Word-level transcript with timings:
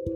Lo 0.00 0.08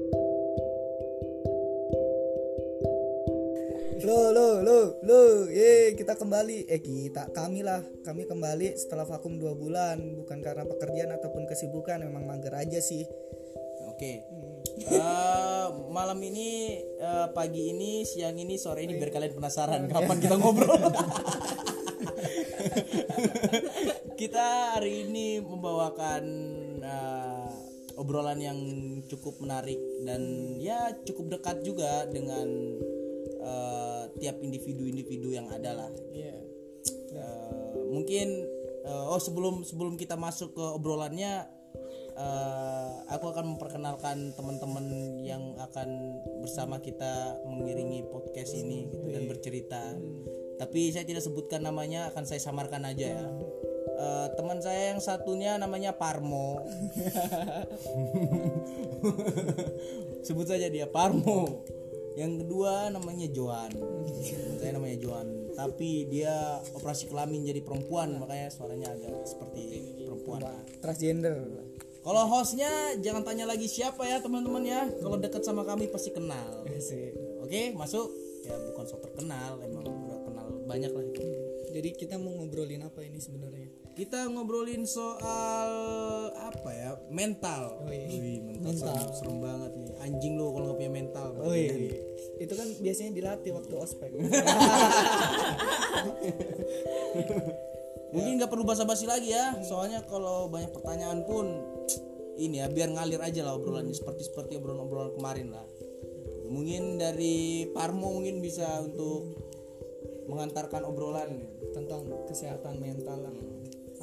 lo 4.33 4.64
lo 4.64 4.96
lo, 5.04 5.45
ye 5.53 5.92
kita 5.92 6.17
kembali, 6.17 6.72
eh 6.72 6.80
kita 6.80 7.29
kami 7.37 7.60
lah, 7.60 7.84
kami 8.00 8.24
kembali 8.24 8.80
setelah 8.80 9.04
vakum 9.04 9.36
dua 9.36 9.52
bulan, 9.52 10.24
bukan 10.24 10.40
karena 10.40 10.64
pekerjaan 10.64 11.12
ataupun 11.20 11.44
kesibukan, 11.44 12.00
memang 12.00 12.24
mager 12.24 12.56
aja 12.56 12.80
sih. 12.80 13.04
Oke. 13.92 14.24
Eh, 14.88 15.66
malam 15.93 16.16
ini 16.25 16.80
eh, 16.80 17.29
pagi 17.37 17.77
ini 17.77 18.09
siang 18.09 18.41
ini 18.41 18.57
sore 18.57 18.89
ini 18.89 18.96
biar 18.96 19.12
kalian 19.12 19.37
penasaran 19.37 19.85
kapan 19.93 20.16
kita 20.16 20.41
ngobrol. 20.41 20.80
kita 24.21 24.80
hari 24.80 25.12
ini 25.12 25.45
membawakan 25.45 26.25
eh, 26.80 27.43
obrolan 27.96 28.40
yang 28.40 28.58
cukup 29.06 29.38
menarik 29.42 29.79
dan 30.02 30.22
ya 30.58 30.90
cukup 31.06 31.38
dekat 31.38 31.62
juga 31.62 32.06
dengan 32.10 32.46
eh, 33.41 34.02
tiap 34.19 34.36
individu-individu 34.42 35.34
yang 35.34 35.48
ada 35.50 35.84
lah. 35.84 35.91
Iya. 36.10 36.36
Eh, 37.14 37.50
mungkin 37.91 38.28
eh, 38.84 39.05
oh 39.10 39.20
sebelum 39.20 39.62
sebelum 39.62 39.95
kita 39.95 40.19
masuk 40.19 40.55
ke 40.59 40.64
obrolannya 40.74 41.46
eh, 42.14 42.91
aku 43.10 43.30
akan 43.30 43.56
memperkenalkan 43.56 44.34
teman-teman 44.34 44.86
yang 45.22 45.55
akan 45.58 46.19
bersama 46.42 46.83
kita 46.83 47.38
mengiringi 47.47 48.06
podcast 48.11 48.55
ini 48.55 48.91
gitu 48.91 49.08
dan 49.11 49.24
bercerita. 49.30 49.83
Tapi 50.55 50.95
saya 50.95 51.02
tidak 51.02 51.27
sebutkan 51.27 51.66
namanya, 51.66 52.14
akan 52.14 52.24
saya 52.30 52.38
samarkan 52.38 52.86
aja 52.86 53.19
ya. 53.19 53.27
Eh, 54.04 54.26
teman 54.36 54.60
saya 54.60 54.92
yang 54.92 55.00
satunya 55.00 55.56
namanya 55.56 55.96
Parmo. 55.96 56.60
Sebut 60.27 60.44
saja 60.44 60.68
dia 60.68 60.84
Parmo. 60.84 61.64
Yang 62.14 62.44
kedua 62.46 62.92
namanya 62.92 63.27
Joan. 63.33 63.72
Saya 64.61 64.77
namanya 64.77 65.00
Joan. 65.00 65.27
Tapi 65.56 66.06
dia 66.12 66.61
operasi 66.77 67.08
kelamin 67.08 67.48
jadi 67.48 67.64
perempuan, 67.64 68.20
makanya 68.20 68.52
suaranya 68.52 68.92
agak 68.92 69.24
seperti 69.24 69.96
perempuan. 70.05 70.44
Transgender. 70.84 71.41
Kalau 72.05 72.28
hostnya 72.28 72.68
jangan 73.00 73.24
tanya 73.24 73.48
lagi 73.48 73.64
siapa 73.64 74.05
ya 74.05 74.20
teman-teman 74.20 74.62
ya. 74.62 74.84
Kalau 75.00 75.16
dekat 75.16 75.41
sama 75.42 75.64
kami 75.64 75.89
pasti 75.89 76.12
kenal. 76.12 76.68
Sih. 76.77 77.16
Oke 77.41 77.72
masuk. 77.72 78.12
Ya 78.44 78.52
bukan 78.61 78.84
sok 78.84 79.00
terkenal, 79.08 79.56
emang 79.64 79.89
udah 79.89 80.20
kenal 80.28 80.46
banyak 80.68 80.92
lah. 80.92 81.05
Jadi 81.74 81.91
kita 81.98 82.14
mau 82.20 82.30
ngobrolin 82.30 82.86
apa 82.86 83.02
ini 83.02 83.18
sebenarnya? 83.18 83.64
Kita 83.95 84.27
ngobrolin 84.27 84.83
soal 84.91 85.70
apa 86.34 86.70
ya 86.75 86.98
mental. 87.14 87.78
Oh, 87.78 87.95
iya. 87.95 88.11
Wih, 88.11 88.42
mental, 88.42 88.75
Serem, 88.75 89.06
serem 89.14 89.39
banget 89.39 89.70
nih. 89.78 89.95
Anjing 90.03 90.34
lo 90.34 90.51
kalau 90.51 90.67
nggak 90.67 90.83
punya 90.83 90.91
mental. 90.91 91.31
Oh 91.39 91.55
iya. 91.55 91.95
Itu 92.42 92.59
kan 92.59 92.67
biasanya 92.83 93.14
dilatih 93.14 93.55
waktu 93.55 93.75
ospek. 93.78 94.11
Mungkin 98.19 98.42
nggak 98.42 98.51
perlu 98.51 98.67
basa-basi 98.67 99.06
lagi 99.06 99.31
ya. 99.31 99.62
Soalnya 99.62 100.03
kalau 100.11 100.51
banyak 100.51 100.75
pertanyaan 100.75 101.23
pun 101.23 101.62
ini 102.34 102.67
ya 102.67 102.67
biar 102.67 102.91
ngalir 102.91 103.23
aja 103.23 103.47
lah 103.47 103.55
obrolannya 103.55 103.95
seperti 103.95 104.27
seperti 104.27 104.58
obrolan-obrolan 104.58 105.14
kemarin 105.14 105.55
lah. 105.55 105.62
Mungkin 106.51 106.98
dari 106.98 107.70
Parmo 107.70 108.11
mungkin 108.11 108.42
bisa 108.42 108.67
untuk 108.83 109.39
mengantarkan 110.27 110.83
obrolan. 110.83 111.62
tentang 111.75 112.06
kesehatan 112.31 112.79
mental 112.79 113.19
lah. 113.19 113.34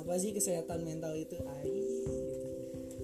Apa 0.02 0.18
sih 0.18 0.34
kesehatan 0.34 0.82
mental 0.82 1.14
itu? 1.14 1.38
Ai, 1.46 1.70
gitu. 1.70 2.12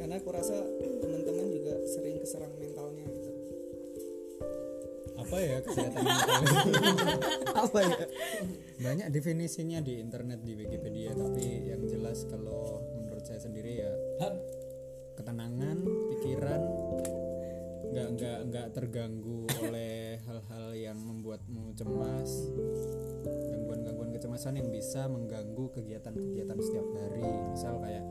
Karena 0.02 0.17
aku 0.17 0.30
rasa 0.34 0.58
teman-teman 1.02 1.45
juga 1.54 1.78
sering 1.86 2.17
keserang 2.22 2.54
mentalnya 2.58 3.06
gitu. 3.06 3.31
apa 5.17 5.44
ya 5.44 5.59
kesehatan 5.59 6.02
mental 6.08 6.42
apa 7.52 7.80
ya? 7.84 7.98
banyak 8.80 9.08
definisinya 9.12 9.84
di 9.84 10.00
internet 10.00 10.39
di 10.39 10.55
Wikipedia 10.55 11.11
tapi 11.11 11.67
yang 11.67 11.83
jelas 11.83 12.23
kalau 12.32 12.80
menurut 12.95 13.27
saya 13.27 13.43
sendiri 13.43 13.83
ya 13.83 13.92
ketenangan 15.20 15.83
pikiran 16.16 16.61
nggak 17.92 18.08
nggak 18.14 18.39
nggak 18.54 18.67
terganggu 18.77 19.49
oleh 19.66 20.22
hal-hal 20.22 20.67
yang 20.77 20.98
membuatmu 21.02 21.73
cemas 21.73 22.32
kecemasan 24.27 24.60
yang 24.60 24.67
bisa 24.76 25.08
mengganggu 25.08 25.71
kegiatan-kegiatan 25.71 26.60
setiap 26.60 26.83
hari. 26.99 27.23
Misal 27.48 27.80
kayak 27.80 28.04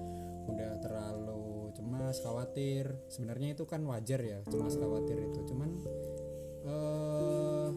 udah 0.49 0.73
terlalu 0.81 1.69
cemas 1.77 2.25
khawatir. 2.25 2.89
Sebenarnya 3.13 3.53
itu 3.53 3.69
kan 3.69 3.85
wajar 3.85 4.25
ya 4.25 4.41
cemas 4.49 4.81
khawatir 4.81 5.29
itu. 5.29 5.45
Cuman 5.45 5.77
eh 6.65 7.69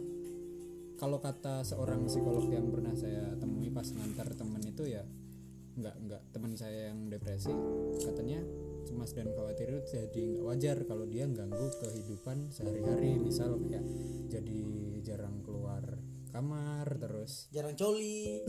kalau 0.95 1.19
kata 1.19 1.67
seorang 1.67 2.07
psikolog 2.07 2.47
yang 2.47 2.71
pernah 2.71 2.95
saya 2.95 3.35
temui 3.35 3.67
pas 3.75 3.91
ngantar 3.91 4.31
temen 4.31 4.63
itu 4.63 4.87
ya 4.87 5.03
nggak 5.75 5.95
nggak 6.07 6.21
teman 6.31 6.55
saya 6.55 6.95
yang 6.95 7.11
depresi 7.11 7.51
katanya 7.99 8.39
cemas 8.87 9.11
dan 9.15 9.35
khawatir 9.35 9.67
itu 9.67 9.83
jadi 9.99 10.21
nggak 10.31 10.45
wajar 10.47 10.77
kalau 10.87 11.03
dia 11.03 11.27
ganggu 11.27 11.67
kehidupan 11.83 12.55
sehari-hari. 12.55 13.19
Misal 13.19 13.59
kayak 13.59 13.83
jadi 14.31 14.63
jarang 15.03 15.43
keluar 15.43 15.83
kamar 16.39 16.87
terus 16.95 17.51
Jarang 17.51 17.75
coli. 17.75 18.39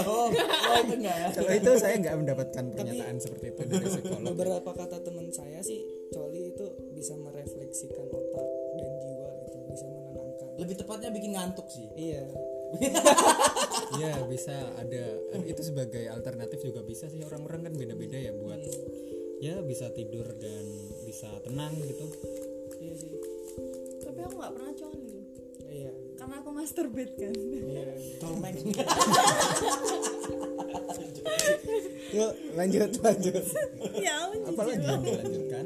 oh, 0.00 0.32
oh 0.32 0.76
itu 0.80 0.94
enggak 0.96 1.16
ya. 1.20 1.28
kalau 1.36 1.52
itu 1.52 1.70
saya 1.76 1.94
nggak 2.00 2.16
mendapatkan 2.16 2.64
pernyataan 2.72 3.16
seperti 3.20 3.52
itu 3.52 3.62
dari 3.68 3.84
psikolog 3.92 4.32
Beberapa 4.32 4.70
kata 4.72 5.04
teman 5.04 5.28
saya 5.28 5.60
sih, 5.60 5.84
coli 6.08 6.56
itu 6.56 6.64
bisa 6.96 7.20
merefleksikan 7.20 8.08
otak 8.08 8.48
dan 8.80 8.92
jiwa 9.04 9.28
gitu, 9.44 9.58
bisa 9.68 9.84
menenangkan. 9.92 10.48
Lebih 10.56 10.74
tepatnya 10.80 11.10
bikin 11.12 11.36
ngantuk 11.36 11.68
sih. 11.68 11.84
Iya. 11.92 12.24
ya 14.02 14.12
bisa 14.28 14.56
ada 14.76 15.04
itu 15.48 15.62
sebagai 15.64 16.04
alternatif 16.12 16.60
juga 16.64 16.84
bisa 16.84 17.08
sih 17.08 17.24
orang-orang 17.24 17.64
kan 17.64 17.72
beda-beda 17.80 18.20
ya 18.20 18.32
buat 18.36 18.60
ya 19.40 19.64
bisa 19.64 19.88
tidur 19.96 20.28
dan 20.36 20.64
bisa 21.08 21.32
tenang 21.40 21.72
gitu 21.80 22.04
Iya 22.78 22.94
sih. 22.94 23.27
Tapi 24.18 24.26
aku 24.26 24.34
nggak 24.34 24.52
pernah 24.52 24.72
coli 24.74 25.06
Iya. 25.68 25.92
karena 26.16 26.34
aku 26.40 26.50
masturbate 26.50 27.14
kan 27.14 27.30
Iya. 27.30 27.84
Tolmeng. 28.18 28.56
Yuk, 32.08 32.32
lanjut 32.56 32.90
lanjut. 32.98 33.44
ya 34.00 34.14
ampun 34.26 34.48
apalagi 34.48 34.80
yang 34.80 35.02
dilanjutkan 35.04 35.64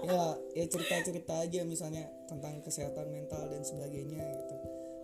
ya, 0.00 0.24
ya 0.56 0.64
cerita-cerita 0.64 1.34
aja 1.44 1.60
misalnya 1.62 2.08
tentang 2.24 2.64
kesehatan 2.64 3.12
mental 3.12 3.44
dan 3.46 3.60
sebagainya 3.60 4.16
gitu. 4.16 4.56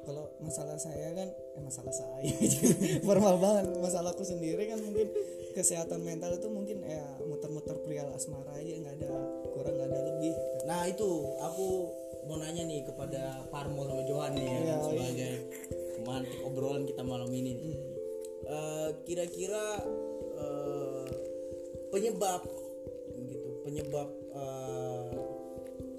Kalau 0.05 0.29
masalah 0.37 0.77
saya 0.77 1.17
kan, 1.17 1.29
eh 1.33 1.63
masalah 1.65 1.89
saya 1.89 2.29
formal 3.09 3.41
banget. 3.41 3.73
Masalahku 3.77 4.21
sendiri 4.21 4.69
kan 4.69 4.77
mungkin 4.81 5.09
kesehatan 5.53 6.01
mental 6.01 6.33
itu 6.33 6.49
mungkin 6.49 6.81
ya 6.81 7.05
muter-muter 7.25 7.77
perihal 7.81 8.13
asmara 8.13 8.53
aja 8.53 8.73
nggak 8.81 8.95
ada 9.01 9.13
kurang 9.53 9.75
nggak 9.77 9.89
ada 9.93 10.01
lebih. 10.03 10.33
gitu. 10.33 10.41
Nah 10.65 10.81
itu 10.89 11.09
aku 11.41 11.69
mau 12.25 12.41
nanya 12.41 12.65
nih 12.65 12.85
kepada 12.89 13.45
Parmo 13.53 13.85
sama 13.85 14.03
Johan 14.09 14.33
nih 14.37 14.47
ya, 14.49 14.61
Iya, 14.61 14.77
sebagai 14.81 15.33
pemantik 16.01 16.41
obrolan 16.45 16.85
kita 16.89 17.03
malam 17.05 17.29
ini. 17.31 17.53
nih. 17.53 17.57
Hmm. 17.61 17.93
Eh, 18.45 18.89
kira-kira 19.09 19.65
eh, 20.37 21.07
penyebab 21.89 22.43
gitu, 23.25 23.49
penyebab 23.65 24.09
eh, 24.37 25.11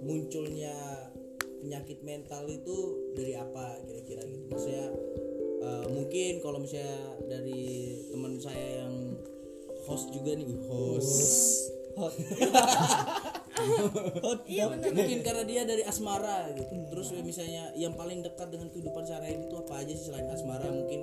munculnya 0.06 0.75
penyakit 1.66 2.06
mental 2.06 2.46
itu 2.46 2.78
dari 3.18 3.34
apa 3.34 3.81
kira-kira 3.90 4.22
gitu. 4.25 4.46
Maksudnya 4.50 4.85
eh, 5.66 5.85
mungkin 5.90 6.34
kalau 6.46 6.62
misalnya 6.62 7.18
dari 7.25 7.64
teman 8.14 8.38
saya 8.38 8.85
yang 8.85 9.18
host 9.85 10.09
juga 10.14 10.38
nih, 10.38 10.46
wih, 10.46 10.62
host. 10.69 11.74
Hot. 13.55 14.40
iya 14.52 14.67
benar. 14.67 14.91
Mungkin 14.91 15.19
karena 15.23 15.43
dia 15.47 15.61
dari 15.63 15.84
asmara 15.87 16.52
gitu. 16.52 16.73
Terus 16.91 17.07
misalnya 17.23 17.72
yang 17.79 17.96
paling 17.96 18.19
dekat 18.22 18.52
dengan 18.52 18.67
kehidupan 18.72 19.03
sehari-hari 19.07 19.47
itu 19.47 19.55
apa 19.55 19.73
aja 19.79 19.93
sih 19.96 20.05
selain 20.11 20.28
asmara? 20.28 20.67
Mungkin 20.67 21.02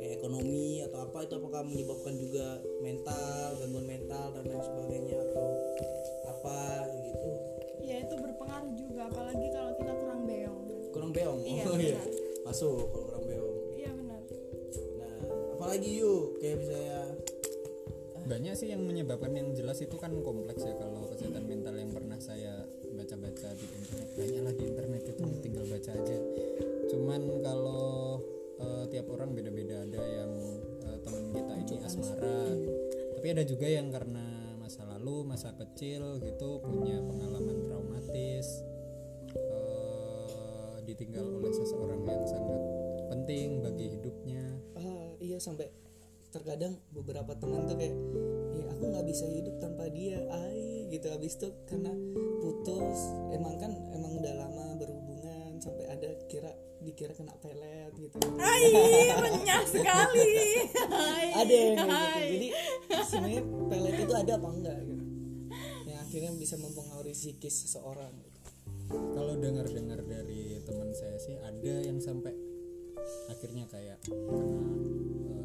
kayak 0.00 0.12
ekonomi 0.16 0.80
atau 0.88 1.04
apa 1.04 1.28
itu 1.28 1.34
apakah 1.36 1.60
menyebabkan 1.68 2.14
juga 2.16 2.46
mental 2.80 3.46
gangguan 3.60 3.86
mental 3.86 4.26
dan 4.32 4.42
lain 4.48 4.62
sebagainya 4.64 5.16
atau 5.28 5.46
apa 6.24 6.58
gitu? 7.04 7.30
Ya 7.84 7.96
itu 8.00 8.14
berpengaruh 8.16 8.72
juga 8.80 9.00
apalagi 9.12 9.46
kalau 9.52 9.72
kita 9.76 9.92
kurang 9.92 10.22
beong. 10.24 10.60
Kan 10.64 10.80
kurang 10.90 11.10
beong? 11.12 11.40
Iya, 11.44 11.62
oh 11.68 11.76
iya. 11.76 12.00
masuk 12.48 12.80
kalau 12.88 13.04
kurang 13.12 13.24
beong. 13.28 13.56
Iya 13.76 13.90
benar. 13.92 14.20
Nah 14.96 15.14
apalagi 15.60 15.90
yuk 16.00 16.40
kayak 16.40 16.56
misalnya 16.64 17.00
banyak 18.30 18.54
sih 18.54 18.70
yang 18.70 18.86
menyebabkan 18.86 19.34
yang 19.34 19.50
jelas 19.58 19.82
itu 19.82 19.98
kan 19.98 20.14
kompleks 20.22 20.62
ya. 20.62 20.78
Kalau 20.78 21.10
kesehatan 21.10 21.50
mental 21.50 21.74
yang 21.74 21.90
pernah 21.90 22.14
saya 22.22 22.62
baca-baca 22.94 23.48
di 23.58 23.66
internet 23.66 24.08
banyak 24.14 24.42
lah 24.46 24.54
di 24.54 24.64
internet 24.70 25.02
itu 25.10 25.22
tinggal 25.42 25.64
baca 25.66 25.90
aja. 25.90 26.18
Cuman 26.86 27.20
kalau 27.42 28.22
eh, 28.62 28.84
tiap 28.94 29.10
orang 29.10 29.34
beda-beda. 29.34 29.82
Ada 29.82 29.98
yang 29.98 30.32
eh, 30.86 30.98
teman 31.02 31.24
kita 31.34 31.54
ini 31.58 31.76
asmara 31.82 32.38
tapi 33.20 33.36
ada 33.36 33.44
juga 33.44 33.68
yang 33.68 33.92
karena 33.92 34.56
masa 34.56 34.86
lalu 34.86 35.28
masa 35.28 35.52
kecil 35.52 36.22
gitu 36.24 36.62
punya 36.62 37.02
pengalaman 37.02 37.66
traumatis 37.66 38.62
eh, 39.34 40.76
ditinggal 40.86 41.26
oleh 41.28 41.52
seseorang 41.52 42.06
yang 42.06 42.24
sangat 42.30 42.62
penting 43.10 43.58
bagi 43.60 43.98
hidupnya. 43.98 44.44
Ah 44.78 45.18
iya 45.18 45.42
sampai 45.42 45.68
terkadang 46.30 46.78
beberapa 46.94 47.34
teman 47.34 47.66
tuh 47.66 47.74
kayak 47.74 47.90
ya 47.90 48.19
aku 48.80 48.96
nggak 48.96 49.12
bisa 49.12 49.28
hidup 49.28 49.60
tanpa 49.60 49.92
dia 49.92 50.24
ay 50.32 50.88
gitu 50.88 51.12
habis 51.12 51.36
itu 51.36 51.52
karena 51.68 51.92
putus 52.40 53.12
emang 53.28 53.60
kan 53.60 53.76
emang 53.92 54.16
udah 54.16 54.32
lama 54.40 54.72
berhubungan 54.80 55.60
sampai 55.60 55.84
ada 55.84 56.08
kira 56.32 56.48
dikira 56.80 57.12
kena 57.12 57.36
pelet 57.44 57.92
gitu 58.00 58.16
Ai, 58.40 58.72
renyah 59.12 59.68
sekali. 59.68 60.64
Hai. 60.96 61.28
ada 61.28 61.52
yang 61.52 61.76
gitu 61.76 61.92
jadi 62.24 62.48
sebenarnya 63.04 63.42
pelet 63.68 63.96
itu 64.00 64.14
ada 64.16 64.32
apa 64.40 64.48
enggak 64.48 64.78
gitu 64.88 65.04
yang 65.84 65.98
akhirnya 66.00 66.30
bisa 66.40 66.56
mempengaruhi 66.56 67.12
psikis 67.12 67.68
seseorang 67.68 68.16
gitu. 68.16 68.40
kalau 69.12 69.36
dengar-dengar 69.36 70.00
dari 70.08 70.56
teman 70.64 70.88
saya 70.96 71.20
sih 71.20 71.36
ada 71.36 71.74
yang 71.84 72.00
sampai 72.00 72.32
akhirnya 73.28 73.68
kayak 73.68 74.00
kena 74.08 75.39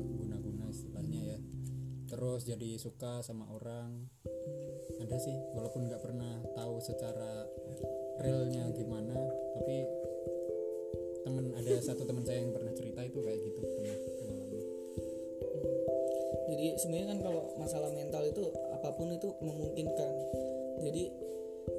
terus 2.16 2.48
jadi 2.48 2.80
suka 2.80 3.20
sama 3.20 3.44
orang. 3.52 4.08
Ada 5.04 5.20
sih 5.20 5.36
walaupun 5.52 5.92
nggak 5.92 6.00
pernah 6.00 6.40
tahu 6.56 6.80
secara 6.80 7.44
realnya 8.24 8.72
gimana 8.72 9.12
tapi 9.60 9.84
temen 11.28 11.52
ada 11.52 11.76
satu 11.84 12.08
teman 12.08 12.24
saya 12.24 12.40
yang 12.48 12.56
pernah 12.56 12.72
cerita 12.72 13.04
itu 13.04 13.20
kayak 13.20 13.44
gitu 13.44 13.60
pernah 13.60 13.98
jadi 16.56 16.80
sebenarnya 16.80 17.08
kan 17.12 17.20
kalau 17.20 17.44
masalah 17.60 17.92
mental 17.92 18.24
itu 18.24 18.48
apa 18.72 18.90
pun 18.96 19.12
itu 19.12 19.28
memungkinkan. 19.44 20.14
Jadi 20.80 21.04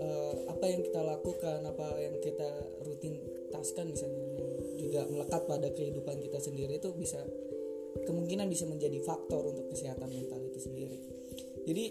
eh, 0.02 0.34
apa 0.52 0.64
yang 0.68 0.82
kita 0.84 1.00
lakukan 1.00 1.58
apa 1.64 1.86
yang 1.96 2.20
kita 2.20 2.50
rutintaskan 2.84 3.88
misalnya 3.88 4.26
yang 4.36 4.52
juga 4.76 5.00
melekat 5.08 5.42
pada 5.48 5.68
kehidupan 5.72 6.20
kita 6.20 6.38
sendiri 6.42 6.76
itu 6.76 6.92
bisa 6.92 7.24
kemungkinan 8.04 8.46
bisa 8.50 8.68
menjadi 8.68 9.00
faktor 9.00 9.46
untuk 9.48 9.72
kesehatan 9.72 10.10
mental 10.10 10.40
itu 10.42 10.60
sendiri 10.60 10.98
jadi 11.64 11.84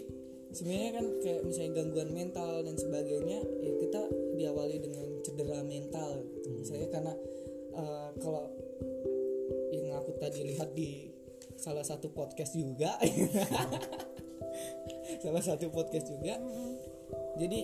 sebenarnya 0.54 0.90
kan 0.96 1.06
kayak 1.20 1.40
misalnya 1.44 1.72
gangguan 1.82 2.10
mental 2.14 2.52
dan 2.62 2.76
sebagainya 2.78 3.38
ya 3.42 3.72
kita 3.82 4.02
diawali 4.36 4.76
dengan 4.78 5.06
cedera 5.20 5.60
mental 5.66 6.22
gitu. 6.38 6.48
misalnya 6.54 6.88
karena 6.92 7.12
eh, 7.74 8.08
kalau 8.22 8.44
yang 9.74 9.98
aku 9.98 10.16
tadi 10.16 10.46
lihat 10.46 10.72
di 10.72 11.12
salah 11.56 11.82
satu 11.82 12.12
podcast 12.12 12.54
juga 12.54 12.96
salah 15.24 15.42
satu 15.42 15.68
podcast 15.72 16.08
juga 16.08 16.40
jadi 17.36 17.60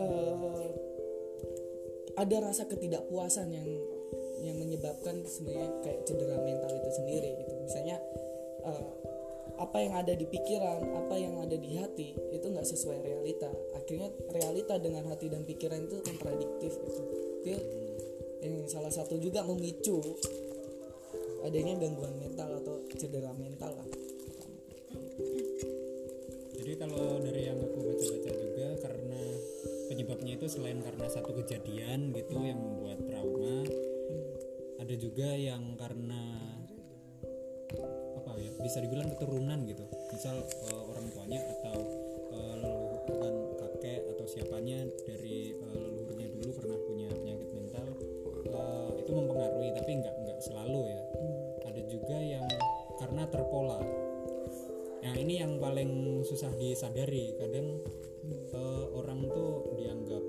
eh, 0.00 0.66
ada 2.16 2.36
rasa 2.40 2.64
ketidakpuasan 2.64 3.48
yang 3.52 3.68
yang 4.42 4.56
menyebabkan 4.60 5.24
sebenarnya 5.24 5.70
kayak 5.84 6.00
cedera 6.04 6.36
mental 6.44 6.72
itu 6.72 6.90
sendiri 6.92 7.30
gitu. 7.40 7.52
Misalnya 7.64 7.96
eh, 8.66 8.84
apa 9.56 9.78
yang 9.80 9.94
ada 9.96 10.12
di 10.12 10.26
pikiran 10.28 10.84
apa 10.92 11.14
yang 11.16 11.40
ada 11.40 11.56
di 11.56 11.80
hati 11.80 12.12
itu 12.32 12.46
nggak 12.48 12.68
sesuai 12.68 12.98
realita. 13.00 13.48
Akhirnya 13.76 14.12
realita 14.28 14.76
dengan 14.76 15.08
hati 15.08 15.32
dan 15.32 15.48
pikiran 15.48 15.80
itu 15.88 16.04
kontradiktif 16.04 16.72
gitu. 16.76 17.02
Itu 17.44 17.58
yang 18.44 18.68
salah 18.68 18.92
satu 18.92 19.16
juga 19.16 19.42
memicu 19.42 19.98
adanya 21.46 21.78
gangguan 21.78 22.14
mental 22.18 22.58
atau 22.60 22.74
cedera 22.94 23.32
mental 23.38 23.72
lah. 23.72 23.88
Jadi 26.56 26.72
kalau 26.82 27.22
dari 27.22 27.46
yang 27.46 27.62
aku 27.62 27.78
baca-baca 27.78 28.30
juga 28.34 28.66
karena 28.82 29.22
penyebabnya 29.86 30.32
itu 30.34 30.46
selain 30.50 30.82
karena 30.82 31.06
satu 31.06 31.30
kejadian 31.38 32.10
gitu 32.10 32.42
yang 32.42 32.58
membuat 32.58 32.98
ada 34.86 34.94
juga 35.02 35.34
yang 35.34 35.74
karena 35.74 36.22
apa 38.22 38.38
ya 38.38 38.54
bisa 38.62 38.78
dibilang 38.78 39.10
keturunan 39.10 39.66
gitu. 39.66 39.82
Misal 40.14 40.46
eh, 40.46 40.82
orang 40.94 41.10
tuanya 41.10 41.42
atau 41.58 41.74
eh, 42.30 42.54
leluhuran 42.62 43.34
kakek 43.58 44.06
atau 44.14 44.24
siapanya 44.30 44.86
dari 45.02 45.58
eh, 45.58 45.74
leluhurnya 45.74 46.30
dulu 46.38 46.50
pernah 46.62 46.78
punya 46.86 47.10
penyakit 47.10 47.50
mental 47.50 47.86
eh, 48.46 48.90
itu 49.02 49.10
mempengaruhi 49.10 49.74
tapi 49.74 49.90
nggak 50.06 50.14
nggak 50.22 50.38
selalu 50.46 50.80
ya. 50.86 51.02
Ada 51.66 51.82
juga 51.90 52.16
yang 52.22 52.46
karena 53.02 53.22
terpola. 53.26 53.82
Yang 55.02 55.16
ini 55.18 55.34
yang 55.42 55.58
paling 55.58 56.22
susah 56.22 56.54
disadari. 56.54 57.34
Kadang 57.34 57.82
eh, 58.54 58.84
orang 58.94 59.26
tuh 59.34 59.66
dianggap 59.74 60.22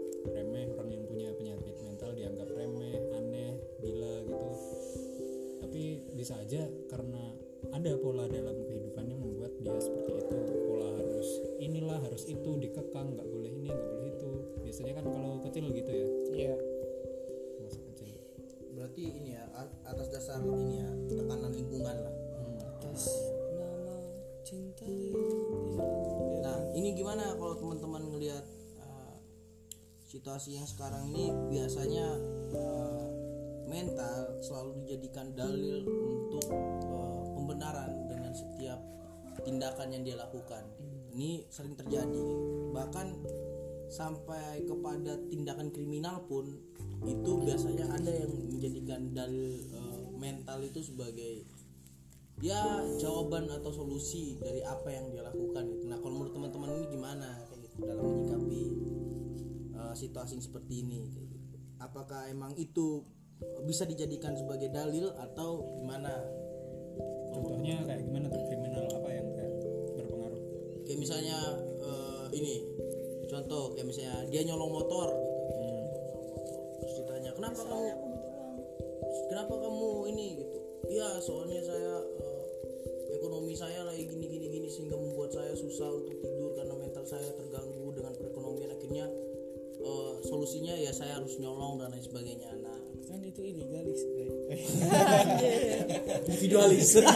bisa 6.28 6.44
aja 6.44 6.68
karena 6.92 7.24
ada 7.72 7.96
pola 8.04 8.28
dalam 8.28 8.60
kehidupannya 8.68 9.16
membuat 9.16 9.48
dia 9.64 9.72
seperti 9.80 10.12
itu. 10.12 10.36
Pola 10.68 10.92
harus 11.00 11.30
inilah 11.64 12.04
harus 12.04 12.28
itu 12.28 12.52
dikekang 12.68 13.16
nggak 13.16 13.24
boleh 13.32 13.48
ini 13.48 13.72
nggak 13.72 13.88
boleh 13.96 14.12
itu. 14.12 14.32
Biasanya 14.60 14.94
kan 15.00 15.06
kalau 15.08 15.40
kecil 15.48 15.72
gitu 15.72 15.88
ya? 15.88 16.08
Iya. 16.36 16.56
masa 17.64 17.80
kecil. 17.80 18.20
Berarti 18.76 19.04
ini 19.08 19.40
ya 19.40 19.48
atas 19.88 20.08
dasar 20.12 20.44
ini 20.44 20.84
ya 20.84 20.90
tekanan 21.16 21.52
lingkungan 21.56 21.96
lah. 21.96 22.16
Atas 22.76 23.08
nama 23.56 23.96
cinta 24.44 24.84
nah 26.44 26.60
ini 26.76 26.92
gimana 26.92 27.40
kalau 27.40 27.56
teman-teman 27.56 28.04
ngelihat 28.04 28.44
uh, 28.84 29.16
situasi 30.04 30.60
yang 30.60 30.68
sekarang 30.68 31.08
ini? 31.08 31.32
Biasanya 31.56 32.20
uh, 32.52 33.08
mental 33.68 34.44
selalu 34.44 34.84
dijadikan 34.84 35.32
dalil 35.32 35.97
tindakan 39.48 39.96
yang 39.96 40.04
dia 40.04 40.20
lakukan 40.20 40.68
ini 41.16 41.48
sering 41.48 41.80
terjadi 41.80 42.28
bahkan 42.76 43.16
sampai 43.88 44.68
kepada 44.68 45.16
tindakan 45.32 45.72
kriminal 45.72 46.20
pun 46.28 46.60
itu 47.08 47.32
biasanya 47.40 47.88
ada 47.96 48.12
yang 48.12 48.36
menjadikan 48.52 49.16
dalil 49.16 49.64
uh, 49.72 50.12
mental 50.20 50.60
itu 50.60 50.84
sebagai 50.84 51.48
ya 52.44 52.84
jawaban 53.00 53.48
atau 53.48 53.72
solusi 53.72 54.36
dari 54.44 54.62
apa 54.62 54.92
yang 54.92 55.10
dia 55.10 55.26
lakukan 55.26 55.64
gitu. 55.74 55.90
Nah 55.90 55.98
kalau 56.04 56.22
menurut 56.22 56.34
teman-teman 56.36 56.70
ini 56.78 56.86
gimana 56.94 57.30
kayak 57.50 57.60
gitu 57.66 57.78
dalam 57.88 58.04
menyikapi 58.06 58.64
uh, 59.74 59.96
situasi 59.96 60.38
seperti 60.38 60.84
ini 60.84 61.08
kayak 61.08 61.28
gitu. 61.32 61.58
Apakah 61.82 62.28
emang 62.30 62.54
itu 62.60 63.08
bisa 63.66 63.88
dijadikan 63.88 64.36
sebagai 64.36 64.70
dalil 64.70 65.16
atau 65.16 65.80
gimana? 65.82 66.12
contohnya 67.38 67.86
kayak 67.86 67.97
ini. 72.38 72.56
Contoh 73.28 73.76
kayak 73.76 73.88
misalnya 73.90 74.24
dia 74.32 74.42
nyolong 74.48 74.72
motor 74.72 75.12
gitu. 75.60 76.00
Terus 76.80 76.94
ditanya 77.04 77.32
kenapa 77.36 77.62
kamu 77.62 77.92
kenapa 79.28 79.54
kamu 79.60 79.90
ini? 80.16 80.28
Gitu? 80.40 80.58
Ya 80.88 81.20
soalnya 81.20 81.60
saya 81.66 82.00
uh, 82.00 82.46
ekonomi 83.12 83.52
saya 83.58 83.84
lagi 83.84 84.08
gini 84.08 84.26
gini 84.32 84.48
gini 84.48 84.68
sehingga 84.72 84.96
membuat 84.96 85.36
saya 85.36 85.52
susah 85.58 85.90
untuk 85.92 86.16
tidur 86.24 86.56
karena 86.56 86.76
mental 86.80 87.04
saya 87.04 87.28
terganggu 87.36 87.92
dengan 87.92 88.14
perekonomian. 88.16 88.72
Akhirnya 88.72 89.06
uh, 89.84 90.24
solusinya 90.24 90.78
ya 90.80 90.96
saya 90.96 91.20
harus 91.20 91.36
nyolong 91.42 91.84
dan 91.84 91.92
lain 91.92 92.06
sebagainya. 92.06 92.54
Nah 92.64 92.80
kan 93.08 93.24
itu 93.24 93.40
illegalis 93.40 94.04
individualis 96.28 96.90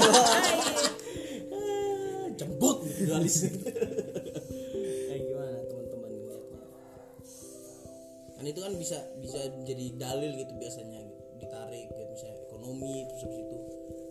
jembut 2.39 2.77
individualis 2.87 3.35
bisa 8.81 8.97
bisa 9.21 9.37
jadi 9.61 9.85
dalil 10.01 10.33
gitu 10.33 10.53
biasanya 10.57 11.05
gitu. 11.05 11.21
Ditarik 11.37 11.85
gitu 11.93 12.01
misalnya 12.09 12.37
ekonomi 12.49 13.05
terus 13.05 13.21
habis 13.29 13.39
itu 13.45 13.57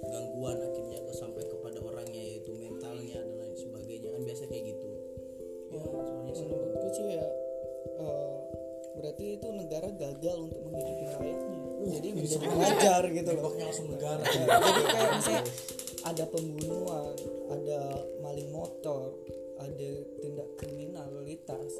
gangguan 0.06 0.56
akhirnya 0.62 0.98
ke 1.02 1.12
sampai 1.14 1.42
kepada 1.46 1.78
orangnya 1.82 2.22
yaitu 2.22 2.54
mentalnya 2.54 3.18
dan 3.18 3.36
lain 3.42 3.56
sebagainya. 3.58 4.08
Kan 4.14 4.22
biasa 4.22 4.42
kayak 4.46 4.64
gitu. 4.70 4.88
Ya 5.74 5.82
soalnya 5.86 6.32
sering 6.34 6.50
menurutku 6.54 6.88
sih 6.94 7.06
ya 7.18 7.26
eh, 7.98 8.36
berarti 8.98 9.24
itu 9.38 9.46
negara 9.50 9.88
gagal 9.90 10.36
untuk 10.38 10.60
menghidupi 10.62 11.04
rakyatnya. 11.18 11.58
Jadi 11.80 12.08
menjadi 12.14 12.46
wajar 12.54 13.02
gitu 13.10 13.30
loh. 13.34 13.50
Langsung 13.58 13.88
negara. 13.90 14.22
Jadi 14.22 14.82
kayak 14.86 15.10
misalnya 15.18 15.44
ada 16.00 16.24
pembunuhan 16.32 17.12
ada 17.52 17.80
maling 18.24 18.48
motor 18.48 19.12
ada 19.60 19.90
tindak 20.24 20.48
kriminalitas 20.56 21.70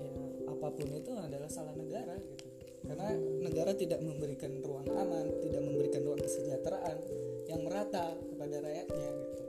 ya 0.00 0.12
apa 0.48 0.66
pun 0.72 0.88
itu 0.88 1.12
adalah 1.14 1.50
salah 1.52 1.76
negara 1.76 2.16
gitu. 2.16 2.48
Karena 2.82 3.14
negara 3.14 3.72
tidak 3.78 4.02
memberikan 4.02 4.58
ruang 4.64 4.88
aman 4.90 5.26
tidak 5.44 5.62
memberikan 5.62 6.02
ruang 6.02 6.18
kesejahteraan 6.18 6.98
yang 7.46 7.60
merata 7.62 8.16
kepada 8.16 8.56
rakyatnya 8.58 9.10
gitu. 9.12 9.44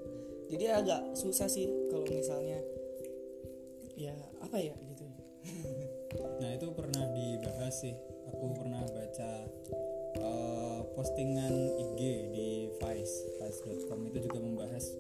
Jadi 0.54 0.66
agak 0.70 1.02
susah 1.18 1.50
sih 1.50 1.66
kalau 1.90 2.06
misalnya 2.06 2.60
ya 3.98 4.14
apa 4.44 4.58
ya 4.60 4.76
gitu. 4.92 5.06
Nah 6.14 6.50
itu 6.54 6.70
pernah 6.78 7.10
dibahas 7.10 7.74
sih. 7.74 7.96
Aku 8.30 8.54
pernah 8.54 8.86
baca 8.86 9.32
eh, 10.14 10.80
postingan 10.94 11.54
IG 11.74 12.02
di 12.30 12.50
Vice, 12.78 13.16
Vice.com 13.42 14.00
itu 14.14 14.30
juga 14.30 14.40
membahas 14.42 14.94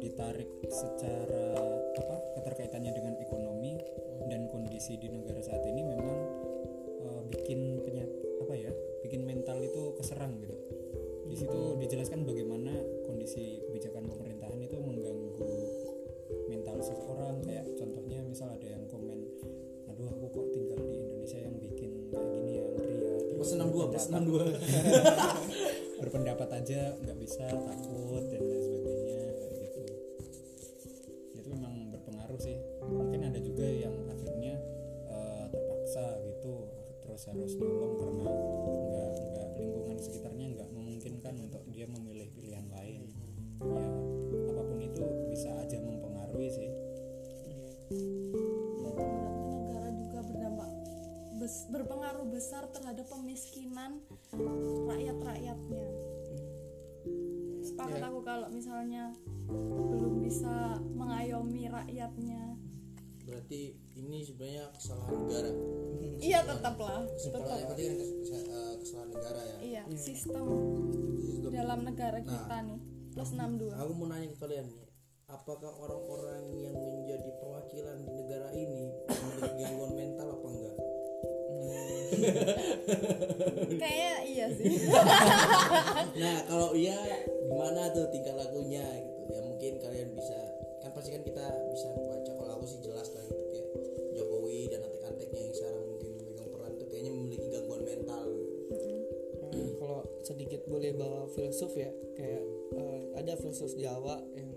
ditarik 0.00 0.48
secara 0.66 1.54
apa 1.94 2.16
keterkaitannya 2.40 2.92
dengan 2.96 3.14
ekonomi 3.20 3.76
dan 4.26 4.48
kondisi 4.48 4.96
di 4.96 5.12
negara 5.12 5.38
saat 5.44 5.60
ini 5.68 5.84
memang 5.84 6.18
eh, 7.04 7.22
bikin 7.30 7.84
penyak 7.84 8.08
apa 8.40 8.54
ya, 8.56 8.72
bikin 9.04 9.22
mental 9.28 9.60
itu 9.60 9.92
keserang 10.00 10.40
gitu. 10.40 10.56
Di 11.30 11.36
situ 11.38 11.78
dijelaskan 11.78 12.26
bagaimana 12.26 12.72
kondisi 13.06 13.62
kebijakan 13.68 14.10
pemerintahan 14.10 14.58
itu 14.58 14.74
mengganggu 14.80 15.30
mental 16.50 16.76
seseorang 16.82 17.38
kayak 17.46 17.66
contohnya 17.78 18.18
misal 18.26 18.50
ada 18.50 18.66
yang 18.66 18.82
komen 18.90 19.22
aduh 19.86 20.06
aku 20.10 20.26
kok 20.34 20.46
tinggal 20.50 20.78
di 20.82 20.98
Indonesia 20.98 21.38
yang 21.38 21.54
bikin 21.62 21.90
kayak 22.10 22.28
gini 22.34 22.52
ya 22.58 22.64
ngeri 22.74 22.96
ya 22.98 23.14
Terus 23.30 23.36
Plus 23.40 23.50
62, 23.56 23.90
plus 23.90 24.06
62. 24.10 26.00
berpendapat 26.00 26.48
aja 26.56 26.80
nggak 26.98 27.18
bisa 27.20 27.44
takut 27.52 28.09
negara. 65.12 65.50
iya 66.20 66.38
tetaplah 66.42 67.00
Kesimpulannya 67.08 67.48
tetap 67.48 67.66
berarti 67.66 67.82
kan 67.82 67.94
kes- 67.96 68.14
kes- 68.20 68.44
eh, 68.46 68.72
kesalahan 68.78 69.08
negara 69.10 69.40
ya. 69.40 69.56
Iya 69.60 69.82
sistem 69.96 70.46
dalam 71.50 71.80
negara 71.82 72.18
kita 72.20 72.56
nih 72.62 72.80
plus 73.10 73.30
62 73.32 73.72
Aku 73.74 73.92
mau 73.92 74.06
nanya 74.06 74.28
ke 74.28 74.38
kalian 74.38 74.66
nih, 74.68 74.86
apakah 75.26 75.72
orang-orang 75.74 76.42
yang 76.56 76.76
menjadi 76.76 77.30
perwakilan 77.36 77.96
di 78.00 78.10
negara 78.14 78.48
ini 78.52 78.84
memiliki 79.08 79.54
gangguan 79.58 79.92
mental 79.92 80.28
apa 80.30 80.46
enggak? 80.46 80.76
kayaknya 83.80 84.14
iya 84.26 84.46
sih. 84.50 84.66
Nah 86.12 86.36
kalau 86.44 86.70
iya 86.74 86.96
gimana 87.42 87.90
tuh 87.90 88.06
tingkah 88.10 88.34
lakunya 88.34 88.84
gitu? 89.00 89.20
Ya 89.30 89.40
mungkin 89.40 89.72
kalian 89.78 90.10
bisa 90.12 90.38
kan 90.80 90.90
pasti 90.92 91.10
kan 91.10 91.22
kita 91.22 91.44
bisa 91.70 91.86
membaca 91.90 92.30
kalau 92.30 92.52
aku 92.56 92.64
sih 92.66 92.80
jelas 92.80 93.08
lah 93.10 93.22
gitu 93.24 93.42
sedikit 100.30 100.62
boleh 100.70 100.94
bawa 100.94 101.26
filsuf 101.34 101.74
ya. 101.74 101.90
Kayak 102.14 102.42
eh, 102.78 103.02
ada 103.18 103.34
filsuf 103.34 103.74
Jawa 103.74 104.22
yang 104.38 104.54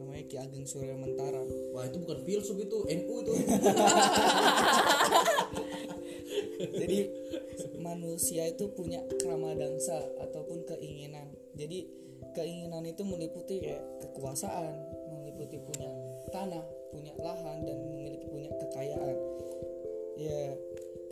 namanya 0.00 0.24
Ki 0.24 0.36
Ageng 0.40 0.64
Surya 0.64 0.96
Mentara 0.96 1.44
wah 1.76 1.84
itu 1.84 2.00
bukan 2.00 2.24
filsuf 2.24 2.56
itu 2.56 2.76
NU 2.88 3.14
itu. 3.20 3.34
Jadi 6.80 6.98
manusia 7.76 8.48
itu 8.48 8.72
punya 8.72 9.04
kramadangsa 9.20 10.00
ataupun 10.24 10.64
keinginan. 10.64 11.28
Jadi 11.52 11.84
keinginan 12.32 12.88
itu 12.88 13.04
meliputi 13.04 13.60
kayak 13.60 13.84
kekuasaan 14.00 14.74
meliputi 15.12 15.60
punya 15.60 15.90
tanah 16.32 16.64
punya 16.90 17.12
lahan 17.20 17.62
dan 17.68 17.76
memiliki 17.84 18.26
punya 18.32 18.50
kekayaan. 18.56 19.16
Ya 20.14 20.56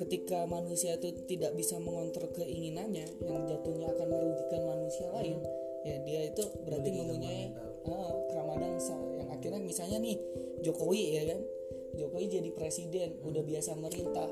ketika 0.00 0.44
manusia 0.48 0.98
itu 0.98 1.14
tidak 1.28 1.54
bisa 1.54 1.78
mengontrol 1.78 2.30
keinginannya 2.34 3.06
yang 3.22 3.38
jatuhnya 3.46 3.92
akan 3.92 4.08
merugikan 4.08 4.62
manusia 4.66 5.06
lain 5.14 5.38
ya 5.82 5.96
dia 6.06 6.20
itu 6.30 6.44
berarti 6.62 6.90
mempunyai 6.94 7.50
ah, 7.90 8.14
kramadangsa 8.30 8.94
yang 9.18 9.28
akhirnya 9.34 9.60
misalnya 9.62 9.98
nih 9.98 10.16
Jokowi 10.62 11.02
ya 11.18 11.22
kan? 11.34 11.40
Jokowi 11.98 12.26
jadi 12.30 12.50
presiden 12.54 13.18
udah 13.26 13.42
biasa 13.42 13.74
merintah 13.76 14.30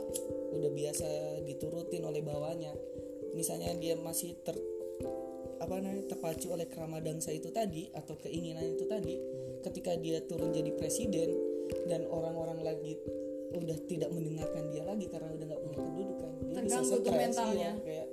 udah 0.50 0.70
biasa 0.70 1.08
diturutin 1.46 2.02
oleh 2.06 2.22
bawahnya. 2.22 2.72
Misalnya 3.34 3.74
dia 3.78 3.94
masih 3.98 4.38
ter 4.42 4.58
apa 5.60 5.76
namanya 5.76 6.16
terpacu 6.16 6.56
oleh 6.56 6.66
kramadangsa 6.66 7.36
itu 7.36 7.52
tadi 7.52 7.92
atau 7.92 8.16
keinginan 8.16 8.64
itu 8.64 8.88
tadi 8.88 9.20
ketika 9.60 9.92
dia 10.00 10.24
turun 10.24 10.56
jadi 10.56 10.72
presiden 10.72 11.36
dan 11.84 12.08
orang-orang 12.08 12.64
lagi 12.64 12.96
udah 13.50 13.78
tidak 13.90 14.10
mendengarkan 14.14 14.64
dia 14.70 14.82
lagi 14.86 15.06
karena 15.10 15.28
udah 15.34 15.46
nggak 15.50 15.62
punya 15.62 15.78
kedudukan 15.82 16.30
dia 16.46 16.60
bisa 16.62 16.78
stres, 16.86 17.02
mentalnya. 17.10 17.54
iya, 17.54 17.72
kayak 17.82 18.06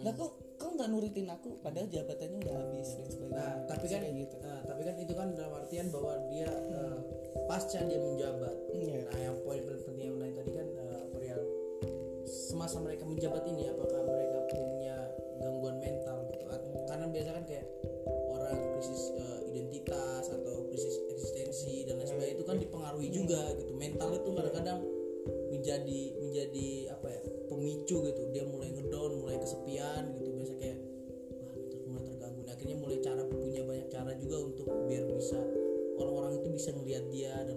lah 0.00 0.12
kok 0.16 0.30
kau 0.60 0.70
nggak 0.76 0.88
nurutin 0.92 1.28
aku 1.28 1.50
padahal 1.60 1.88
jabatannya 1.88 2.38
udah 2.40 2.54
habis 2.56 2.88
dan 2.96 3.08
sebagainya 3.08 3.38
Nah, 3.40 3.54
tapi 3.64 3.84
kan 3.88 4.00
kayak 4.04 4.16
gitu 4.26 4.36
nah, 4.44 4.60
tapi 4.66 4.80
kan 4.84 4.94
itu 5.00 5.12
kan 5.16 5.28
dalam 5.32 5.52
artian 5.56 5.86
bahwa 5.88 6.12
dia 6.28 6.50
eh, 6.50 6.98
pasca 7.48 7.80
dia 7.82 7.98
menjabat. 8.00 8.56
Iya. 8.74 9.00
Nah, 9.08 9.18
yang 9.20 9.36
poin 9.46 9.62
penting 9.64 10.06
yang 10.12 10.18
lain 10.20 10.34
tadi 10.36 10.50
kan 10.52 10.66
eh, 10.68 11.04
perihal 11.14 11.42
semasa 12.28 12.76
mereka 12.78 13.04
menjabat 13.08 13.42
ini 13.48 13.70
apakah 13.72 14.00
mereka 14.06 14.19
kan 23.00 23.08
dipengaruhi 23.08 23.08
juga 23.08 23.40
gitu. 23.56 23.72
Mental 23.76 24.08
itu 24.12 24.30
kadang-kadang 24.36 24.80
menjadi 25.50 26.00
menjadi 26.20 26.68
apa 26.92 27.06
ya 27.08 27.20
pemicu 27.48 27.96
gitu. 28.04 28.22
Dia 28.32 28.44
mulai 28.44 28.68
ngedown 28.76 29.12
mulai 29.24 29.36
kesepian 29.40 30.02
gitu. 30.20 30.28
Biasa 30.36 30.54
kayak 30.60 30.78
wah 31.40 31.52
mental 31.56 31.80
mulai 31.88 32.04
terganggu. 32.12 32.40
Nah, 32.44 32.52
akhirnya 32.52 32.76
mulai 32.76 32.98
cara 33.00 33.22
punya 33.24 33.62
banyak 33.64 33.88
cara 33.88 34.12
juga 34.20 34.36
untuk 34.44 34.66
biar 34.88 35.04
bisa 35.16 35.40
orang-orang 36.00 36.32
itu 36.40 36.48
bisa 36.52 36.68
ngelihat 36.76 37.04
dia 37.12 37.34
dan 37.44 37.56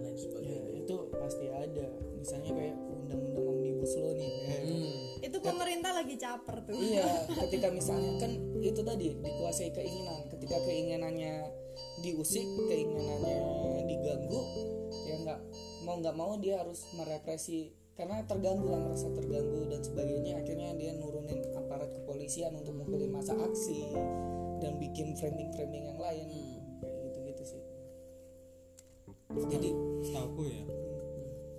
lagi 6.04 6.20
caper 6.20 6.58
tuh 6.68 6.76
Iya, 6.76 7.08
ketika 7.48 7.68
misalnya 7.72 8.20
kan 8.20 8.32
itu 8.60 8.82
tadi 8.84 9.16
dikuasai 9.16 9.72
keinginan. 9.72 10.28
Ketika 10.28 10.60
keinginannya 10.68 11.48
diusik, 12.04 12.44
keinginannya 12.68 13.40
diganggu, 13.88 14.42
ya 15.08 15.16
nggak 15.24 15.40
mau 15.88 15.96
nggak 16.04 16.16
mau 16.20 16.36
dia 16.36 16.60
harus 16.60 16.84
merepresi 17.00 17.72
karena 17.96 18.26
terganggu 18.28 18.68
lah 18.68 18.84
merasa 18.84 19.08
terganggu 19.16 19.72
dan 19.72 19.80
sebagainya. 19.80 20.44
Akhirnya 20.44 20.76
dia 20.76 20.92
nurunin 21.00 21.40
aparat 21.56 21.88
kepolisian 21.96 22.52
untuk 22.60 22.76
mukulin 22.76 23.16
masa 23.16 23.32
aksi 23.40 23.96
dan 24.60 24.76
bikin 24.84 25.16
framing-framing 25.16 25.88
yang 25.88 26.00
lain 26.00 26.28
kayak 26.84 27.00
gitu-gitu 27.08 27.44
sih. 27.48 27.64
Jadi 29.34 29.70
setahu 30.04 30.46
ya 30.46 30.62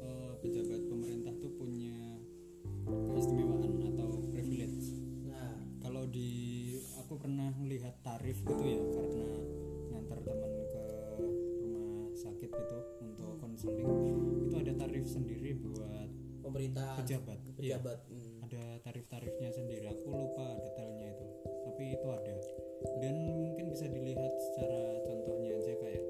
eh, 0.05 0.31
pejabat 0.45 0.83
pemerintah 0.85 1.35
tuh 1.41 1.53
punya 1.57 1.97
keistimewaan 3.15 3.44
aku 7.15 7.31
pernah 7.31 7.47
melihat 7.63 7.95
tarif 8.03 8.43
gitu 8.43 8.65
ya 8.67 8.83
karena 8.91 9.39
ngantar 9.95 10.19
teman 10.19 10.51
ke 10.67 10.83
rumah 11.63 12.11
sakit 12.11 12.51
gitu 12.51 12.79
untuk 13.07 13.39
konseling. 13.39 13.87
Itu 14.51 14.59
ada 14.59 14.75
tarif 14.75 15.07
sendiri 15.07 15.55
buat 15.63 16.11
pemerintah 16.43 16.99
pejabat 16.99 17.39
Iya, 17.39 17.79
pejabat 17.79 17.99
hmm. 18.11 18.43
ada 18.51 18.65
tarif-tarifnya 18.83 19.51
sendiri 19.55 19.87
aku 19.95 20.11
lupa 20.11 20.59
detailnya 20.59 21.15
itu 21.15 21.27
tapi 21.71 21.83
itu 21.95 22.07
ada. 22.11 22.35
Dan 22.99 23.15
mungkin 23.47 23.71
bisa 23.71 23.87
dilihat 23.87 24.35
secara 24.51 24.99
contohnya 25.07 25.55
aja 25.55 25.71
kayak 25.71 26.03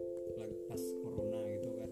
pas 0.72 0.80
corona 1.04 1.44
gitu 1.52 1.68
kan 1.84 1.90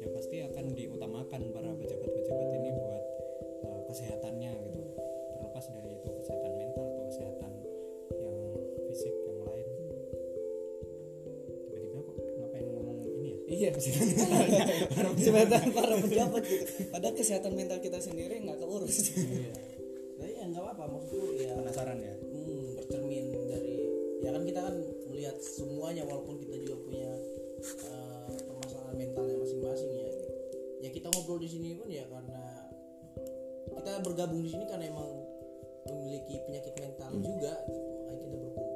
ya 0.00 0.08
pasti 0.16 0.36
akan 0.48 0.64
diutamakan 0.72 1.40
para 1.52 1.70
pejabat-pejabat 1.76 2.48
ini 2.56 2.70
buat 2.72 3.04
eh, 3.68 3.80
kesehatannya 3.92 4.52
gitu. 4.64 4.80
Terlepas 5.36 5.64
dari 5.76 5.92
itu 5.92 6.08
kesehatan 6.08 6.55
Iya, 13.56 13.70
kesehatan 15.16 15.72
para 15.72 15.96
pejabat 15.96 16.44
gitu. 16.44 16.64
Padahal 16.92 17.14
kesehatan 17.16 17.52
mental 17.56 17.80
kita 17.80 17.96
sendiri 18.04 18.44
nggak 18.44 18.60
keurus. 18.60 19.16
nah 20.16 20.28
ya 20.28 20.44
nggak 20.48 20.60
apa-apa 20.64 20.84
maksudku 20.96 21.36
ya 21.36 21.52
penasaran 21.52 22.00
ya 22.00 22.14
hmm, 22.16 22.80
bercermin 22.80 23.26
dari 23.52 23.76
ya 24.24 24.32
kan 24.32 24.42
kita 24.48 24.60
kan 24.64 24.76
melihat 25.12 25.36
semuanya 25.44 26.08
walaupun 26.08 26.40
kita 26.40 26.56
juga 26.64 26.76
punya 26.88 27.10
eh, 27.60 28.32
permasalahan 28.48 28.96
mentalnya 28.96 29.36
masing-masing 29.44 29.92
ya 29.92 30.08
ya 30.84 30.88
kita 30.88 31.12
ngobrol 31.12 31.36
di 31.36 31.48
sini 31.52 31.76
pun 31.76 31.92
ya 31.92 32.08
karena 32.08 32.44
kita 33.76 33.92
bergabung 34.08 34.40
di 34.40 34.50
sini 34.56 34.64
karena 34.64 34.88
emang 34.88 35.10
memiliki 35.84 36.40
penyakit 36.48 36.74
mental 36.80 37.12
juga 37.20 37.52
gitu. 37.68 37.76
makanya 38.08 38.16
kita 38.24 38.36
berkumpul 38.40 38.75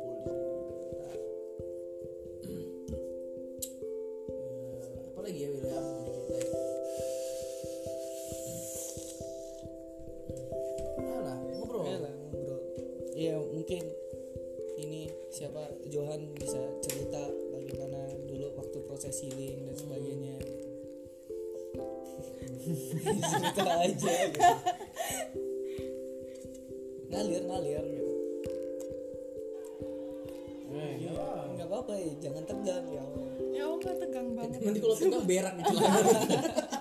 Jangan 32.20 32.44
tegang 32.48 32.84
ya. 32.88 33.02
Allah. 33.02 33.26
ya 33.50 33.64
Allah 33.66 33.94
tegang 33.98 34.28
banget 34.32 34.58
nanti 34.62 34.78
kalau 34.80 34.96
tegang 34.96 35.24
berak 35.26 35.54
gitu 35.60 35.74
Ayo. 35.76 35.88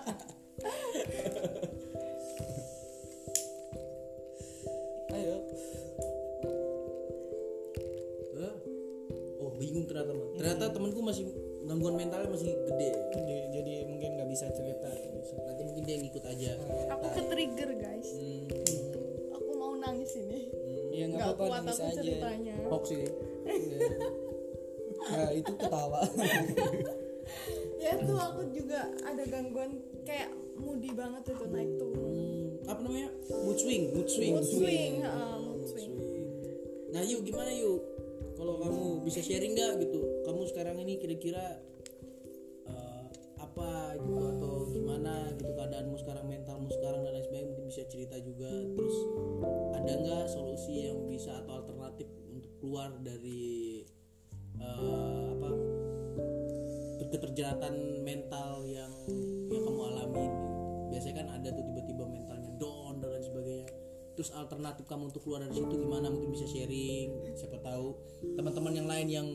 alternatif 64.69 64.85
kamu 64.85 65.03
untuk 65.09 65.21
keluar 65.25 65.41
dari 65.41 65.57
situ 65.57 65.73
gimana? 65.73 66.07
Mungkin 66.13 66.29
bisa 66.29 66.45
sharing 66.45 67.09
siapa 67.33 67.57
tahu. 67.65 67.97
Teman-teman 68.37 68.73
yang 68.77 68.87
lain 68.87 69.07
yang 69.09 69.27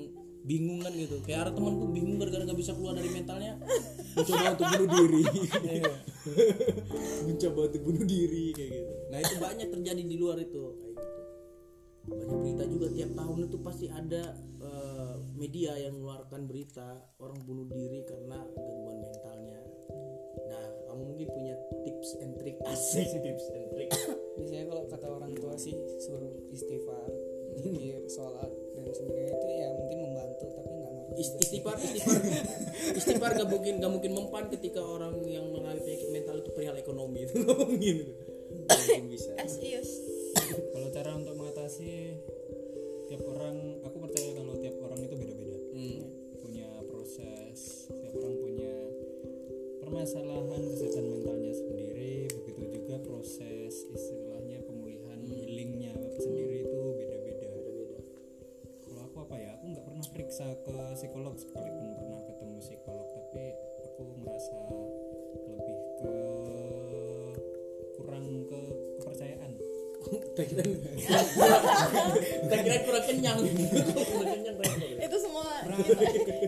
bingung 0.47 0.79
kan 0.79 0.95
gitu. 0.95 1.19
Kayak 1.27 1.51
ada 1.51 1.53
temanku 1.59 1.91
bingung 1.91 2.23
gara-gara 2.23 2.47
nggak 2.47 2.61
bisa 2.61 2.73
keluar 2.79 2.95
dari 2.95 3.11
mentalnya 3.11 3.59
mencoba 4.15 4.47
untuk 4.55 4.67
bunuh 4.71 4.89
diri. 4.95 5.23
Mencoba 7.27 7.61
untuk 7.69 7.83
bunuh 7.83 8.05
diri 8.07 8.47
kayak 8.55 8.71
gitu. 8.71 8.93
Nah 9.11 9.19
itu 9.19 9.35
banyak 9.43 9.69
terjadi 9.75 10.03
di 10.07 10.17
luar 10.17 10.37
itu. 10.39 10.65
Kayak 10.79 10.95
gitu. 10.95 11.13
Banyak 12.05 12.29
berita 12.31 12.65
juga 12.69 12.87
tiap 12.95 13.11
tahun 13.17 13.39
itu 13.49 13.59
pasti 13.65 13.87
ada 13.91 14.23
eh, 14.63 15.15
media 15.35 15.73
yang 15.81 15.99
mengeluarkan 15.99 16.41
berita 16.47 16.89
orang 17.19 17.41
bunuh 17.43 17.67
diri 17.67 18.07
karena 18.07 18.39
kamu 20.95 21.11
mungkin 21.11 21.29
punya 21.35 21.55
tips 21.83 22.11
and 22.23 22.33
trick. 22.39 22.57
Asik. 22.71 23.11
Tips 23.27 23.47
and 23.51 23.67
trick. 23.75 23.91
Biasanya 24.39 24.65
kalau 24.71 24.83
kata 24.87 25.07
orang 25.11 25.35
tua 25.35 25.59
sih 25.59 25.75
suruh 25.99 26.31
istighfar 26.55 27.11
zikir 27.59 28.03
sholat 28.11 28.51
dan 28.75 28.87
sebagainya 28.91 29.31
itu 29.31 29.47
ya 29.51 29.69
mungkin 29.75 29.99
membantu 30.11 30.45
tapi 30.55 30.71
nggak 30.71 30.91
ngaruh 30.95 31.19
istighfar 31.19 31.77
istighfar. 31.83 32.23
Istighfar 32.99 33.31
gak 33.35 33.51
mungkin 33.51 33.83
gak 33.83 33.91
mungkin 33.91 34.13
mempan 34.15 34.45
ketika 34.55 34.79
orang 34.83 35.19
yang 35.27 35.51
mengalami 35.51 35.83
penyakit 35.83 36.11
mental 36.15 36.37
itu 36.39 36.51
perihal 36.55 36.77
ekonomi. 36.79 37.23
Itu 37.27 37.43
gak 37.43 37.59
mungkin. 37.59 37.97
Bisa. 39.11 39.35
Is 39.43 39.91
kalau 40.75 40.89
cara 40.95 41.11
untuk 41.15 41.35
mengatasi 41.35 42.19
tiap 43.11 43.23
orang 43.31 43.74
permasalahan 50.15 50.63
kesehatan 50.71 51.05
mentalnya 51.11 51.53
sendiri 51.59 52.31
begitu 52.47 52.65
juga 52.79 53.03
proses 53.03 53.75
istilahnya 53.83 54.63
pemulihan 54.63 55.19
healingnya 55.27 55.91
sendiri 56.23 56.63
itu 56.63 56.83
beda-beda. 56.95 57.51
Kalau 58.87 59.11
aku 59.11 59.17
apa 59.27 59.35
ya 59.43 59.59
aku 59.59 59.75
nggak 59.75 59.83
pernah 59.91 60.07
periksa 60.15 60.47
ke 60.63 60.75
psikolog 60.95 61.35
sekalipun 61.35 61.99
pernah 61.99 62.21
ketemu 62.31 62.57
psikolog 62.63 63.09
tapi 63.11 63.45
aku 63.91 64.03
merasa 64.23 64.59
lebih 65.51 65.79
ke 65.99 66.15
kurang 67.99 68.27
ke 68.47 68.61
kepercayaan. 69.03 69.51
Kira 72.55 72.79
kurang 72.87 73.05
kenyang. 73.11 73.39
Kurang 73.43 74.31
kenyang 74.31 74.57
itu 74.95 75.17
semua 75.19 75.59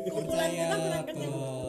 kumpulan 0.07 0.48
kita 0.55 0.76
kurang 0.79 1.02
ke 1.02 1.11
kenyang 1.18 1.65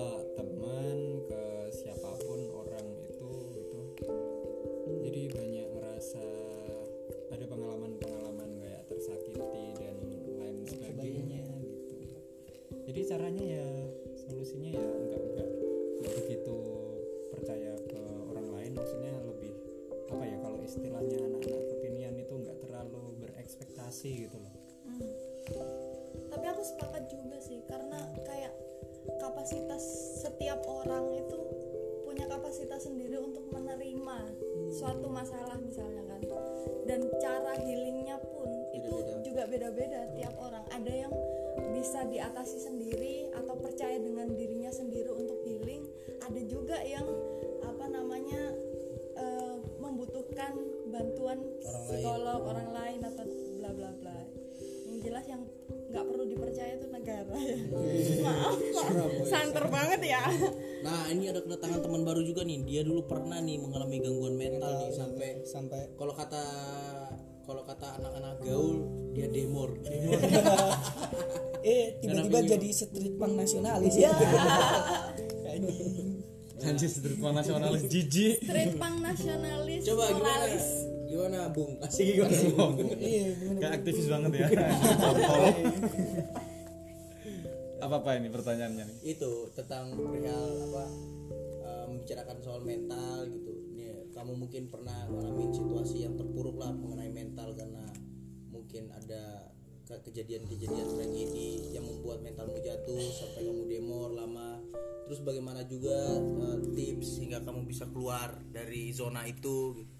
orang 52.57 52.71
lain 52.73 52.99
atau 53.05 53.25
bla 53.61 53.69
bla 53.71 53.89
bla. 54.01 54.17
Yang 54.89 54.97
jelas 55.05 55.25
yang 55.29 55.41
nggak 55.87 56.03
perlu 56.03 56.23
dipercaya 56.25 56.71
itu 56.75 56.87
negara. 56.89 57.35
Ya 57.37 57.57
maaf 58.25 58.57
Pak. 58.57 58.87
santer 59.29 59.65
banget 59.69 60.01
ya. 60.03 60.23
Nah 60.81 61.07
ini 61.13 61.29
ada 61.29 61.39
kedatangan 61.45 61.79
teman 61.85 62.01
baru 62.01 62.21
juga 62.25 62.41
nih. 62.41 62.65
Dia 62.65 62.81
dulu 62.81 63.05
pernah 63.05 63.37
nih 63.37 63.57
mengalami 63.61 63.97
gangguan 64.01 64.35
mental 64.35 64.71
nih 64.81 64.91
sampai 64.91 65.29
sampai 65.45 65.81
kalau 65.95 66.13
kata 66.17 66.43
kalau 67.47 67.63
kata 67.63 67.87
anak-anak 68.01 68.35
gaul 68.43 68.77
dia 69.13 69.27
demor. 69.29 69.77
Eh 71.67 71.99
tiba-tiba 71.99 72.47
jadi 72.47 72.69
street 72.71 73.19
punk 73.19 73.33
nasionalis. 73.35 73.93
Ya 74.01 74.13
Anjir 76.67 76.89
streetball 76.89 77.37
nasionalis 77.37 77.85
jijik. 77.85 78.41
Street 78.41 78.81
punk 78.81 78.97
nasionalis 79.05 79.85
coba 79.85 80.09
gimana. 80.09 80.45
Gimana 81.07 81.49
bung? 81.55 81.79
Asik 81.79 82.19
gimana 82.19 82.35
bung? 82.53 82.73
iya 82.99 83.31
Kayak 83.57 83.73
aktivis 83.81 84.07
banget 84.11 84.31
ya. 84.35 84.47
Apa-apa 87.77 88.17
ini 88.17 88.27
pertanyaannya 88.33 88.83
nih? 88.89 88.97
Itu 89.15 89.53
tentang 89.53 89.93
perihal 89.93 90.49
apa 90.67 90.85
eh, 91.63 91.85
membicarakan 91.93 92.37
soal 92.41 92.61
mental 92.65 93.29
gitu. 93.29 93.53
Nih, 93.77 94.11
kamu 94.11 94.33
mungkin 94.33 94.67
pernah 94.67 95.05
mengalami 95.07 95.53
situasi 95.53 96.03
yang 96.03 96.17
terpuruk 96.17 96.57
lah 96.57 96.73
mengenai 96.73 97.13
mental 97.13 97.53
karena 97.53 97.85
mungkin 98.49 98.89
ada 98.89 99.53
ke- 99.85 100.03
kejadian-kejadian 100.09 100.87
tragedi 100.89 101.71
yang 101.71 101.85
membuat 101.85 102.25
mentalmu 102.25 102.57
jatuh 102.59 102.99
sampai 103.13 103.45
kamu 103.45 103.63
demor 103.69 104.09
lama. 104.11 104.57
Terus 105.05 105.21
bagaimana 105.23 105.61
juga 105.69 106.17
eh, 106.17 106.57
tips 106.73 107.21
hingga 107.21 107.45
kamu 107.45 107.69
bisa 107.69 107.85
keluar 107.87 108.41
dari 108.49 108.89
zona 108.89 109.23
itu 109.29 109.77
gitu. 109.77 109.96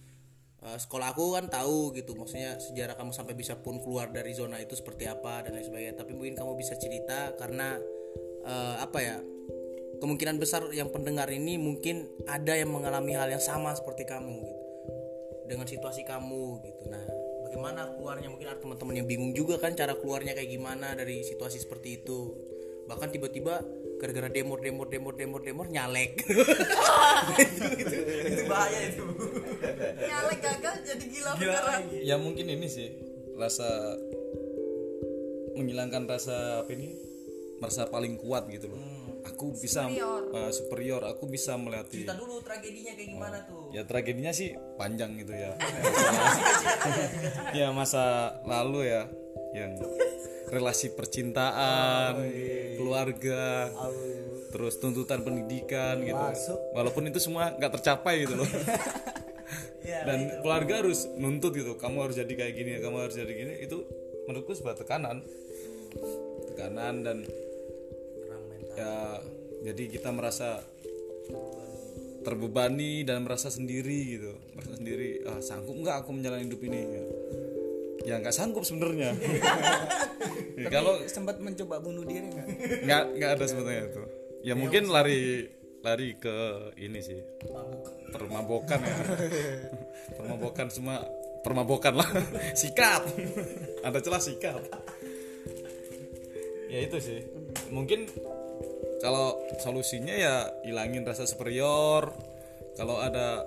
Eh, 0.68 0.80
sekolah 0.84 1.16
aku 1.16 1.40
kan 1.40 1.48
tahu 1.48 1.96
gitu 1.96 2.12
maksudnya 2.20 2.60
sejarah 2.60 3.00
kamu 3.00 3.16
sampai 3.16 3.40
bisa 3.40 3.56
pun 3.56 3.80
keluar 3.80 4.12
dari 4.12 4.36
zona 4.36 4.60
itu 4.60 4.76
seperti 4.76 5.08
apa 5.08 5.48
dan 5.48 5.56
lain 5.56 5.64
sebagainya. 5.64 5.96
Tapi 5.96 6.12
mungkin 6.12 6.36
kamu 6.36 6.60
bisa 6.60 6.76
cerita 6.76 7.32
karena 7.40 7.80
eh, 8.44 8.76
apa 8.84 9.00
ya 9.00 9.18
kemungkinan 10.04 10.36
besar 10.36 10.68
yang 10.76 10.92
pendengar 10.92 11.32
ini 11.32 11.56
mungkin 11.56 12.12
ada 12.28 12.52
yang 12.60 12.68
mengalami 12.68 13.16
hal 13.16 13.32
yang 13.32 13.40
sama 13.40 13.72
seperti 13.80 14.04
kamu 14.04 14.44
gitu 14.44 14.64
dengan 15.48 15.64
situasi 15.64 16.04
kamu 16.04 16.60
gitu. 16.68 16.84
Nah 16.92 17.06
bagaimana 17.48 17.88
keluarnya? 17.96 18.28
Mungkin 18.28 18.48
ada 18.52 18.60
teman-teman 18.60 18.96
yang 19.00 19.08
bingung 19.08 19.32
juga 19.32 19.56
kan 19.64 19.72
cara 19.72 19.96
keluarnya 19.96 20.36
kayak 20.36 20.52
gimana 20.52 20.92
dari 21.00 21.24
situasi 21.24 21.64
seperti 21.64 22.04
itu. 22.04 22.36
Bahkan 22.92 23.16
tiba-tiba 23.16 23.64
gara-gara 23.98 24.30
demor 24.30 24.62
demor 24.62 24.88
demor 24.88 25.14
demor 25.14 25.42
demor 25.42 25.66
nyalek. 25.68 26.22
Itu, 27.38 27.66
itu, 27.82 27.98
itu 28.30 28.44
bahaya 28.46 28.80
itu. 28.88 29.04
Nyalek 30.00 30.40
gagal 30.40 30.76
jadi 30.86 31.06
gila 31.06 31.32
beneran. 31.36 31.82
ya 31.92 32.16
mungkin 32.16 32.46
ini 32.48 32.68
sih 32.70 32.88
rasa 33.36 33.68
menghilangkan 35.54 36.06
rasa 36.06 36.62
apa 36.64 36.72
ini? 36.74 36.94
Merasa 37.58 37.90
paling 37.90 38.22
kuat 38.22 38.46
gitu 38.50 38.70
loh. 38.70 38.80
Aku 39.28 39.52
bisa 39.52 39.84
Superior. 39.84 40.22
eh, 40.32 40.52
superior. 40.54 41.02
Aku 41.10 41.26
bisa 41.28 41.58
melewati 41.58 42.06
kita 42.06 42.16
dulu 42.16 42.40
tragedinya 42.40 42.94
kayak 42.96 43.10
gimana 43.12 43.38
tuh? 43.44 43.74
Ya 43.74 43.82
tragedinya 43.84 44.32
sih 44.32 44.54
panjang 44.78 45.18
gitu 45.20 45.34
ya. 45.34 45.52
Ya 47.60 47.68
masa 47.74 48.38
lalu 48.46 48.88
ya 48.88 49.10
yang 49.52 49.74
relasi 50.48 50.96
percintaan 50.96 52.16
keluarga 52.80 53.68
terus 54.48 54.80
tuntutan 54.80 55.22
pendidikan 55.22 56.00
gitu. 56.04 56.26
Walaupun 56.72 57.12
itu 57.12 57.20
semua 57.20 57.52
nggak 57.56 57.80
tercapai 57.80 58.24
gitu 58.24 58.40
loh. 58.40 58.50
Dan 60.08 60.44
keluarga 60.44 60.84
harus 60.84 61.08
nuntut 61.16 61.56
gitu 61.56 61.80
kamu 61.80 62.08
harus 62.08 62.20
jadi 62.20 62.34
kayak 62.36 62.54
gini 62.56 62.72
kamu 62.80 63.08
harus 63.08 63.16
jadi 63.16 63.32
gini. 63.32 63.54
Itu 63.64 63.84
menurutku 64.28 64.56
sebuah 64.56 64.76
tekanan. 64.80 65.24
Tekanan 66.54 66.96
dan 67.04 67.18
ya 68.78 69.24
jadi 69.72 69.84
kita 69.90 70.12
merasa 70.14 70.62
terbebani 72.24 73.08
dan 73.08 73.24
merasa 73.24 73.48
sendiri 73.48 74.20
gitu. 74.20 74.32
Merasa 74.56 74.76
sendiri 74.76 75.24
ah, 75.28 75.40
sanggup 75.40 75.76
nggak 75.76 76.04
aku 76.04 76.10
menjalani 76.12 76.48
hidup 76.48 76.62
ini? 76.68 76.82
Ya 76.84 77.04
ya 78.08 78.24
nggak 78.24 78.36
sanggup 78.36 78.64
sebenarnya. 78.64 79.12
Ya, 80.58 80.74
kalau 80.74 81.06
sempat 81.06 81.38
mencoba 81.38 81.78
bunuh 81.78 82.02
diri 82.02 82.34
nggak? 82.34 82.48
Nggak 82.82 83.04
nggak 83.14 83.32
ada 83.38 83.46
sebenarnya 83.46 83.94
itu. 83.94 84.04
Ya 84.42 84.58
mungkin 84.58 84.90
lari 84.90 85.46
lari 85.86 86.18
ke 86.18 86.38
ini 86.82 86.98
sih. 86.98 87.22
Permabokan 88.10 88.82
ya. 88.82 88.98
Permabokan 90.18 90.74
semua 90.74 91.06
permabokan 91.46 91.94
lah. 92.02 92.10
Sikap 92.58 93.06
ada 93.86 94.02
celah 94.02 94.18
sikap 94.18 94.58
ya 96.68 96.80
itu 96.84 96.98
sih. 97.00 97.20
Mungkin 97.72 98.10
kalau 99.00 99.40
solusinya 99.62 100.14
ya 100.18 100.50
hilangin 100.66 101.06
rasa 101.08 101.30
superior. 101.30 102.12
Kalau 102.78 103.02
ada 103.02 103.46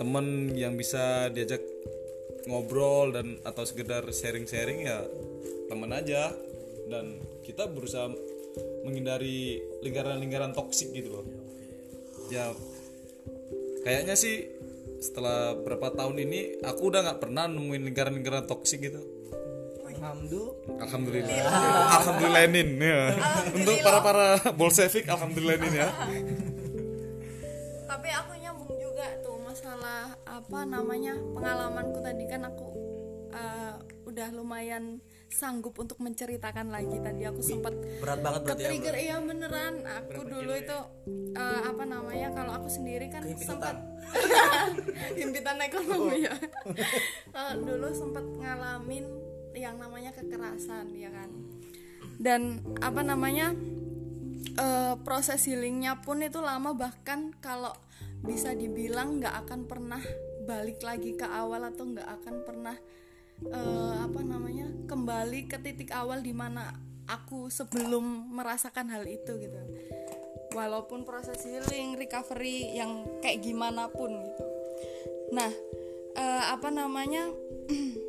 temen 0.00 0.56
yang 0.56 0.76
bisa 0.80 1.28
diajak 1.28 1.60
ngobrol 2.48 3.12
dan 3.12 3.36
atau 3.44 3.64
sekedar 3.66 4.04
sharing-sharing 4.08 4.86
ya 4.86 5.04
temen 5.68 5.90
aja. 5.92 6.32
Dan 6.90 7.22
kita 7.46 7.70
berusaha 7.70 8.10
menghindari 8.82 9.62
lingkaran-lingkaran 9.84 10.54
toksik 10.56 10.90
gitu 10.90 11.20
loh. 11.20 11.26
Ya 12.30 12.50
kayaknya 13.82 14.14
sih 14.14 14.46
setelah 15.00 15.56
berapa 15.56 15.96
tahun 15.96 16.20
ini 16.28 16.60
aku 16.60 16.92
udah 16.92 17.00
nggak 17.06 17.20
pernah 17.24 17.48
nemuin 17.48 17.82
lingkaran-lingkaran 17.90 18.44
toksik 18.50 18.84
gitu. 18.84 19.00
Alhamdulillah. 20.00 20.80
Alhamdulillah. 20.80 21.36
Alhamdulillahin 22.00 22.68
ya. 22.80 23.00
Untuk 23.52 23.76
para 23.84 24.00
para 24.00 24.26
bolsevik 24.56 25.04
alhamdulillahin 25.06 25.72
ya. 25.76 25.88
Tapi 27.84 28.08
aku 28.08 28.32
apa 30.40 30.64
namanya 30.64 31.14
pengalamanku 31.36 32.00
tadi. 32.00 32.24
Kan 32.24 32.48
aku 32.48 32.66
eh, 33.36 33.76
udah 34.08 34.28
lumayan 34.32 34.98
sanggup 35.30 35.78
untuk 35.78 36.02
menceritakan 36.02 36.72
lagi 36.74 36.98
tadi. 36.98 37.22
Aku 37.28 37.44
sempat 37.44 37.76
berat 38.02 38.20
banget 38.24 38.40
berarti 38.42 38.62
ya 38.64 38.68
trigger 38.72 38.96
iya 38.98 39.16
beneran. 39.22 39.74
Aku 39.86 40.20
dulu 40.26 40.52
itu 40.56 40.78
eh, 41.36 41.60
apa 41.62 41.84
namanya 41.86 42.34
kalau 42.34 42.52
aku 42.58 42.68
sendiri 42.72 43.06
kan 43.12 43.22
sempat 43.38 43.78
himpitan 45.14 45.60
ekonomi 45.68 46.26
ya. 46.26 46.34
Eh, 47.30 47.52
dulu 47.60 47.88
sempat 47.94 48.24
ngalamin 48.26 49.06
yang 49.54 49.78
namanya 49.78 50.10
kekerasan 50.16 50.90
ya 50.96 51.12
kan. 51.14 51.30
Dan 52.18 52.64
apa 52.82 53.06
namanya 53.06 53.54
eh, 54.58 54.94
proses 55.06 55.46
healingnya 55.46 56.02
pun 56.02 56.24
itu 56.24 56.42
lama. 56.42 56.74
Bahkan 56.74 57.38
kalau 57.38 57.72
bisa 58.20 58.52
dibilang 58.52 59.22
nggak 59.22 59.46
akan 59.46 59.60
pernah 59.64 60.02
balik 60.44 60.80
lagi 60.80 61.16
ke 61.16 61.26
awal 61.26 61.68
atau 61.68 61.84
nggak 61.84 62.08
akan 62.20 62.34
pernah 62.44 62.76
eh, 63.44 63.94
apa 64.00 64.20
namanya 64.20 64.68
kembali 64.88 65.48
ke 65.48 65.60
titik 65.60 65.92
awal 65.92 66.20
di 66.20 66.32
mana 66.32 66.72
aku 67.08 67.50
sebelum 67.50 68.30
merasakan 68.32 68.92
hal 68.92 69.04
itu 69.08 69.36
gitu. 69.40 69.60
Walaupun 70.50 71.06
proses 71.06 71.38
healing 71.46 71.94
recovery 71.94 72.74
yang 72.74 73.06
kayak 73.22 73.42
gimana 73.42 73.86
pun 73.90 74.10
gitu. 74.10 74.44
Nah 75.34 75.50
eh, 76.16 76.44
apa 76.50 76.68
namanya 76.68 77.30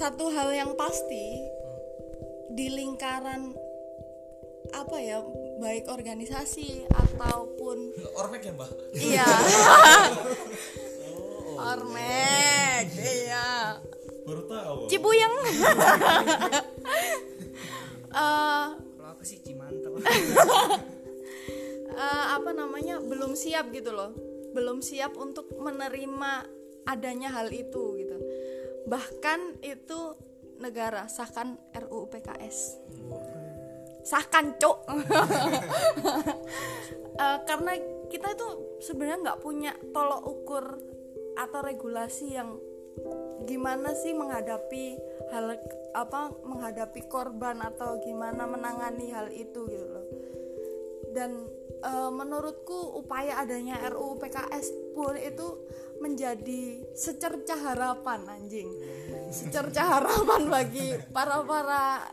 satu 0.00 0.32
hal 0.32 0.56
yang 0.56 0.72
pasti 0.72 1.44
di 2.52 2.68
lingkaran 2.72 3.52
apa 4.72 4.96
ya 5.00 5.20
baik 5.60 5.88
organisasi 5.88 6.88
ataupun 6.88 7.91
ormek 8.16 8.42
ya 8.46 8.52
mbak 8.54 8.70
iya. 8.96 9.26
Ormek 11.62 12.86
iya. 12.98 13.78
Baru 14.26 14.42
tahu. 14.46 14.78
Cibuyeng. 14.90 15.34
Eh, 18.12 18.66
kalau 18.76 19.08
aku 19.08 19.24
sih 19.24 19.40
Cimantel. 19.40 19.96
Eh, 21.92 22.26
apa 22.36 22.56
namanya 22.56 23.00
belum 23.00 23.32
siap 23.36 23.72
gitu 23.72 23.92
loh. 23.92 24.12
Belum 24.52 24.84
siap 24.84 25.16
untuk 25.16 25.48
menerima 25.56 26.44
adanya 26.84 27.32
hal 27.32 27.48
itu 27.52 27.96
gitu. 27.96 28.16
Bahkan 28.84 29.64
itu 29.64 30.00
negara 30.60 31.08
sahkan 31.08 31.56
RUU 31.72 32.12
PKS 32.12 32.81
sahkan 34.02 34.58
cok 34.58 34.78
Eh, 37.12 37.38
karena 37.44 37.72
kita 38.08 38.32
itu 38.32 38.48
sebenarnya 38.80 39.18
nggak 39.20 39.40
punya 39.44 39.72
tolok 39.92 40.22
ukur 40.24 40.64
atau 41.36 41.60
regulasi 41.60 42.34
yang 42.36 42.56
gimana 43.48 43.96
sih 43.96 44.12
menghadapi 44.12 45.00
hal 45.32 45.56
apa 45.96 46.32
menghadapi 46.44 47.08
korban 47.08 47.60
atau 47.64 48.00
gimana 48.04 48.44
menangani 48.48 49.12
hal 49.12 49.28
itu 49.28 49.68
gitu 49.68 49.86
loh. 49.92 50.06
Dan 51.12 51.44
eh, 51.84 52.10
menurutku 52.10 52.96
upaya 52.96 53.44
adanya 53.44 53.76
RUU 53.92 54.16
PKS 54.16 54.96
pun 54.96 55.12
itu 55.20 55.68
menjadi 56.00 56.80
secercah 56.96 57.60
harapan 57.60 58.24
anjing. 58.24 58.72
Secercah 59.28 60.00
harapan 60.00 60.48
bagi 60.48 60.96
para 61.12 61.44
para 61.44 62.08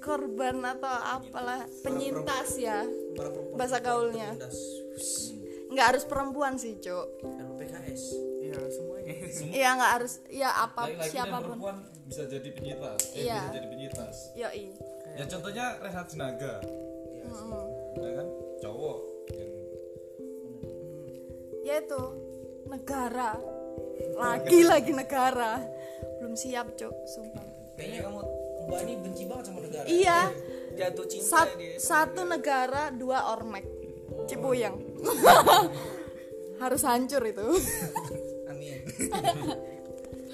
korban 0.00 0.56
atau 0.64 0.96
apalah 1.20 1.64
penyintas. 1.84 2.56
Ya 2.56 2.84
bahasa 3.54 3.78
gaulnya. 3.78 4.36
nggak 5.70 5.86
harus 5.94 6.02
perempuan 6.02 6.58
sih 6.58 6.82
cok 6.82 7.06
PKS 7.54 8.02
ya 8.42 8.58
semuanya. 8.66 9.14
Iya 9.54 9.68
nggak 9.78 9.92
harus 10.02 10.12
ya 10.26 10.50
apa 10.66 10.90
dan 10.90 11.06
siapa 11.06 11.36
pun. 11.38 11.44
perempuan 11.46 11.76
bisa 12.10 12.26
jadi 12.26 12.48
penyintas. 12.50 13.00
Eh, 13.14 13.22
Iya. 13.22 13.38
bisa 13.38 13.54
jadi 13.54 13.68
penyintas. 13.70 14.16
Yoi. 14.34 14.66
Ya 15.14 15.24
contohnya 15.30 15.66
Rehat 15.78 16.06
Sinaga 16.10 16.54
ya 18.02 18.10
kan? 18.18 18.26
Cowok 18.58 18.98
yang 19.30 19.52
ya 21.62 21.74
itu 21.78 22.02
negara. 22.66 23.30
Lagi 24.18 24.60
lagi 24.66 24.90
negara. 24.90 25.62
Belum 26.18 26.34
siap 26.34 26.74
cok 26.74 26.94
sumpah. 27.06 27.46
Kayaknya 27.78 28.10
kamu 28.10 28.20
mbak 28.70 28.80
ini 28.86 28.94
benci 29.02 29.22
banget 29.26 29.44
sama 29.50 29.60
negara. 29.66 29.86
Iya. 29.90 30.20
Jatuh 30.78 31.06
cinta 31.10 31.26
Sat- 31.26 31.58
dia. 31.58 31.74
satu 31.82 32.22
negara 32.22 32.94
dua 32.94 33.34
ormek. 33.34 33.66
Cibuyang 34.30 34.78
harus 36.62 36.82
hancur 36.86 37.22
itu. 37.26 37.42
Amin. 38.50 38.78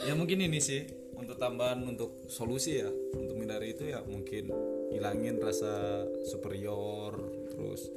Ya 0.05 0.13
mungkin 0.13 0.45
ini 0.45 0.61
sih 0.61 0.85
untuk 1.17 1.41
tambahan 1.41 1.81
untuk 1.89 2.29
solusi 2.29 2.85
ya 2.85 2.93
untuk 2.93 3.41
menghindari 3.41 3.73
itu 3.73 3.89
ya 3.89 4.05
mungkin 4.05 4.53
hilangin 4.93 5.41
rasa 5.41 6.05
superior 6.29 7.17
terus 7.49 7.89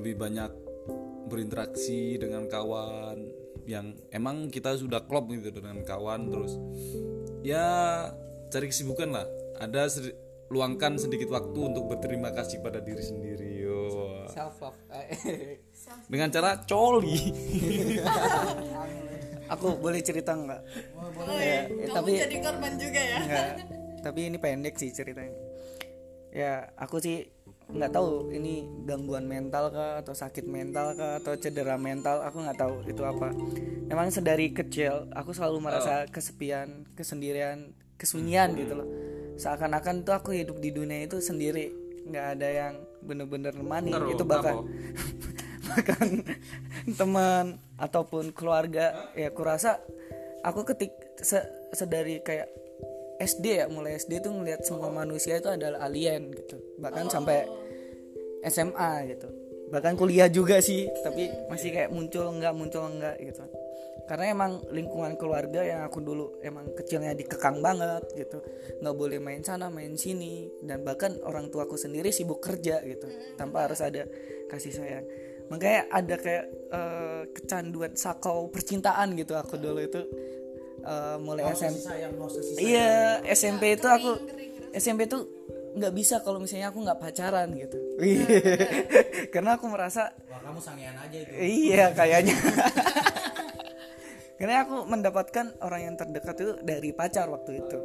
lebih 0.00 0.16
banyak 0.16 0.50
berinteraksi 1.28 2.16
dengan 2.16 2.48
kawan 2.48 3.20
yang 3.68 3.92
emang 4.14 4.48
kita 4.48 4.78
sudah 4.78 5.04
klop 5.04 5.28
gitu 5.28 5.52
dengan 5.52 5.84
kawan 5.84 6.32
terus 6.32 6.56
ya 7.44 8.08
cari 8.56 8.66
kesibukan 8.66 9.12
lah. 9.12 9.26
Ada 9.56 9.92
sedi- 9.92 10.16
luangkan 10.46 10.96
sedikit 10.96 11.28
waktu 11.28 11.58
untuk 11.60 11.84
berterima 11.86 12.30
kasih 12.30 12.58
pada 12.58 12.80
diri 12.80 13.02
sendiri 13.02 13.60
yo. 13.60 13.84
Self 14.26 14.56
love. 14.58 14.80
Dengan 16.10 16.32
cara 16.32 16.64
coli. 16.64 17.20
Aku 19.46 19.76
boleh 19.76 20.00
cerita 20.00 20.32
nggak? 20.32 20.60
Oh, 20.96 21.36
Ya, 21.36 21.68
kamu 21.68 21.92
tapi- 21.92 22.18
jadi 22.18 22.36
korban 22.40 22.72
juga 22.74 22.98
ya? 22.98 23.18
Nggak, 23.22 23.46
tapi 24.04 24.20
ini 24.26 24.38
pendek 24.40 24.74
sih 24.74 24.90
ceritanya. 24.90 25.36
Ya 26.32 26.68
aku 26.74 26.98
sih 26.98 27.30
nggak 27.66 27.92
tahu 27.92 28.30
ini 28.30 28.62
gangguan 28.82 29.26
mental 29.26 29.70
kah 29.70 29.98
atau 29.98 30.12
sakit 30.12 30.46
mental 30.46 30.94
kah 30.94 31.18
atau 31.18 31.34
cedera 31.34 31.74
mental 31.76 32.22
aku 32.22 32.42
nggak 32.42 32.58
tahu 32.58 32.74
itu 32.84 33.02
apa. 33.02 33.30
Emang 33.86 34.10
sedari 34.10 34.50
kecil 34.50 35.10
aku 35.12 35.30
selalu 35.30 35.62
merasa 35.62 36.06
kesepian 36.06 36.82
kesendirian 36.92 37.70
kesunyian 38.00 38.56
gitu 38.56 38.76
loh. 38.76 38.88
Seakan-akan 39.36 40.04
tuh 40.06 40.14
aku 40.16 40.32
hidup 40.32 40.60
di 40.60 40.72
dunia 40.72 41.04
itu 41.04 41.20
sendiri. 41.20 41.72
Nggak 42.08 42.26
ada 42.38 42.48
yang 42.48 42.74
bener-bener 43.04 43.52
nemani. 43.52 43.92
Bentar, 43.92 44.12
itu 44.12 44.24
bahkan 44.24 44.56
bahkan 45.68 46.06
teman 46.94 47.46
ataupun 47.76 48.30
keluarga 48.30 49.10
ya 49.18 49.34
kurasa 49.34 49.82
aku 50.46 50.62
ketik 50.62 50.94
se- 51.20 51.50
sedari 51.74 52.22
kayak 52.22 52.48
SD 53.16 53.64
ya 53.64 53.66
mulai 53.66 53.96
SD 53.96 54.20
tuh 54.20 54.32
ngelihat 54.32 54.62
semua 54.62 54.92
manusia 54.92 55.40
itu 55.40 55.48
adalah 55.48 55.84
alien 55.84 56.32
gitu. 56.32 56.56
Bahkan 56.78 57.10
sampai 57.10 57.48
SMA 58.46 58.92
gitu 59.16 59.28
bahkan 59.66 59.98
kuliah 59.98 60.30
juga 60.30 60.62
sih 60.62 60.86
tapi 61.02 61.26
masih 61.50 61.74
kayak 61.74 61.90
muncul 61.90 62.30
enggak 62.30 62.54
muncul 62.54 62.86
enggak 62.86 63.18
gitu. 63.18 63.42
Karena 64.06 64.30
emang 64.30 64.62
lingkungan 64.70 65.18
keluarga 65.18 65.66
yang 65.66 65.82
aku 65.82 65.98
dulu 65.98 66.38
emang 66.38 66.70
kecilnya 66.78 67.10
dikekang 67.18 67.58
banget 67.58 68.06
gitu. 68.14 68.38
Nggak 68.78 68.94
boleh 68.94 69.18
main 69.18 69.42
sana 69.42 69.66
main 69.66 69.98
sini. 69.98 70.46
Dan 70.62 70.86
bahkan 70.86 71.18
orang 71.26 71.50
tuaku 71.50 71.74
sendiri 71.74 72.14
sibuk 72.14 72.38
kerja 72.38 72.78
gitu 72.86 73.10
tanpa 73.34 73.66
harus 73.66 73.82
ada 73.82 74.06
kasih 74.46 74.70
sayang. 74.70 75.06
Makanya 75.50 75.90
ada 75.90 76.14
kayak 76.22 76.44
eh, 76.70 77.22
kecanduan 77.34 77.98
sakau 77.98 78.46
percintaan 78.46 79.18
gitu 79.18 79.34
aku 79.34 79.58
dulu 79.58 79.82
itu. 79.82 80.06
Eh, 80.86 81.16
mulai 81.18 81.50
SMP 81.50 81.82
no 82.14 82.30
kasih 82.30 82.62
Iya 82.62 83.26
SMP 83.26 83.74
itu 83.74 83.90
aku 83.90 84.22
SMP 84.70 85.10
itu 85.10 85.18
nggak 85.76 85.92
bisa 85.92 86.24
kalau 86.24 86.40
misalnya 86.40 86.72
aku 86.72 86.80
nggak 86.80 87.00
pacaran 87.00 87.52
gitu. 87.52 87.78
Karena 89.34 89.60
aku 89.60 89.68
merasa 89.68 90.16
wah 90.32 90.40
kamu 90.40 90.60
sangean 90.64 90.96
aja 90.96 91.16
itu 91.20 91.32
iya 91.36 91.92
kayaknya. 91.92 92.36
Karena 94.40 94.64
aku 94.64 94.84
mendapatkan 94.88 95.56
orang 95.64 95.92
yang 95.92 95.94
terdekat 95.96 96.36
itu 96.40 96.52
dari 96.64 96.90
pacar 96.96 97.28
waktu 97.28 97.60
itu. 97.60 97.64
gitu. 97.68 97.80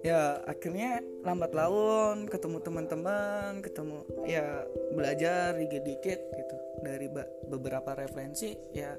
Ya 0.00 0.40
akhirnya 0.48 1.04
lambat 1.20 1.52
laun 1.52 2.24
ketemu 2.24 2.58
teman-teman, 2.64 3.60
ketemu 3.60 4.00
ya 4.24 4.64
belajar 4.96 5.60
dikit-dikit 5.60 6.20
gitu 6.32 6.56
dari 6.80 7.06
beberapa 7.44 7.92
referensi 7.92 8.56
ya 8.72 8.96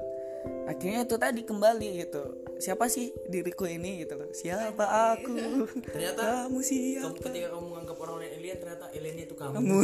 akhirnya 0.66 1.04
itu 1.04 1.16
tadi 1.20 1.42
kembali 1.44 1.90
gitu. 2.06 2.24
Siapa 2.62 2.86
sih 2.88 3.10
diriku 3.26 3.66
ini 3.66 4.06
gitu 4.06 4.22
loh. 4.22 4.30
Siapa 4.30 4.86
aku? 5.18 5.68
Ternyata 5.90 6.48
kamu 6.48 6.60
siapa? 6.62 7.10
kamu 7.10 7.18
ketika 7.20 7.48
kamu 7.52 7.66
menganggap 7.74 7.98
orang 8.06 8.16
lain 8.22 8.34
alien 8.38 8.58
ternyata 8.62 8.86
aliennya 8.94 9.26
itu 9.26 9.36
kamu. 9.36 9.54
Kamu. 9.58 9.78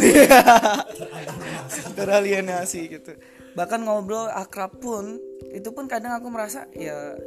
Teralienasi. 1.98 2.82
Gitu. 2.88 3.12
Bahkan 3.58 3.80
ngobrol 3.84 4.30
akrab 4.30 4.78
pun 4.78 5.18
itu 5.50 5.70
pun 5.74 5.90
kadang 5.90 6.14
aku 6.14 6.30
merasa 6.30 6.70
ya 6.78 7.18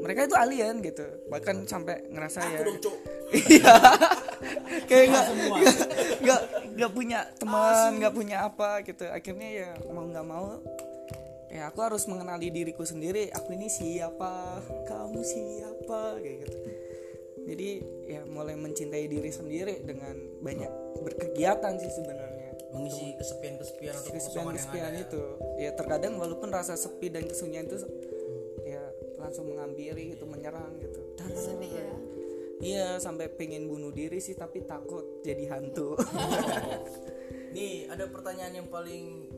mereka 0.00 0.28
itu 0.28 0.36
alien 0.36 0.80
gitu. 0.80 1.04
Bahkan 1.28 1.68
sampai 1.68 2.08
ngerasa 2.08 2.40
ya. 2.48 2.60
iya. 3.32 3.74
Kayak 4.88 5.04
nggak 5.12 5.26
nggak 6.24 6.40
nggak 6.74 6.90
punya 6.92 7.20
teman 7.36 8.00
nggak 8.00 8.14
punya 8.16 8.36
apa 8.48 8.80
gitu. 8.84 9.04
Akhirnya 9.08 9.48
ya 9.48 9.70
mau 9.92 10.04
nggak 10.08 10.26
mau 10.26 10.60
ya 11.54 11.70
aku 11.70 11.86
harus 11.86 12.10
mengenali 12.10 12.50
diriku 12.50 12.82
sendiri. 12.82 13.30
Aku 13.30 13.54
ini 13.54 13.70
siapa? 13.70 14.58
Kamu 14.90 15.22
siapa? 15.22 16.18
Kayak 16.18 16.36
gitu. 16.42 16.58
Jadi 17.44 17.68
ya 18.10 18.26
mulai 18.26 18.58
mencintai 18.58 19.06
diri 19.06 19.30
sendiri 19.30 19.86
dengan 19.86 20.18
banyak 20.42 20.98
berkegiatan 21.06 21.78
sih 21.78 21.92
sebenarnya. 21.94 22.50
Mengisi 22.74 23.14
kesepian-kesepian 23.14 23.94
atau 23.94 24.10
kesepian 24.10 24.18
kekosongan 24.18 24.50
yang 24.50 24.56
kesepian 24.58 24.86
ada 24.90 25.00
itu. 25.06 25.22
Ya 25.62 25.70
terkadang 25.78 26.12
walaupun 26.18 26.50
rasa 26.50 26.74
sepi 26.74 27.14
dan 27.14 27.30
kesunyian 27.30 27.70
itu 27.70 27.78
ya 28.66 28.82
langsung 29.22 29.46
menghampiri 29.46 30.18
gitu 30.18 30.26
menyerang 30.26 30.74
gitu. 30.82 31.00
Sedih 31.38 31.70
ya? 31.70 31.90
Iya 32.64 32.88
sampai 32.98 33.30
pengen 33.30 33.70
bunuh 33.70 33.94
diri 33.94 34.18
sih 34.18 34.34
tapi 34.34 34.66
takut 34.66 35.22
jadi 35.22 35.54
hantu. 35.54 35.94
Nih 37.54 37.86
ada 37.86 38.10
pertanyaan 38.10 38.64
yang 38.64 38.68
paling 38.72 39.30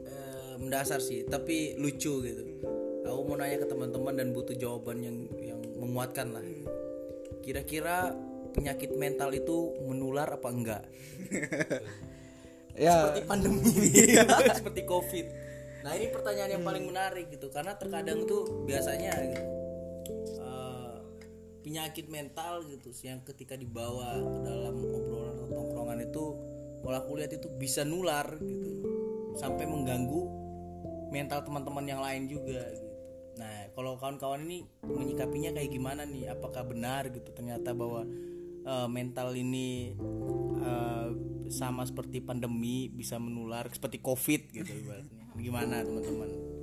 mendasar 0.58 1.00
sih, 1.00 1.24
tapi 1.28 1.76
lucu 1.76 2.20
gitu. 2.24 2.42
Aku 3.06 3.22
mau 3.28 3.38
nanya 3.38 3.62
ke 3.62 3.68
teman-teman 3.70 4.18
dan 4.18 4.34
butuh 4.34 4.56
jawaban 4.58 4.98
yang 5.04 5.16
yang 5.38 5.60
menguatkan 5.78 6.34
lah. 6.34 6.44
Kira-kira 7.40 8.10
penyakit 8.56 8.96
mental 8.96 9.30
itu 9.36 9.76
menular 9.84 10.26
apa 10.26 10.48
enggak? 10.48 10.82
ya 12.74 13.12
Seperti 13.12 13.20
pandemi, 13.28 13.62
seperti 14.58 14.82
covid. 14.88 15.26
Nah 15.86 15.94
ini 15.94 16.10
pertanyaan 16.10 16.50
yang 16.58 16.64
paling 16.66 16.84
menarik 16.88 17.30
gitu, 17.30 17.46
karena 17.52 17.78
terkadang 17.78 18.26
tuh 18.26 18.66
biasanya 18.66 19.12
gitu, 19.22 19.44
eh, 20.42 20.98
penyakit 21.62 22.10
mental 22.10 22.66
gitu, 22.66 22.90
yang 23.06 23.22
ketika 23.22 23.54
dibawa 23.54 24.18
ke 24.18 24.38
dalam 24.42 24.74
obrolan 24.82 25.36
atau 25.38 25.46
tongkrongan 25.46 26.00
itu, 26.10 26.24
kalau 26.82 26.96
aku 26.98 27.10
lihat 27.22 27.38
itu 27.38 27.46
bisa 27.54 27.86
nular 27.86 28.26
gitu, 28.42 28.82
sampai 29.38 29.62
mengganggu 29.62 30.36
mental 31.10 31.42
teman-teman 31.42 31.84
yang 31.86 32.00
lain 32.02 32.26
juga 32.26 32.62
gitu. 32.72 32.94
Nah 33.36 33.70
kalau 33.76 34.00
kawan-kawan 34.00 34.42
ini 34.48 34.64
menyikapinya 34.82 35.54
kayak 35.54 35.70
gimana 35.70 36.02
nih? 36.08 36.32
Apakah 36.32 36.66
benar 36.66 37.08
gitu 37.12 37.30
ternyata 37.34 37.76
bahwa 37.76 38.04
eh, 38.64 38.88
mental 38.88 39.34
ini 39.34 39.94
eh, 40.62 41.08
sama 41.46 41.86
seperti 41.86 42.18
pandemi 42.22 42.90
bisa 42.90 43.16
menular 43.22 43.70
seperti 43.70 44.02
covid 44.02 44.50
gitu 44.50 44.72
ibaratnya. 44.72 45.24
Gimana 45.36 45.84
teman-teman? 45.84 46.56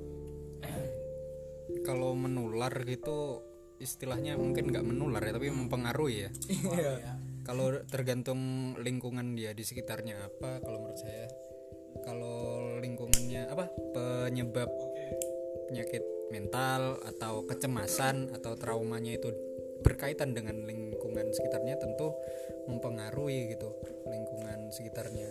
kalau 1.84 2.16
menular 2.16 2.72
gitu 2.88 3.44
istilahnya 3.76 4.40
mungkin 4.40 4.72
nggak 4.72 4.86
menular 4.88 5.20
ya 5.20 5.36
tapi 5.36 5.52
mempengaruhi 5.52 6.16
ya 6.26 6.30
kalau 7.48 7.76
tergantung 7.84 8.72
lingkungan 8.80 9.36
dia 9.36 9.52
di 9.52 9.60
sekitarnya 9.60 10.32
apa 10.32 10.64
kalau 10.64 10.80
menurut 10.80 10.98
saya 10.98 11.28
kalau 12.02 12.73
lingkungannya 12.84 13.48
apa 13.48 13.72
penyebab 13.96 14.68
penyakit 15.72 16.04
mental 16.28 17.00
atau 17.08 17.48
kecemasan 17.48 18.36
atau 18.36 18.52
traumanya 18.60 19.16
itu 19.16 19.32
berkaitan 19.84 20.32
dengan 20.32 20.64
lingkungan 20.64 21.32
sekitarnya 21.32 21.76
tentu 21.76 22.12
mempengaruhi 22.68 23.52
gitu 23.52 23.68
lingkungan 24.08 24.72
sekitarnya. 24.72 25.28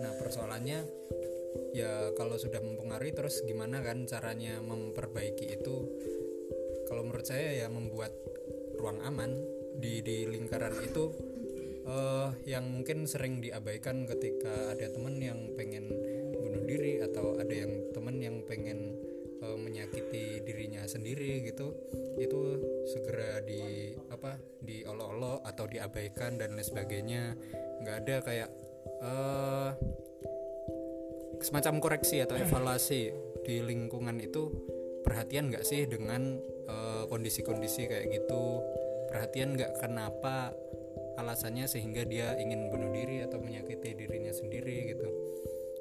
Nah 0.00 0.12
persoalannya 0.16 0.80
ya 1.76 2.12
kalau 2.16 2.40
sudah 2.40 2.60
mempengaruhi 2.60 3.12
terus 3.12 3.44
gimana 3.44 3.84
kan 3.84 4.08
caranya 4.08 4.60
memperbaiki 4.64 5.60
itu? 5.60 5.76
Kalau 6.88 7.02
menurut 7.04 7.26
saya 7.28 7.52
ya 7.52 7.68
membuat 7.68 8.16
ruang 8.80 9.00
aman 9.04 9.36
di 9.76 10.00
di 10.00 10.24
lingkaran 10.24 10.72
itu 10.80 11.12
eh 11.86 12.28
yang 12.48 12.66
mungkin 12.66 13.06
sering 13.06 13.38
diabaikan 13.38 14.08
ketika 14.08 14.74
ada 14.74 14.90
teman 14.90 15.20
yang 15.22 15.54
pengen 15.54 15.86
bunuh 16.56 16.64
diri 16.72 17.04
atau 17.04 17.36
ada 17.36 17.52
yang 17.52 17.92
teman 17.92 18.16
yang 18.16 18.40
pengen 18.48 18.96
eh, 19.44 19.58
menyakiti 19.60 20.40
dirinya 20.40 20.88
sendiri 20.88 21.44
gitu 21.44 21.76
itu 22.16 22.40
segera 22.88 23.44
di 23.44 23.92
apa 24.08 24.40
diolok-olok 24.64 25.44
atau 25.44 25.68
diabaikan 25.68 26.40
dan 26.40 26.56
lain 26.56 26.64
sebagainya. 26.64 27.36
Nggak 27.84 27.96
ada 28.08 28.16
kayak 28.24 28.50
eh 29.04 29.70
semacam 31.44 31.84
koreksi 31.84 32.24
atau 32.24 32.40
evaluasi 32.40 33.12
di 33.44 33.60
lingkungan 33.60 34.16
itu. 34.16 34.48
Perhatian 35.04 35.52
nggak 35.52 35.68
sih 35.68 35.84
dengan 35.84 36.40
eh, 36.64 37.04
kondisi-kondisi 37.12 37.84
kayak 37.84 38.16
gitu? 38.16 38.64
Perhatian 39.12 39.60
nggak 39.60 39.76
kenapa 39.76 40.56
alasannya 41.20 41.68
sehingga 41.68 42.08
dia 42.08 42.32
ingin 42.40 42.72
bunuh 42.72 42.92
diri 42.92 43.24
atau 43.24 43.40
menyakiti 43.40 43.92
dirinya 43.92 44.32
sendiri 44.32 44.92
gitu 44.92 45.08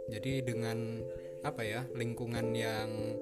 jadi 0.09 0.45
dengan 0.45 1.01
apa 1.45 1.61
ya 1.61 1.85
lingkungan 1.93 2.53
yang 2.53 3.17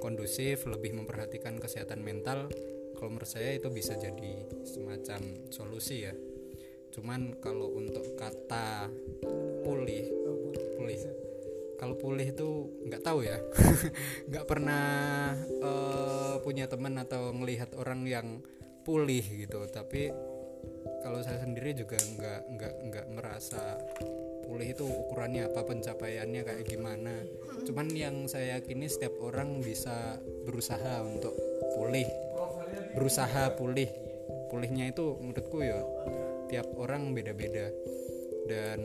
kondusif 0.00 0.64
lebih 0.68 0.96
memperhatikan 0.96 1.56
kesehatan 1.60 2.00
mental 2.00 2.48
kalau 3.00 3.16
menurut 3.16 3.32
saya 3.32 3.56
itu 3.56 3.72
bisa 3.72 3.96
jadi 3.96 4.44
semacam 4.60 5.48
solusi 5.48 6.04
ya. 6.04 6.12
Cuman 6.92 7.40
kalau 7.40 7.72
untuk 7.72 8.04
kata 8.12 8.92
pulih 9.64 10.04
pulih. 10.76 11.00
Kalau 11.80 11.96
pulih 11.96 12.28
itu 12.28 12.68
nggak 12.84 13.00
tahu 13.00 13.24
ya. 13.24 13.40
Nggak 14.28 14.44
pernah 14.44 14.84
eh, 15.40 16.34
punya 16.44 16.68
teman 16.68 17.00
atau 17.00 17.32
melihat 17.32 17.72
orang 17.80 18.04
yang 18.04 18.44
pulih 18.84 19.24
gitu. 19.24 19.64
Tapi 19.64 20.12
kalau 21.00 21.20
saya 21.24 21.40
sendiri 21.40 21.72
juga 21.76 21.96
nggak 21.96 22.40
nggak 22.56 22.74
nggak 22.88 23.06
merasa 23.12 23.80
pulih 24.44 24.74
itu 24.74 24.82
ukurannya 24.82 25.46
apa 25.46 25.62
pencapaiannya 25.62 26.42
kayak 26.42 26.64
gimana. 26.66 27.14
Cuman 27.64 27.86
yang 27.94 28.26
saya 28.26 28.58
yakini 28.58 28.90
setiap 28.90 29.14
orang 29.22 29.62
bisa 29.62 30.18
berusaha 30.44 31.04
untuk 31.06 31.34
pulih 31.76 32.08
berusaha 32.94 33.54
pulih. 33.54 33.88
Pulihnya 34.50 34.90
itu 34.90 35.14
menurutku 35.22 35.62
ya 35.62 35.78
tiap 36.50 36.66
orang 36.74 37.14
beda-beda. 37.14 37.70
Dan 38.50 38.82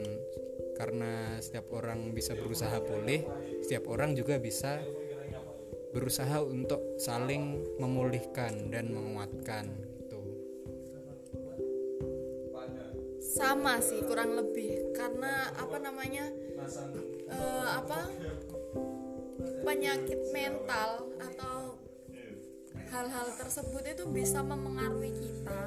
karena 0.76 1.40
setiap 1.40 1.72
orang 1.72 2.12
bisa 2.12 2.36
berusaha 2.36 2.84
pulih 2.84 3.24
setiap 3.64 3.88
orang 3.88 4.12
juga 4.14 4.38
bisa 4.38 4.84
berusaha 5.96 6.44
untuk 6.44 7.00
saling 7.00 7.64
memulihkan 7.80 8.68
dan 8.68 8.92
menguatkan 8.92 9.72
sama 13.36 13.84
sih 13.84 14.00
kurang 14.08 14.40
lebih. 14.40 14.96
Karena 14.96 15.52
apa 15.60 15.78
namanya 15.84 16.32
eh, 17.28 17.68
apa 17.68 18.08
penyakit 19.68 20.32
mental 20.32 21.12
atau 21.20 21.76
hal-hal 22.96 23.28
tersebut 23.36 23.84
itu 23.84 24.04
bisa 24.08 24.40
memengaruhi 24.40 25.12
kita. 25.12 25.62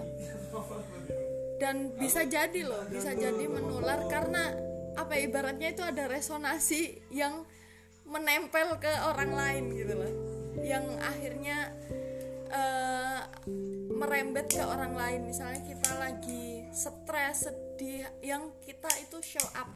Dan 1.61 1.93
bisa 2.01 2.25
jadi 2.25 2.65
loh 2.65 2.89
bisa 2.89 3.13
jadi 3.13 3.45
menular 3.45 4.09
karena 4.09 4.57
apa 4.97 5.15
ya, 5.15 5.31
ibaratnya 5.31 5.69
itu 5.77 5.83
ada 5.85 6.11
resonansi 6.11 7.13
yang 7.13 7.45
menempel 8.09 8.81
ke 8.81 8.91
orang 9.05 9.31
lain 9.37 9.65
gitu 9.77 9.93
loh. 9.93 10.13
Yang 10.65 10.85
akhirnya 11.05 11.59
eh, 12.49 13.21
merembet 13.93 14.49
ke 14.49 14.65
orang 14.65 14.97
lain. 14.97 15.21
Misalnya 15.29 15.61
kita 15.67 15.91
lagi 16.01 16.58
stres 16.73 17.49
sedih 17.49 18.07
yang 18.25 18.51
kita 18.65 18.89
itu 19.03 19.19
show 19.23 19.47
up. 19.55 19.69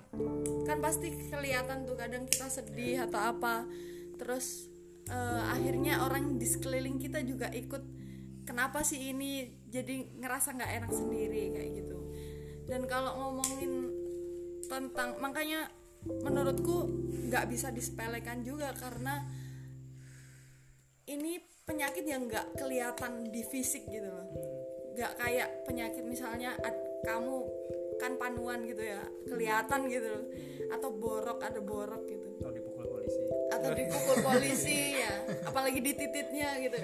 Kan 0.66 0.78
pasti 0.82 1.12
kelihatan 1.30 1.84
tuh 1.86 1.96
kadang 1.96 2.26
kita 2.26 2.50
sedih 2.50 3.06
atau 3.06 3.20
apa. 3.20 3.66
Terus 4.18 4.68
eh, 5.08 5.42
akhirnya 5.52 6.04
orang 6.04 6.36
di 6.36 6.46
sekeliling 6.46 6.98
kita 6.98 7.22
juga 7.22 7.50
ikut 7.52 7.82
kenapa 8.46 8.82
sih 8.82 9.12
ini? 9.14 9.62
Jadi 9.70 10.18
ngerasa 10.20 10.54
nggak 10.58 10.72
enak 10.82 10.92
sendiri 10.92 11.42
kayak 11.54 11.70
gitu. 11.82 11.98
Dan 12.66 12.86
kalau 12.86 13.16
ngomongin 13.18 13.90
tentang 14.66 15.20
makanya 15.20 15.68
menurutku 16.02 16.90
nggak 17.30 17.46
bisa 17.46 17.70
disepelekan 17.70 18.42
juga 18.42 18.74
karena 18.74 19.22
ini 21.06 21.38
penyakit 21.62 22.04
yang 22.06 22.26
nggak 22.26 22.58
kelihatan 22.58 23.30
di 23.30 23.42
fisik 23.46 23.86
gitu 23.86 24.10
loh. 24.10 24.26
Nggak 24.94 25.12
kayak 25.18 25.48
penyakit 25.66 26.04
misalnya 26.04 26.54
kamu 27.02 27.36
kan 28.00 28.18
panuan 28.18 28.66
gitu 28.66 28.82
ya 28.82 29.02
kelihatan 29.28 29.86
gitu. 29.86 30.08
Loh 30.10 30.24
atau 30.72 30.88
borok 30.88 31.38
ada 31.44 31.60
borok 31.60 32.02
gitu. 32.08 32.26
Atau 32.40 32.50
dipukul 32.56 32.86
polisi. 32.88 33.22
Atau 33.52 33.70
dipukul 33.76 34.16
polisi 34.24 34.78
ya. 34.96 35.14
Apalagi 35.44 35.80
di 35.84 35.92
titiknya 35.92 36.50
gitu. 36.64 36.76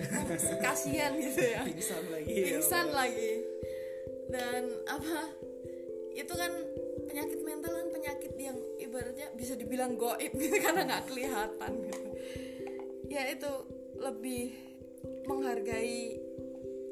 Kasihan 0.61 1.17
gitu 1.17 1.43
ya. 1.43 1.65
Pingsan 1.65 2.05
lagi. 2.13 2.33
Pingsan 2.37 2.87
lagi. 2.93 3.33
Dan 4.29 4.63
apa 4.85 5.33
itu 6.13 6.33
kan 6.37 6.53
penyakit 7.09 7.41
mental 7.41 7.73
kan 7.73 7.89
penyakit 7.89 8.33
yang 8.37 8.59
ibaratnya 8.77 9.33
bisa 9.33 9.57
dibilang 9.57 9.97
goib 9.97 10.33
gitu 10.37 10.57
karena 10.61 10.85
nggak 10.85 11.05
kelihatan 11.09 11.73
gitu. 11.89 12.09
Ya 13.09 13.25
itu 13.33 13.53
lebih 13.97 14.53
menghargai 15.25 16.21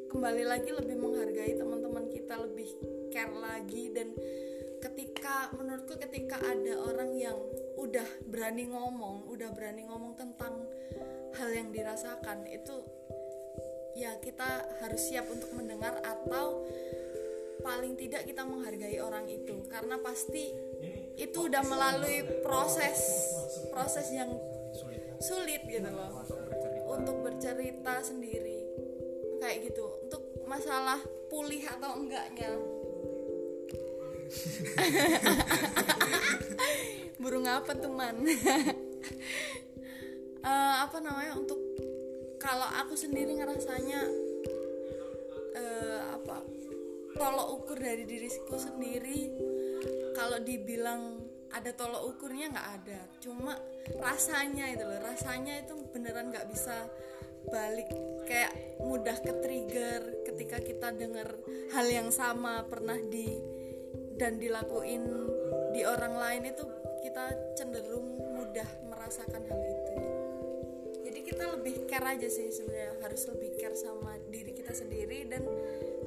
kembali 0.08 0.44
lagi 0.48 0.70
lebih 0.72 0.96
menghargai 0.96 1.52
teman-teman 1.60 2.08
kita 2.08 2.40
lebih 2.40 2.72
care 3.16 3.32
lagi 3.32 3.88
dan 3.96 4.12
ketika 4.84 5.48
menurutku 5.56 5.96
ketika 5.96 6.36
ada 6.36 6.76
orang 6.84 7.16
yang 7.16 7.38
udah 7.80 8.04
berani 8.28 8.68
ngomong 8.68 9.24
udah 9.32 9.48
berani 9.56 9.88
ngomong 9.88 10.12
tentang 10.20 10.52
hal 11.40 11.48
yang 11.48 11.72
dirasakan 11.72 12.44
itu 12.44 12.84
ya 13.96 14.20
kita 14.20 14.68
harus 14.84 15.08
siap 15.08 15.24
untuk 15.32 15.48
mendengar 15.56 15.96
atau 16.04 16.68
paling 17.64 17.96
tidak 17.98 18.28
kita 18.28 18.46
menghargai 18.46 19.00
orang 19.02 19.26
itu. 19.26 19.66
Karena 19.66 19.98
pasti 19.98 20.54
itu 21.18 21.38
udah 21.50 21.64
melalui 21.66 22.22
proses 22.44 23.26
proses 23.74 24.06
yang 24.14 24.30
sulit 25.18 25.64
gitu 25.66 25.88
loh. 25.90 26.22
Untuk 26.86 27.26
bercerita 27.26 28.04
sendiri. 28.04 28.62
Kayak 29.42 29.72
gitu. 29.72 29.84
Untuk 30.06 30.22
masalah 30.46 31.02
pulih 31.26 31.66
atau 31.66 31.98
enggaknya 31.98 32.54
burung 37.20 37.46
apa 37.46 37.72
teman? 37.74 38.16
Eh, 40.46 40.74
apa 40.78 41.02
namanya 41.02 41.34
untuk 41.34 41.58
kalau 42.38 42.70
aku 42.70 42.94
sendiri 42.94 43.34
ngerasanya 43.34 43.98
eh, 45.58 46.00
apa 46.14 46.38
tolok 47.18 47.48
ukur 47.50 47.78
dari 47.82 48.06
diriku 48.06 48.54
sendiri 48.54 49.26
kalau 50.14 50.38
dibilang 50.38 51.18
ada 51.50 51.74
tolok 51.74 52.14
ukurnya 52.14 52.54
nggak 52.54 52.68
ada. 52.78 53.00
Cuma 53.18 53.58
rasanya 53.98 54.70
itu 54.70 54.86
loh 54.86 55.02
rasanya 55.02 55.66
itu 55.66 55.74
beneran 55.90 56.30
nggak 56.30 56.46
bisa 56.46 56.86
balik. 57.50 57.90
Kayak 58.30 58.54
mudah 58.86 59.18
ke 59.18 59.32
trigger 59.42 60.02
ketika 60.30 60.62
kita 60.62 60.94
dengar 60.94 61.34
hal 61.74 61.86
yang 61.90 62.14
sama 62.14 62.62
pernah 62.70 63.02
di 63.02 63.55
dan 64.16 64.40
dilakuin 64.40 65.04
di 65.76 65.84
orang 65.84 66.16
lain 66.16 66.42
itu 66.48 66.64
kita 67.04 67.54
cenderung 67.54 68.16
mudah 68.32 68.68
merasakan 68.88 69.44
hal 69.44 69.60
itu 69.60 69.94
jadi 71.04 71.20
kita 71.22 71.44
lebih 71.60 71.84
care 71.86 72.16
aja 72.16 72.28
sih 72.28 72.48
sebenarnya 72.48 72.96
harus 73.04 73.22
lebih 73.28 73.54
care 73.60 73.76
sama 73.76 74.16
diri 74.32 74.56
kita 74.56 74.72
sendiri 74.72 75.28
dan 75.28 75.44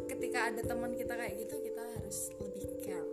ketika 0.09 0.49
ada 0.49 0.61
teman 0.65 0.97
kita 0.97 1.13
kayak 1.13 1.37
gitu 1.37 1.55
kita 1.61 1.83
harus 1.97 2.33
lebih 2.41 2.65
care 2.81 3.09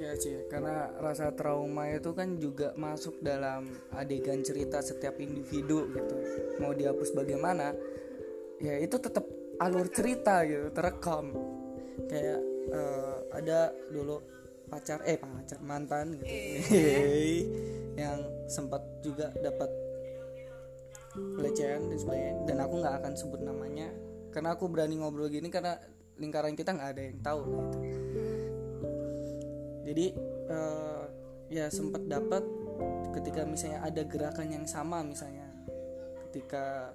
Ya 0.00 0.16
sih, 0.16 0.48
karena 0.48 0.96
rasa 0.96 1.28
trauma 1.36 1.84
itu 1.92 2.16
kan 2.16 2.40
juga 2.40 2.72
masuk 2.72 3.20
dalam 3.20 3.68
adegan 3.92 4.40
cerita 4.40 4.80
setiap 4.80 5.20
individu 5.20 5.92
gitu. 5.92 6.16
Mau 6.56 6.72
dihapus 6.72 7.12
bagaimana, 7.12 7.76
ya 8.64 8.80
itu 8.80 8.96
tetap 8.96 9.28
alur 9.60 9.92
cerita 9.92 10.40
gitu, 10.48 10.72
terekam. 10.72 11.36
Kayak 12.08 12.40
eh, 12.72 13.19
ada 13.40 13.74
dulu 13.90 14.22
pacar, 14.70 15.02
eh 15.02 15.18
pacar 15.18 15.58
mantan 15.64 16.14
gitu, 16.20 16.30
yang 18.02 18.20
sempat 18.46 18.84
juga 19.02 19.34
dapat 19.42 19.70
pelecehan 21.16 21.90
dan 21.90 21.98
sebagainya. 21.98 22.34
Dan 22.46 22.56
aku 22.62 22.74
nggak 22.78 22.94
akan 23.02 23.12
sebut 23.18 23.40
namanya, 23.42 23.90
karena 24.30 24.54
aku 24.54 24.70
berani 24.70 25.00
ngobrol 25.00 25.26
gini 25.26 25.50
karena 25.50 25.74
lingkaran 26.20 26.54
kita 26.54 26.76
nggak 26.76 26.90
ada 26.94 27.02
yang 27.02 27.18
tahu 27.24 27.40
gitu 27.48 27.80
jadi 29.90 30.06
eh, 30.46 31.04
ya 31.50 31.66
sempat 31.66 32.06
dapat 32.06 32.46
ketika 33.10 33.42
misalnya 33.42 33.82
ada 33.82 34.06
gerakan 34.06 34.48
yang 34.54 34.66
sama 34.70 35.02
misalnya. 35.02 35.50
Ketika 36.30 36.94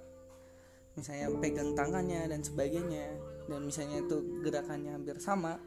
misalnya 0.96 1.28
pegang 1.36 1.76
tangannya 1.76 2.24
dan 2.24 2.40
sebagainya. 2.40 3.20
Dan 3.46 3.68
misalnya 3.68 4.00
itu 4.00 4.40
gerakannya 4.42 4.96
hampir 4.96 5.20
sama 5.20 5.60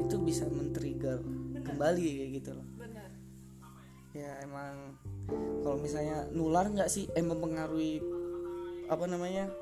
itu 0.00 0.16
bisa 0.24 0.48
men-trigger 0.48 1.20
kembali 1.60 2.04
kayak 2.04 2.30
gitu 2.40 2.50
loh. 2.56 2.66
Benar. 2.80 3.10
Ya 4.16 4.30
emang 4.40 4.96
kalau 5.60 5.76
misalnya 5.76 6.24
nular 6.32 6.66
nggak 6.72 6.88
sih? 6.88 7.06
Eh 7.12 7.24
mempengaruhi 7.24 8.00
apa 8.88 9.04
namanya? 9.04 9.52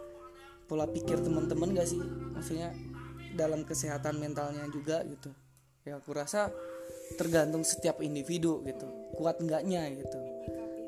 Pola 0.71 0.87
pikir 0.87 1.19
teman-teman 1.23 1.75
nggak 1.75 1.89
sih? 1.89 1.99
Maksudnya 2.35 2.71
dalam 3.35 3.67
kesehatan 3.67 4.23
mentalnya 4.23 4.65
juga 4.71 5.03
gitu. 5.05 5.31
Ya 5.87 5.99
aku 5.99 6.15
rasa 6.15 6.51
tergantung 7.19 7.63
setiap 7.63 8.03
individu 8.03 8.63
gitu. 8.67 8.87
Kuat 9.19 9.43
enggaknya 9.43 9.87
gitu. 9.95 10.19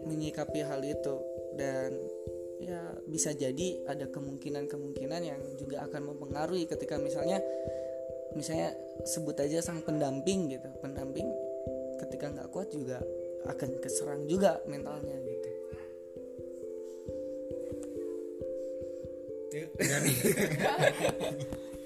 Menyikapi 0.07 0.63
hal 0.63 0.83
itu. 0.83 1.15
Dan 1.59 1.91
ya 2.59 2.83
bisa 3.07 3.31
jadi 3.35 3.87
ada 3.87 4.11
kemungkinan-kemungkinan 4.11 5.23
yang 5.23 5.41
juga 5.59 5.87
akan 5.87 6.15
mempengaruhi 6.15 6.67
ketika 6.67 6.99
misalnya 6.99 7.39
misalnya 8.37 8.75
sebut 9.07 9.37
aja 9.41 9.63
sang 9.63 9.81
pendamping 9.85 10.53
gitu. 10.53 10.69
Pendamping 10.83 11.29
ketika 12.01 12.33
nggak 12.33 12.51
kuat 12.51 12.69
juga 12.73 13.01
akan 13.49 13.71
keserang 13.81 14.27
juga 14.27 14.61
mentalnya 14.67 15.17
gitu 15.17 15.49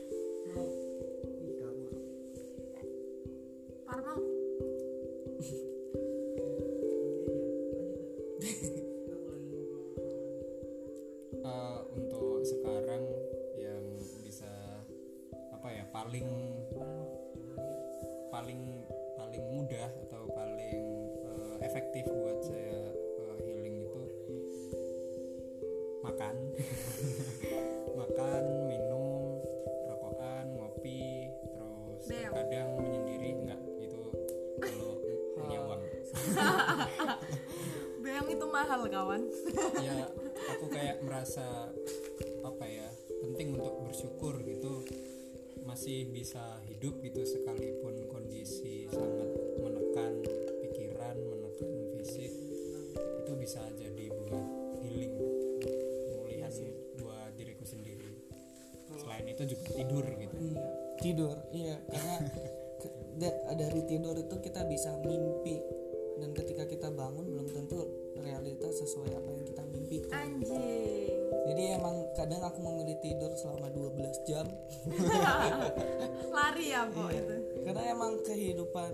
kehidupan 78.72 78.92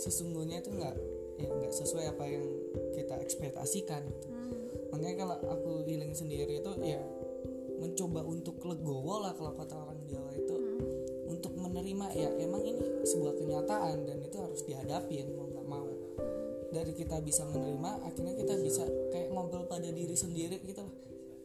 sesungguhnya 0.00 0.64
itu 0.64 0.72
nggak 0.72 0.96
ya 1.36 1.48
nggak 1.52 1.72
sesuai 1.72 2.16
apa 2.16 2.24
yang 2.24 2.44
kita 2.96 3.20
ekspektasikan 3.20 4.00
gitu. 4.08 4.28
makanya 4.88 5.14
kalau 5.20 5.36
aku 5.52 5.70
healing 5.84 6.16
sendiri 6.16 6.64
itu 6.64 6.72
ya 6.80 6.96
mencoba 7.76 8.24
untuk 8.24 8.56
legowo 8.64 9.20
lah 9.20 9.36
kalau 9.36 9.52
kata 9.52 9.76
orang 9.76 10.00
Jawa 10.08 10.32
itu 10.32 10.56
untuk 11.28 11.52
menerima 11.60 12.06
ya 12.16 12.32
emang 12.40 12.64
ini 12.64 13.04
sebuah 13.04 13.36
kenyataan 13.36 14.08
dan 14.08 14.16
itu 14.24 14.36
harus 14.40 14.64
dihadapin 14.64 15.28
mau 15.36 15.44
nggak 15.52 15.66
mau. 15.68 15.88
Dari 16.72 16.96
kita 16.96 17.20
bisa 17.20 17.44
menerima 17.44 18.00
akhirnya 18.00 18.32
kita 18.40 18.56
bisa 18.64 18.88
kayak 19.12 19.28
ngobrol 19.28 19.68
pada 19.68 19.92
diri 19.92 20.16
sendiri 20.16 20.56
gitu 20.64 20.80
lah. 20.80 20.94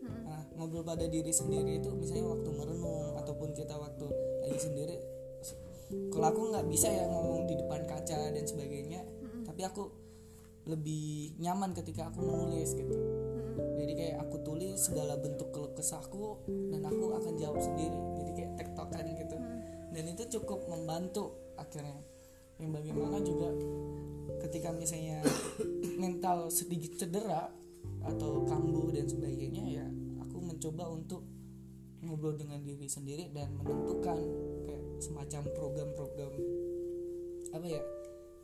Nah, 0.08 0.44
ngobrol 0.56 0.88
pada 0.88 1.04
diri 1.04 1.36
sendiri 1.36 1.84
itu 1.84 1.92
misalnya 1.92 2.32
waktu 2.32 2.50
merenung 2.56 3.20
ataupun 3.20 3.52
kita 3.52 3.76
waktu 3.76 4.08
lagi 4.48 4.60
sendiri 4.64 4.96
kalau 6.12 6.28
aku 6.32 6.42
nggak 6.52 6.66
bisa 6.68 6.88
ya 6.88 7.06
ngomong 7.08 7.48
di 7.48 7.56
depan 7.60 7.84
kaca 7.88 8.32
dan 8.32 8.46
sebagainya 8.46 9.02
tapi 9.48 9.68
aku 9.68 10.02
lebih 10.70 11.36
nyaman 11.42 11.74
ketika 11.74 12.14
aku 12.14 12.22
menulis 12.22 12.78
gitu. 12.78 12.96
Jadi 13.82 13.94
kayak 13.98 14.18
aku 14.22 14.46
tulis 14.46 14.78
segala 14.78 15.18
bentuk 15.18 15.50
keluh 15.50 15.74
kesahku 15.74 16.46
dan 16.70 16.86
aku 16.86 17.18
akan 17.18 17.34
jawab 17.36 17.58
sendiri. 17.58 17.98
Jadi 18.22 18.32
kayak 18.38 18.52
tektokan 18.62 19.06
gitu. 19.18 19.38
Dan 19.92 20.04
itu 20.08 20.24
cukup 20.40 20.70
membantu 20.70 21.34
akhirnya. 21.58 21.98
Yang 22.62 22.72
bagaimana 22.78 23.18
juga 23.26 23.50
ketika 24.46 24.70
misalnya 24.70 25.26
mental 26.04 26.54
sedikit 26.54 26.94
cedera 26.94 27.50
atau 28.06 28.46
kambuh 28.46 28.90
dan 28.94 29.06
sebagainya 29.06 29.82
ya 29.82 29.86
aku 30.22 30.42
mencoba 30.42 30.90
untuk 30.90 31.26
ngobrol 32.02 32.34
dengan 32.34 32.62
diri 32.66 32.90
sendiri 32.90 33.30
dan 33.30 33.54
menentukan 33.62 34.18
semacam 35.02 35.42
program-program 35.58 36.34
apa 37.52 37.66
ya 37.68 37.82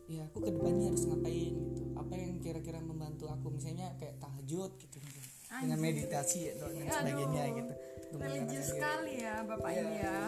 ya 0.08 0.24
aku 0.32 0.40
ke 0.40 0.52
depannya 0.56 0.88
harus 0.92 1.04
ngapain 1.04 1.54
gitu. 1.54 1.84
Apa 2.00 2.14
yang 2.16 2.40
kira-kira 2.40 2.80
membantu 2.80 3.28
aku? 3.28 3.52
Misalnya 3.52 3.92
kayak 4.00 4.16
tahajud 4.24 4.72
gitu 4.80 4.98
mungkin. 5.04 5.24
dengan 5.48 5.80
meditasi 5.80 6.38
ya, 6.52 6.54
dan 6.60 6.88
sebagainya 6.92 7.44
gitu. 7.56 7.74
Religius 8.16 8.68
sekali 8.72 9.14
ya 9.20 9.44
bapak 9.44 9.72
ini 9.76 9.96
ya. 10.00 10.20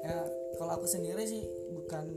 Ya 0.00 0.16
kalau 0.56 0.72
aku 0.80 0.86
sendiri 0.88 1.24
sih 1.28 1.44
bukan 1.76 2.08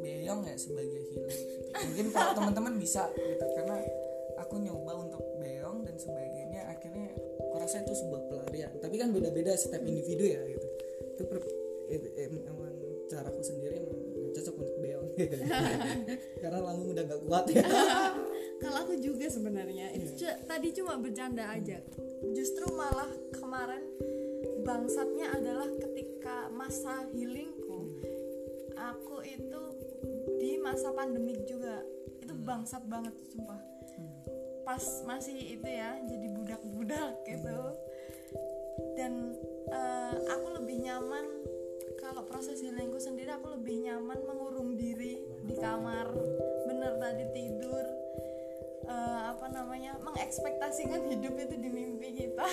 beyong 0.00 0.40
ya 0.48 0.56
sebagai 0.56 1.00
healer 1.12 1.32
gitu. 1.32 1.60
mungkin 1.74 2.06
kalau 2.12 2.32
teman-teman 2.40 2.74
bisa 2.80 3.08
gitu 3.16 3.44
karena 3.56 3.76
aku 4.40 4.60
nyoba 4.60 4.92
untuk 5.00 5.20
beyong 5.40 5.84
dan 5.84 5.96
sebagainya 5.96 6.64
akhirnya 6.68 7.12
aku 7.40 7.56
rasa 7.60 7.84
itu 7.84 7.92
sebuah 7.92 8.22
pelarian. 8.32 8.72
Tapi 8.80 8.96
kan 8.96 9.12
beda-beda 9.12 9.52
setiap 9.52 9.84
individu 9.84 10.24
ya 10.28 10.40
gitu. 10.48 10.68
Itu 11.12 11.22
itu 11.94 12.08
em- 12.18 12.44
emang 12.46 12.74
caraku 13.06 13.40
sendiri 13.44 13.84
emang 13.84 14.00
cocok 14.34 14.54
untuk 14.58 14.78
beyong 14.82 15.08
karena 16.42 16.58
lambung 16.58 16.90
udah 16.90 17.04
gak 17.06 17.20
kuat 17.22 17.44
ya 17.54 17.62
Kalau 18.64 18.80
aku 18.80 18.96
juga 18.96 19.28
sebenarnya 19.28 19.92
itu 19.92 20.24
cu- 20.24 20.40
tadi 20.48 20.72
cuma 20.72 20.96
bercanda 20.96 21.52
aja. 21.52 21.84
Justru 22.32 22.64
malah 22.72 23.12
kemarin 23.36 23.84
bangsatnya 24.64 25.36
adalah 25.36 25.68
ketika 25.76 26.48
masa 26.48 27.04
healingku. 27.12 28.00
Aku 28.72 29.20
itu 29.20 29.62
di 30.40 30.56
masa 30.64 30.96
pandemik 30.96 31.44
juga. 31.44 31.84
Itu 32.24 32.32
bangsat 32.40 32.88
banget 32.88 33.12
sumpah. 33.28 33.60
Pas 34.64 35.04
masih 35.04 35.60
itu 35.60 35.68
ya, 35.68 36.00
jadi 36.08 36.26
budak-budak 36.32 37.20
gitu. 37.28 37.58
Dan 38.96 39.36
eh, 39.68 40.14
aku 40.24 40.56
lebih 40.56 40.88
nyaman 40.88 41.43
kalau 42.04 42.22
proses 42.28 42.60
healingku 42.60 43.00
sendiri 43.00 43.32
aku 43.32 43.56
lebih 43.56 43.88
nyaman 43.88 44.20
mengurung 44.28 44.76
diri 44.76 45.24
di 45.40 45.54
kamar. 45.56 46.12
Bener 46.68 47.00
tadi 47.00 47.24
tidur 47.32 47.84
eh, 48.84 49.20
apa 49.32 49.48
namanya 49.48 49.96
mengekspektasikan 50.04 51.08
hidup 51.08 51.32
itu 51.40 51.54
di 51.56 51.70
mimpi 51.72 52.08
kita. 52.12 52.44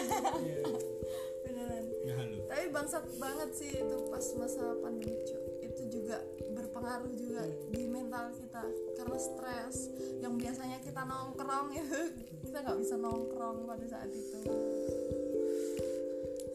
Beneran. 1.43 1.86
Ya 2.08 2.16
tapi 2.47 2.66
bangsat 2.72 3.04
banget 3.20 3.49
sih 3.56 3.72
itu 3.76 3.97
pas 4.08 4.26
masa 4.39 4.64
pandemi 4.80 5.20
itu 5.60 5.82
juga 5.88 6.24
berpengaruh 6.56 7.12
juga 7.20 7.43
di 7.76 7.84
mental 7.91 8.32
kita. 8.32 8.64
Karena 8.95 9.18
stres 9.20 9.91
yang 10.24 10.39
biasanya 10.39 10.80
kita 10.80 11.04
nongkrong 11.04 11.76
itu 11.84 12.02
kita 12.39 12.64
nggak 12.64 12.80
bisa 12.80 12.95
nongkrong 12.95 13.68
pada 13.68 13.86
saat 13.91 14.12
itu. 14.16 14.39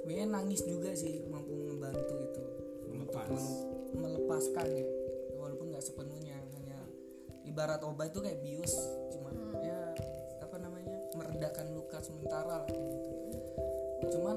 Sebenarnya 0.01 0.27
nangis 0.33 0.63
juga 0.65 0.95
sih 0.97 1.21
mampu 1.29 1.53
membantu 1.53 2.26
melepaskan 3.97 4.67
ya 4.71 4.87
walaupun 5.37 5.73
nggak 5.73 5.85
sepenuhnya 5.85 6.37
hanya 6.55 6.79
ibarat 7.45 7.81
obat 7.83 8.11
itu 8.11 8.21
kayak 8.21 8.41
bius 8.43 8.75
cuma 9.11 9.31
ya 9.63 9.95
apa 10.43 10.57
namanya 10.59 10.97
meredakan 11.15 11.67
luka 11.75 11.99
sementara 12.03 12.63
lah 12.63 12.71
gitu. 12.71 13.11
Cuman 14.13 14.37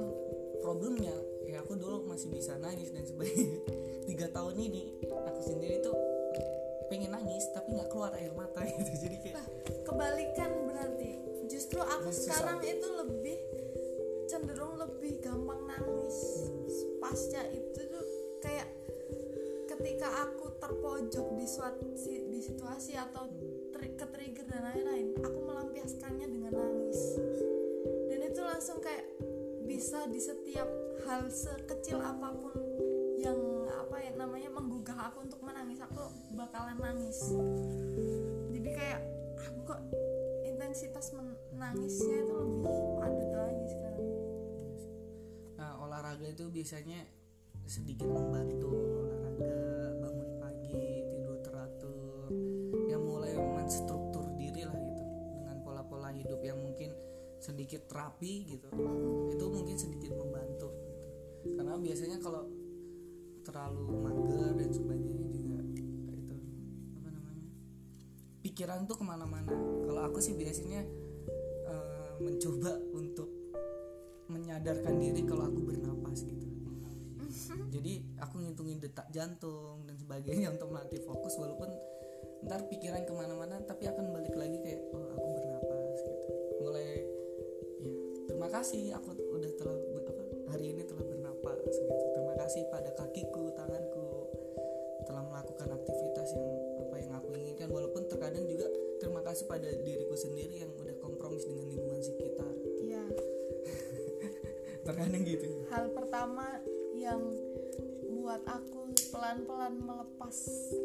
problemnya 0.64 1.14
ya 1.46 1.62
aku 1.62 1.76
dulu 1.76 2.08
masih 2.08 2.30
bisa 2.32 2.56
nangis 2.58 2.90
dan 2.94 3.04
sebagainya. 3.04 3.60
Tiga 4.10 4.28
tahun 4.32 4.56
ini 4.58 4.84
aku 5.06 5.42
sendiri 5.44 5.82
tuh 5.82 5.94
pengen 6.90 7.14
nangis 7.14 7.46
tapi 7.54 7.78
nggak 7.78 7.90
keluar 7.92 8.14
air 8.18 8.34
mata 8.34 8.66
gitu. 8.70 8.92
Jadi 9.06 9.18
kayak 9.22 9.36
Nah, 9.38 9.48
kebalikan 9.86 10.52
berarti. 10.66 11.12
Justru 11.50 11.82
aku 11.82 12.14
Susah. 12.14 12.38
sekarang 12.38 12.60
itu 12.62 12.88
lebih 12.94 13.38
cenderung 14.30 14.78
lebih 14.78 15.18
gampang 15.26 15.66
nangis 15.66 16.18
pasca 17.02 17.42
itu 17.50 17.89
ketika 20.00 20.32
aku 20.32 20.48
terpojok 20.64 21.28
di 21.36 21.44
suatu 21.44 21.92
di 22.08 22.40
situasi 22.40 22.96
atau 22.96 23.28
ter, 23.76 24.00
ke 24.00 24.06
trigger 24.08 24.48
dan 24.48 24.72
lain-lain 24.72 25.12
aku 25.20 25.44
melampiaskannya 25.44 26.24
dengan 26.24 26.56
nangis. 26.56 27.20
Dan 28.08 28.24
itu 28.24 28.40
langsung 28.40 28.80
kayak 28.80 29.04
bisa 29.68 30.08
di 30.08 30.24
setiap 30.24 30.72
hal 31.04 31.28
sekecil 31.28 32.00
apa 32.00 32.32
pun 32.32 32.56
yang 33.20 33.36
apa 33.76 34.00
ya 34.00 34.16
namanya 34.16 34.48
menggugah 34.56 35.12
aku 35.12 35.28
untuk 35.28 35.44
menangis 35.44 35.84
aku 35.84 36.08
bakalan 36.32 36.80
nangis. 36.80 37.20
Jadi 38.56 38.70
kayak 38.72 39.04
aku 39.36 39.60
kok 39.68 39.84
intensitas 40.48 41.12
menangisnya 41.12 42.24
itu 42.24 42.34
lebih 42.40 42.76
padat 43.04 43.32
lagi 43.36 43.66
sekarang. 43.68 44.08
Nah, 45.60 45.76
olahraga 45.84 46.24
itu 46.24 46.48
biasanya 46.48 47.04
sedikit 47.68 48.08
membantu 48.08 48.72
olahraga 48.72 49.69
menstruktur 53.70 54.26
diri 54.34 54.66
lah 54.66 54.74
gitu. 54.74 55.04
Dengan 55.38 55.62
pola-pola 55.62 56.10
hidup 56.10 56.42
yang 56.42 56.58
mungkin 56.58 56.90
sedikit 57.40 57.88
terapi 57.88 58.50
gitu 58.52 58.68
itu 59.32 59.46
mungkin 59.48 59.76
sedikit 59.80 60.12
membantu 60.12 60.76
gitu. 60.76 61.56
karena 61.56 61.80
biasanya 61.80 62.20
kalau 62.20 62.44
terlalu 63.48 63.96
mager 64.04 64.60
dan 64.60 64.70
sebagainya 64.76 65.28
juga 65.32 65.64
itu 65.72 66.36
apa 67.00 67.08
namanya 67.16 67.48
pikiran 68.44 68.84
tuh 68.90 69.00
ke 69.00 69.06
mana-mana. 69.08 69.56
Kalau 69.88 70.02
aku 70.04 70.20
sih 70.20 70.36
biasanya 70.36 70.84
eh, 71.64 72.12
mencoba 72.20 72.76
untuk 72.92 73.32
menyadarkan 74.28 75.00
diri 75.00 75.24
kalau 75.24 75.48
aku 75.48 75.64
bernapas 75.64 76.28
gitu. 76.28 76.48
Jadi 77.74 78.20
aku 78.20 78.44
ngitungin 78.44 78.84
detak 78.84 79.08
jantung 79.16 79.88
dan 79.88 79.96
sebagainya 79.96 80.52
untuk 80.60 80.76
melatih 80.76 81.00
fokus 81.08 81.40
walaupun 81.40 81.72
ntar 82.46 82.62
pikiran 82.72 83.04
ke 83.04 83.14
mana-mana 83.14 83.60
tapi 83.68 83.90
akan 83.90 84.16
balik 84.16 84.36
lagi 84.36 84.58
kayak 84.64 84.82
oh 84.96 85.06
aku 85.16 85.28
bernapas 85.36 85.98
gitu. 86.04 86.28
Mulai 86.64 86.84
ya 86.88 87.04
terima 88.30 88.48
kasih 88.48 88.96
aku 88.96 89.10
udah 89.36 89.52
telah 89.60 89.76
apa 89.76 90.12
hari 90.56 90.66
ini 90.72 90.82
telah 90.88 91.04
bernapas 91.04 91.60
gitu. 91.68 92.04
Terima 92.16 92.34
kasih 92.40 92.62
pada 92.72 92.90
kakiku 92.96 93.52
tanganku 93.52 94.08
telah 95.04 95.24
melakukan 95.26 95.70
aktivitas 95.76 96.28
yang 96.38 96.48
apa 96.88 96.96
yang 97.02 97.12
aku 97.20 97.30
inginkan. 97.36 97.68
Walaupun 97.68 98.08
terkadang 98.08 98.46
juga 98.48 98.68
terima 99.04 99.22
kasih 99.26 99.44
pada 99.50 99.70
diriku 99.84 100.16
sendiri 100.16 100.64
yang 100.64 100.72
udah 100.80 100.96
kompromis 101.04 101.44
dengan 101.44 101.68
lingkungan 101.68 102.02
sekitar. 102.04 102.54
Iya. 102.80 103.04
terkadang 104.88 105.22
gitu. 105.28 105.68
Hal 105.70 105.92
pertama 105.92 106.64
yang 106.96 107.22
buat 108.10 108.46
aku 108.46 108.94
pelan-pelan 109.10 109.80
melepas 109.82 110.38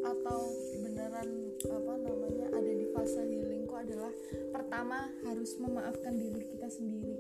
atau 0.05 0.49
beneran 0.81 1.44
apa 1.69 1.93
namanya 1.97 2.47
ada 2.53 2.73
di 2.73 2.87
fase 2.93 3.25
healingku 3.25 3.73
adalah 3.73 4.13
pertama 4.53 5.09
harus 5.25 5.57
memaafkan 5.57 6.15
diri 6.17 6.45
kita 6.53 6.69
sendiri. 6.69 7.17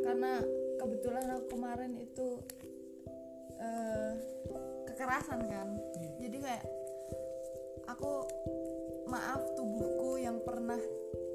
Karena 0.00 0.40
kebetulan 0.80 1.26
aku 1.36 1.44
kemarin 1.58 1.92
itu 2.00 2.28
eh, 3.60 4.12
kekerasan 4.88 5.40
kan. 5.48 5.68
Jadi 6.20 6.36
kayak 6.40 6.64
aku 7.88 8.24
maaf 9.08 9.40
tubuhku 9.56 10.20
yang 10.20 10.40
pernah 10.44 10.80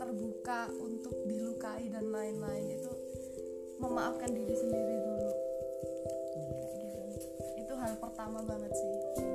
terbuka 0.01 0.69
untuk 0.81 1.13
dilukai 1.29 1.89
dan 1.93 2.09
lain-lain. 2.09 2.81
Itu 2.81 2.93
memaafkan 3.77 4.31
diri 4.31 4.55
sendiri 4.57 4.95
dulu. 5.01 5.31
Kayak 6.33 6.71
gitu. 6.81 7.01
itu 7.61 7.73
hal 7.77 7.93
pertama 8.01 8.39
banget 8.45 8.71
sih 8.73 9.32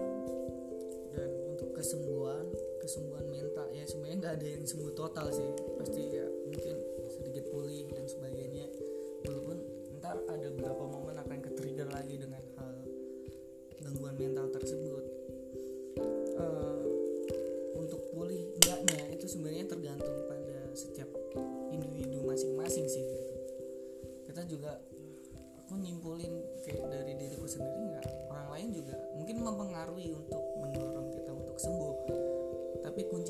kesembuhan 2.88 3.28
mental. 3.28 3.68
Ya 3.76 3.84
sebenarnya 3.84 4.16
nggak 4.24 4.34
ada 4.40 4.48
yang 4.48 4.64
sembuh 4.64 4.92
total 4.96 5.28
sih. 5.28 5.48
Pasti 5.76 6.02
ya 6.08 6.27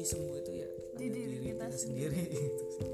sembuh 0.08 0.36
itu 0.40 0.52
ya 0.64 0.68
Di 0.96 1.06
diri 1.12 1.36
kita 1.44 1.66
sendiri. 1.68 2.22
gitu. 2.32 2.64
Sih. 2.74 2.88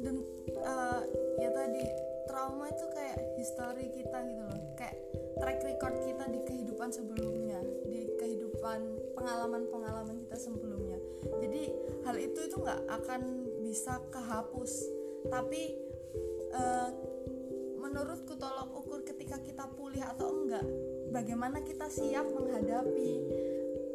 dan 0.00 0.16
eh, 0.48 1.00
ya 1.44 1.50
tadi 1.52 1.84
trauma 2.24 2.72
itu 2.72 2.86
kayak 2.88 3.18
history 3.36 3.86
kita 3.92 4.18
gitu 4.24 4.42
loh. 4.48 4.60
Kayak 4.80 4.96
track 5.36 5.60
record 5.60 5.94
kita 6.00 6.24
di 6.32 6.40
kehidupan 6.48 6.88
sebelumnya 6.88 7.60
di 7.84 8.08
kehidupan 8.16 8.80
pengalaman-pengalaman 9.12 10.24
kita 10.24 10.36
sebelumnya. 10.40 10.96
Jadi 11.44 11.62
hal 12.08 12.16
itu 12.16 12.48
itu 12.48 12.56
nggak 12.56 12.80
akan 12.88 13.22
bisa 13.60 14.00
kehapus. 14.08 14.72
Tapi 15.28 15.62
eh, 16.56 16.88
menurutku 17.76 18.40
tolok 18.40 18.72
ukur 18.72 19.00
ketika 19.04 19.36
kita 19.44 19.68
pulih 19.76 20.00
atau 20.00 20.32
enggak 20.32 20.64
bagaimana 21.10 21.60
kita 21.66 21.90
siap 21.90 22.24
menghadapi 22.30 23.10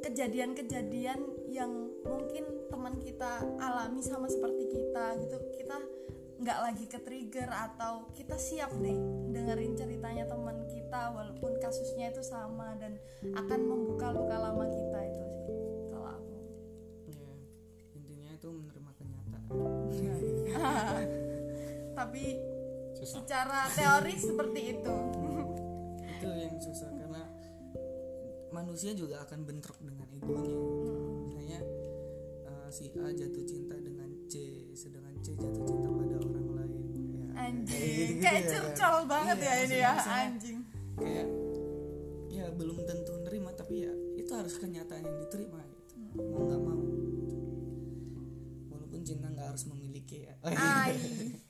kejadian-kejadian 0.06 1.22
yang 1.50 1.85
mungkin 2.06 2.46
teman 2.70 2.96
kita 3.02 3.42
alami 3.58 4.02
sama 4.06 4.30
seperti 4.30 4.70
kita 4.70 5.18
gitu 5.26 5.38
kita 5.58 5.78
nggak 6.36 6.60
lagi 6.62 6.86
ke 6.86 7.00
trigger 7.00 7.48
atau 7.50 8.12
kita 8.12 8.36
siap 8.36 8.70
deh 8.78 8.98
dengerin 9.32 9.74
ceritanya 9.74 10.28
teman 10.28 10.68
kita 10.68 11.16
walaupun 11.16 11.58
kasusnya 11.64 12.12
itu 12.12 12.22
sama 12.22 12.76
dan 12.78 13.00
akan 13.34 13.60
membuka 13.66 14.12
luka 14.12 14.36
lama 14.36 14.68
kita 14.68 15.00
itu 15.10 15.24
sih 15.32 15.48
kalau 15.90 16.08
aku. 16.12 16.36
Ya 17.10 17.32
intinya 17.96 18.30
itu 18.36 18.48
menerima 18.52 18.92
kenyataan. 19.00 19.48
Tapi 22.00 22.24
secara 23.06 23.70
teori 23.72 24.16
seperti 24.18 24.62
itu. 24.76 24.96
Itu 26.20 26.30
yang 26.30 26.58
susah 26.60 26.90
karena 26.96 27.24
manusia 28.52 28.92
juga 28.92 29.24
akan 29.24 29.40
bentrok 29.46 29.78
dengan 29.80 30.08
egonya. 30.12 30.58
Misalnya 31.30 31.60
eh, 31.64 31.85
si 32.76 32.92
A 33.00 33.08
jatuh 33.08 33.46
cinta 33.48 33.76
dengan 33.80 34.12
C 34.28 34.36
sedangkan 34.76 35.16
C 35.24 35.32
jatuh 35.32 35.64
cinta 35.64 35.88
pada 35.88 36.16
orang 36.20 36.48
lain. 36.52 36.84
Ya, 37.16 37.28
anjing 37.40 37.80
gitu-gitu 37.80 38.20
kayak 38.20 38.42
ya, 38.44 38.50
curcol 38.52 38.98
banget 39.08 39.38
Iya, 39.40 39.48
ya 39.48 39.56
ini 39.64 39.78
ya 39.80 39.94
anjing. 39.96 40.60
kayak 41.00 41.28
ya 42.28 42.46
belum 42.52 42.78
tentu 42.84 43.14
nerima 43.24 43.56
tapi 43.56 43.88
ya 43.88 43.94
itu 44.20 44.32
harus 44.36 44.60
kenyataan 44.60 45.08
yang 45.08 45.18
diterima 45.24 45.64
gitu. 45.64 45.94
Mau 46.20 46.42
nggak 46.44 46.62
mau. 46.62 46.84
Walaupun 48.76 49.00
cinta 49.08 49.32
nggak 49.32 49.48
harus 49.56 49.64
memiliki 49.72 50.28
ya. 50.28 50.36
Ai. 50.44 51.00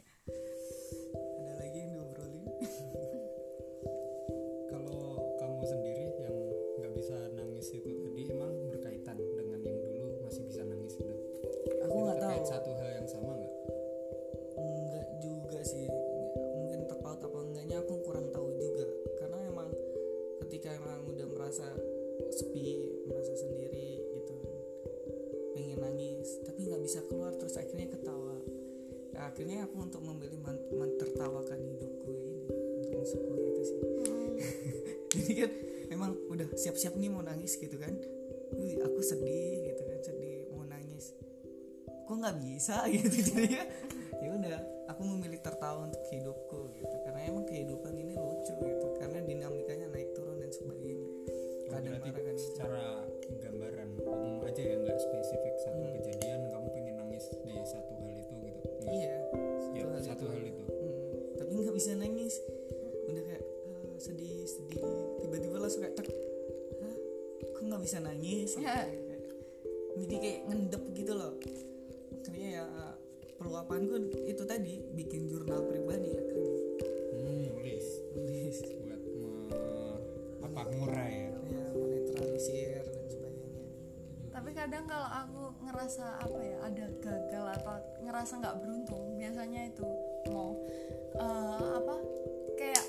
bisa 26.86 27.02
keluar 27.10 27.34
terus 27.34 27.58
akhirnya 27.58 27.90
ketawa. 27.90 28.38
Ya, 29.10 29.34
akhirnya 29.34 29.66
aku 29.66 29.76
untuk 29.82 30.06
memilih 30.06 30.38
men- 30.38 30.70
mentertawakan 30.70 31.58
hidupku 31.58 32.14
ini 32.14 32.46
untuk 32.78 32.92
mensyukuri 33.02 33.44
itu 33.50 33.62
sih. 33.66 33.80
Jadi 35.18 35.34
kan 35.34 35.52
emang 35.90 36.12
udah 36.30 36.46
siap-siap 36.54 36.94
nih 36.94 37.10
mau 37.10 37.26
nangis 37.26 37.58
gitu 37.58 37.74
kan. 37.82 37.90
Wih, 38.54 38.78
aku 38.86 39.02
sedih 39.02 39.74
gitu 39.74 39.82
kan 39.82 40.00
sedih 40.06 40.46
mau 40.54 40.62
nangis. 40.70 41.18
Kok 42.06 42.16
nggak 42.22 42.38
bisa 42.46 42.86
gitu 42.94 43.34
jadi 43.34 43.50
ya 43.50 43.66
ya 44.22 44.30
udah 44.38 44.58
aku 44.94 45.02
memilih 45.10 45.42
tertawa 45.42 45.90
untuk 45.90 46.06
hidupku 46.14 46.70
gitu. 46.78 46.96
Karena 47.02 47.26
emang 47.26 47.50
kehidupan 47.50 47.98
ini 47.98 48.14
lucu 48.14 48.54
gitu 48.54 48.88
karena 49.02 49.26
dinamikanya 49.26 49.90
naik 49.90 50.14
turun 50.14 50.38
dan 50.38 50.54
sebagainya. 50.54 51.10
Oh, 51.66 51.74
kadang 51.74 51.98
berarti 51.98 52.10
marah 52.14 52.22
kadang 52.22 52.38
secara 52.38 52.84
nangis 68.26 68.58
Gitu. 68.58 68.66
Kayak- 68.66 68.94
jadi 69.96 70.16
kayak 70.20 70.40
ngendep 70.50 70.84
gitu 70.98 71.14
loh. 71.14 71.32
Akhirnya 72.26 72.50
ya 72.50 72.66
peluapanku 73.38 73.96
itu 74.26 74.44
tadi 74.44 74.82
bikin 74.98 75.30
jurnal 75.30 75.62
pribadi 75.70 76.10
akhirnya 76.10 76.52
hmm, 77.16 77.44
nulis. 77.54 77.86
Nulis. 78.18 78.58
Buat 78.66 79.02
me- 79.06 80.02
apa 80.42 80.62
ngurai 80.74 81.14
ya. 81.14 81.32
Ya 81.46 81.66
menetralisir 81.78 82.82
dan 82.82 83.06
sebagainya. 83.08 83.64
Tapi 84.34 84.50
kadang 84.52 84.84
kalau 84.90 85.10
aku 85.10 85.42
ngerasa 85.64 86.06
apa 86.20 86.40
ya 86.42 86.58
ada 86.66 86.86
gagal 87.00 87.46
atau 87.62 87.76
ngerasa 88.04 88.34
nggak 88.42 88.58
beruntung 88.60 89.06
biasanya 89.16 89.62
itu 89.70 89.86
mau 90.34 90.60
eh, 91.16 91.68
apa 91.78 91.96
kayak 92.60 92.86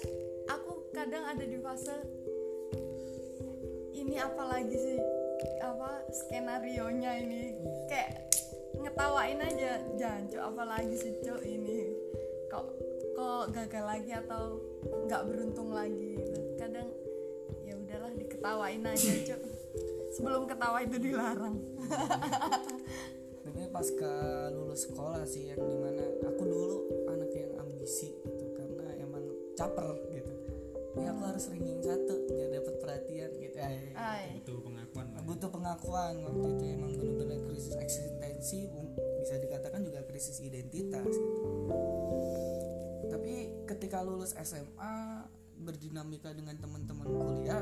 aku 0.48 0.90
kadang 0.90 1.22
ada 1.28 1.44
di 1.44 1.58
fase 1.60 1.96
ini 3.94 4.16
apa 4.18 4.42
lagi 4.42 4.74
sih 4.74 5.15
apa 5.66 5.90
skenario 6.14 6.86
nya 6.94 7.18
ini. 7.18 7.58
Kayak 7.90 8.30
ngetawain 8.78 9.40
aja 9.42 9.82
jancuk 9.98 10.42
apa 10.42 10.62
lagi 10.62 10.94
sih 10.94 11.12
cok 11.26 11.42
ini? 11.42 11.90
Kok 12.46 12.64
kok 13.16 13.44
gagal 13.50 13.84
lagi 13.84 14.12
atau 14.14 14.62
nggak 15.08 15.22
beruntung 15.26 15.74
lagi? 15.74 16.22
Gitu. 16.22 16.40
Kadang 16.60 16.88
ya 17.66 17.74
udahlah 17.74 18.12
diketawain 18.14 18.84
aja 18.86 19.12
cuk. 19.34 19.42
Sebelum 20.14 20.46
ketawa 20.46 20.78
itu 20.86 20.96
dilarang. 21.02 21.56
Tapi 23.46 23.62
pas 23.70 23.88
ke 23.88 24.12
lulus 24.54 24.88
sekolah 24.88 25.22
sih 25.28 25.50
yang 25.50 25.60
di 25.60 25.76
mana 25.78 26.04
aku 26.24 26.42
dulu 26.44 26.76
anak 27.10 27.30
yang 27.34 27.52
ambisi 27.62 28.16
gitu 28.24 28.44
karena 28.56 28.86
emang 29.02 29.24
caper 29.58 29.92
gitu. 30.14 30.32
Ya 30.96 31.12
aku 31.12 31.22
harus 31.28 31.44
ranking 31.52 31.80
satu 31.84 32.14
biar 32.32 32.48
dapat 32.56 32.74
perhatian 32.80 33.30
gitu. 33.36 33.58
Ay, 33.60 33.92
Ay. 33.92 34.24
butuh 34.40 34.64
pengakuan 34.64 34.95
butuh 35.36 35.52
pengakuan 35.52 36.16
waktu 36.24 36.48
itu 36.48 36.64
emang 36.80 36.92
benar-benar 36.96 37.44
krisis 37.44 37.76
eksistensi 37.76 38.72
um, 38.72 38.88
bisa 39.20 39.36
dikatakan 39.36 39.84
juga 39.84 40.00
krisis 40.08 40.40
identitas 40.40 41.12
gitu. 41.12 41.44
tapi 43.12 43.52
ketika 43.68 44.00
lulus 44.00 44.32
SMA 44.32 45.28
berdinamika 45.60 46.32
dengan 46.32 46.56
teman-teman 46.56 47.04
kuliah 47.12 47.60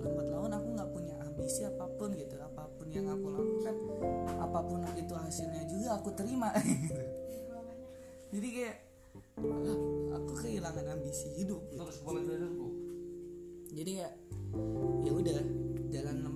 lambat 0.00 0.24
laun 0.32 0.52
aku 0.56 0.68
nggak 0.72 0.90
punya 0.96 1.14
ambisi 1.20 1.68
apa 1.68 1.84
pun 2.00 2.16
gitu 2.16 2.32
apa 2.40 2.64
pun 2.64 2.88
yang 2.88 3.12
aku 3.12 3.28
lakukan 3.28 3.76
apa 4.40 4.58
pun 4.64 4.80
itu 4.96 5.12
hasilnya 5.12 5.68
juga 5.68 6.00
aku 6.00 6.08
terima 6.16 6.48
gitu. 6.88 7.02
jadi 8.32 8.48
kayak 8.56 8.76
"Lah, 9.44 9.78
aku 10.16 10.32
kehilangan 10.32 10.96
ambisi 10.96 11.28
hidup 11.44 11.60
gitu. 11.68 11.92
jadi 13.76 13.92
ya 14.00 14.08
ya 15.04 15.12
udah 15.12 15.36
jalan 15.92 16.35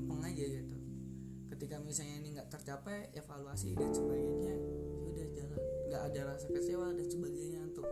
ketika 1.61 1.77
misalnya 1.85 2.25
ini 2.25 2.29
nggak 2.41 2.49
tercapai 2.49 3.13
evaluasi 3.13 3.77
dan 3.77 3.93
sebagainya 3.93 4.49
ya 4.49 4.57
udah 5.13 5.27
jalan. 5.29 5.61
Nggak 5.93 6.03
ada 6.09 6.21
rasa 6.33 6.49
kecewa 6.49 6.89
dan 6.97 7.05
sebagainya 7.05 7.61
untuk 7.69 7.85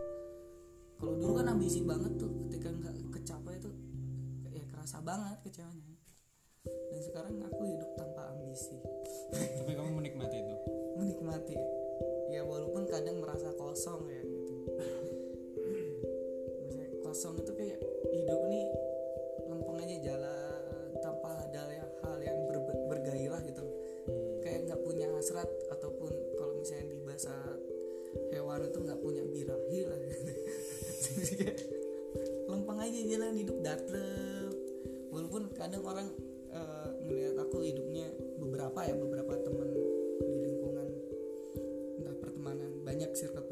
kalau 0.97 1.13
dulu 1.21 1.37
kan 1.37 1.53
ambisi 1.53 1.85
banget 1.85 2.17
tuh 2.17 2.33
ketika 2.49 2.73
nggak 2.73 2.97
kecapai 3.13 3.61
tuh 3.61 3.77
ya 4.49 4.65
kerasa 4.73 5.05
banget 5.05 5.37
kecewanya. 5.45 5.93
Dan 6.65 6.99
sekarang 7.05 7.37
aku 7.45 7.61
hidup 7.69 7.93
tanpa 7.93 8.33
ambisi. 8.33 8.73
Tapi 9.37 9.71
kamu 9.77 10.01
menikmati 10.01 10.37
itu? 10.41 10.55
Menikmati. 10.97 11.57
Ya 12.33 12.41
walaupun 12.41 12.89
kadang 12.89 13.21
merasa 13.21 13.53
kosong 13.53 14.09
ya 14.09 14.21
gitu. 14.25 14.55
Misalnya 16.65 16.89
kosong 17.05 17.37
itu 17.37 17.53
kayak 17.53 17.77
hidup 18.17 18.41
nih 18.49 18.65
lempeng 19.45 19.77
aja 19.77 19.97
jalan 20.09 20.38
hasrat 25.29 25.45
ataupun 25.69 26.09
kalau 26.41 26.57
misalnya 26.57 26.89
di 26.89 26.97
bahasa 27.05 27.29
hewan 28.33 28.65
itu 28.65 28.81
nggak 28.81 28.97
punya 28.97 29.21
birahi 29.29 29.79
lah. 29.85 30.01
Lempeng 32.49 32.81
aja 32.81 32.99
jalan 33.05 33.37
hidup 33.37 33.61
datlep. 33.61 34.49
Walaupun 35.13 35.53
kadang 35.53 35.85
orang 35.85 36.09
eh, 36.49 36.89
ngelihat 37.05 37.37
aku 37.45 37.61
hidupnya 37.61 38.09
beberapa 38.41 38.89
ya 38.89 38.97
beberapa 38.97 39.37
teman 39.45 39.69
di 40.25 40.33
lingkungan 40.49 40.89
entah 42.01 42.15
pertemanan 42.17 42.81
banyak 42.81 43.13
circle 43.13 43.45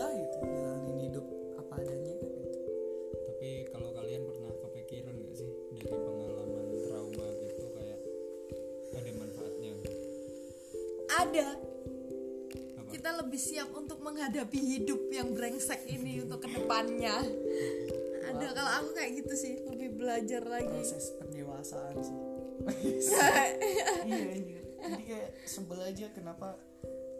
udah 0.00 0.16
gitu 0.16 0.36
jalanin 0.48 0.96
hidup 1.04 1.26
apa 1.60 1.72
adanya 1.76 2.14
gitu. 2.24 2.40
Tapi 3.28 3.48
kalau 3.68 3.88
kalian 3.92 4.22
pernah 4.24 4.52
kepikiran 4.64 5.12
nggak 5.12 5.36
sih 5.36 5.50
dari 5.76 5.84
pengalaman 5.92 6.66
trauma 6.88 7.28
gitu 7.44 7.64
kayak 7.76 8.00
ada 8.96 9.10
manfaatnya? 9.12 9.72
Ada. 11.12 11.48
Apa? 12.80 12.88
kita 12.96 13.10
lebih 13.20 13.40
siap 13.40 13.68
untuk 13.76 14.00
menghadapi 14.00 14.56
hidup 14.56 15.12
yang 15.12 15.36
brengsek 15.36 15.84
ini 15.84 16.24
untuk 16.24 16.40
ke 16.44 16.48
depannya. 16.48 17.20
Ada 18.24 18.46
kalau 18.56 18.72
aku 18.80 18.88
kayak 18.96 19.20
gitu 19.20 19.34
sih 19.36 19.52
lebih 19.68 20.00
belajar 20.00 20.40
lagi. 20.48 20.80
Proses 20.80 21.12
pendewasaan 21.20 21.96
sih. 22.00 22.18
Iya 24.00 24.26
anjir. 24.36 24.64
jadi 24.80 25.02
kayak 25.04 25.30
sebel 25.44 25.80
aja 25.80 26.08
kenapa 26.12 26.56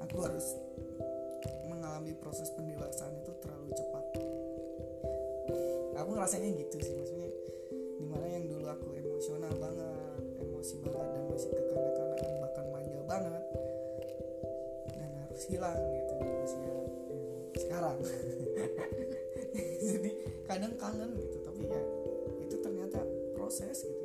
aku 0.00 0.16
harus 0.24 0.56
proses 2.20 2.52
pendewasaan 2.54 3.16
itu 3.18 3.32
terlalu 3.40 3.72
cepat. 3.72 4.04
Aku 6.00 6.08
ngerasanya 6.16 6.48
gitu 6.54 6.76
sih 6.80 6.94
maksudnya 6.96 7.28
di 8.00 8.04
mana 8.08 8.26
yang 8.28 8.44
dulu 8.48 8.64
aku 8.68 8.96
emosional 8.96 9.52
banget 9.56 10.22
emosi 10.40 10.74
banget 10.80 11.08
dan 11.12 11.22
masih 11.28 11.50
kekanak-kanakan 11.52 12.32
bahkan 12.40 12.66
manja 12.72 13.00
banget 13.04 13.44
dan 14.96 15.10
harus 15.24 15.42
hilang 15.48 15.80
gitu 15.92 16.12
di 16.20 16.28
usia 16.44 16.64
ya, 16.64 16.78
sekarang. 17.56 17.98
Jadi 19.90 20.10
kadang 20.44 20.74
kangen 20.76 21.10
gitu 21.16 21.36
tapi 21.44 21.62
ya 21.68 21.82
itu 22.44 22.56
ternyata 22.60 23.00
proses 23.36 23.84
gitu 23.84 23.99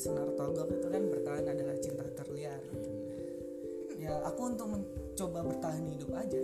Senar 0.00 0.32
Togok 0.32 0.72
itu 0.72 0.88
kan 0.88 1.02
bertahan 1.12 1.44
adalah 1.44 1.76
cinta 1.76 2.08
terliar. 2.16 2.56
Ya 4.00 4.16
aku 4.24 4.48
untuk 4.48 4.72
mencoba 4.72 5.44
bertahan 5.44 5.84
hidup 5.92 6.16
aja 6.16 6.40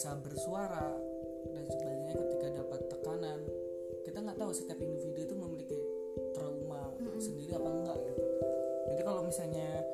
biasa 0.00 0.16
bersuara 0.16 0.96
dan 1.52 1.64
sebagainya 1.68 2.16
ketika 2.16 2.48
dapat 2.56 2.80
tekanan 2.88 3.36
kita 4.00 4.16
nggak 4.24 4.40
tahu 4.40 4.48
setiap 4.48 4.80
individu 4.80 5.28
itu 5.28 5.34
memiliki 5.36 5.76
trauma 6.32 6.88
sendiri 7.20 7.52
apa 7.52 7.68
enggak 7.68 7.98
gitu. 8.08 8.24
Jadi 8.88 9.02
kalau 9.04 9.20
misalnya 9.28 9.84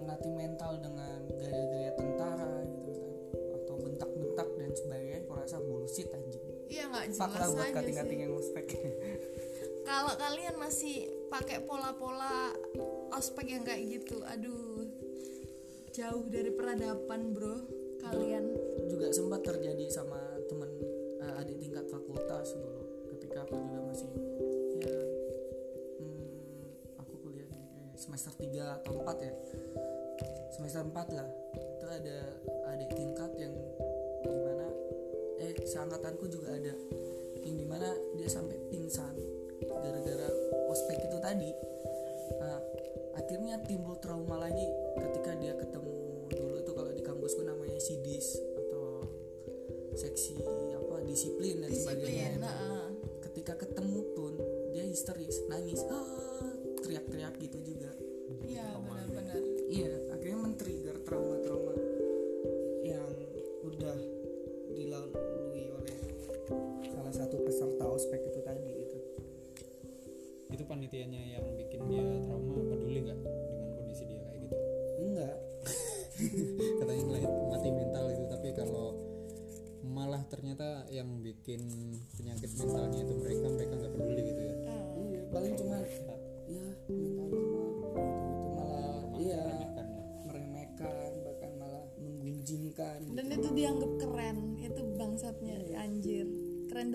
melatih 0.00 0.32
mental 0.32 0.80
dengan 0.80 1.28
gaya-gaya 1.28 1.92
tentara 1.92 2.64
gitu 2.72 2.88
kan 3.04 3.12
atau 3.60 3.74
bentak-bentak 3.84 4.48
dan 4.56 4.70
nggak 4.72 5.20
Pak 5.28 5.36
lah 5.36 5.46
jelas 7.36 7.52
buat 7.52 7.68
aja 7.68 7.76
kating-kating 7.84 8.20
yang 8.24 8.32
ospek. 8.32 8.64
Kalau 9.92 10.12
kalian 10.16 10.56
masih 10.56 11.28
pakai 11.28 11.60
pola-pola 11.68 12.56
ospek 13.12 13.60
yang 13.60 13.60
kayak 13.60 13.92
gitu 13.92 14.24
aduh 14.24 14.88
jauh 15.92 16.24
dari 16.32 16.48
peradaban 16.48 17.36
bro 17.36 17.81
sempat 19.12 19.44
terjadi 19.44 19.86
sama 19.92 20.16
temen 20.48 20.68
eh, 21.20 21.40
adik 21.44 21.60
tingkat 21.60 21.84
fakultas 21.92 22.56
dulu 22.56 22.82
ketika 23.12 23.44
aku 23.44 23.60
juga 23.60 23.80
masih 23.84 24.08
ya 24.80 24.98
hmm, 26.00 26.96
aku 26.96 27.14
kuliahnya 27.20 27.60
kayak 27.68 27.94
semester 28.00 28.32
3 28.40 28.80
atau 28.82 28.92
4 29.04 29.28
ya. 29.28 29.34
Semester 30.52 30.84
4 30.84 31.16
lah. 31.16 31.28
Itu 31.56 31.86
ada 31.88 32.18
adik 32.76 32.90
tingkat 32.92 33.30
yang 33.40 33.52
di 34.24 34.38
mana 34.40 34.68
eh 35.40 35.52
seangkatanku 35.60 36.28
juga 36.28 36.56
ada 36.56 36.72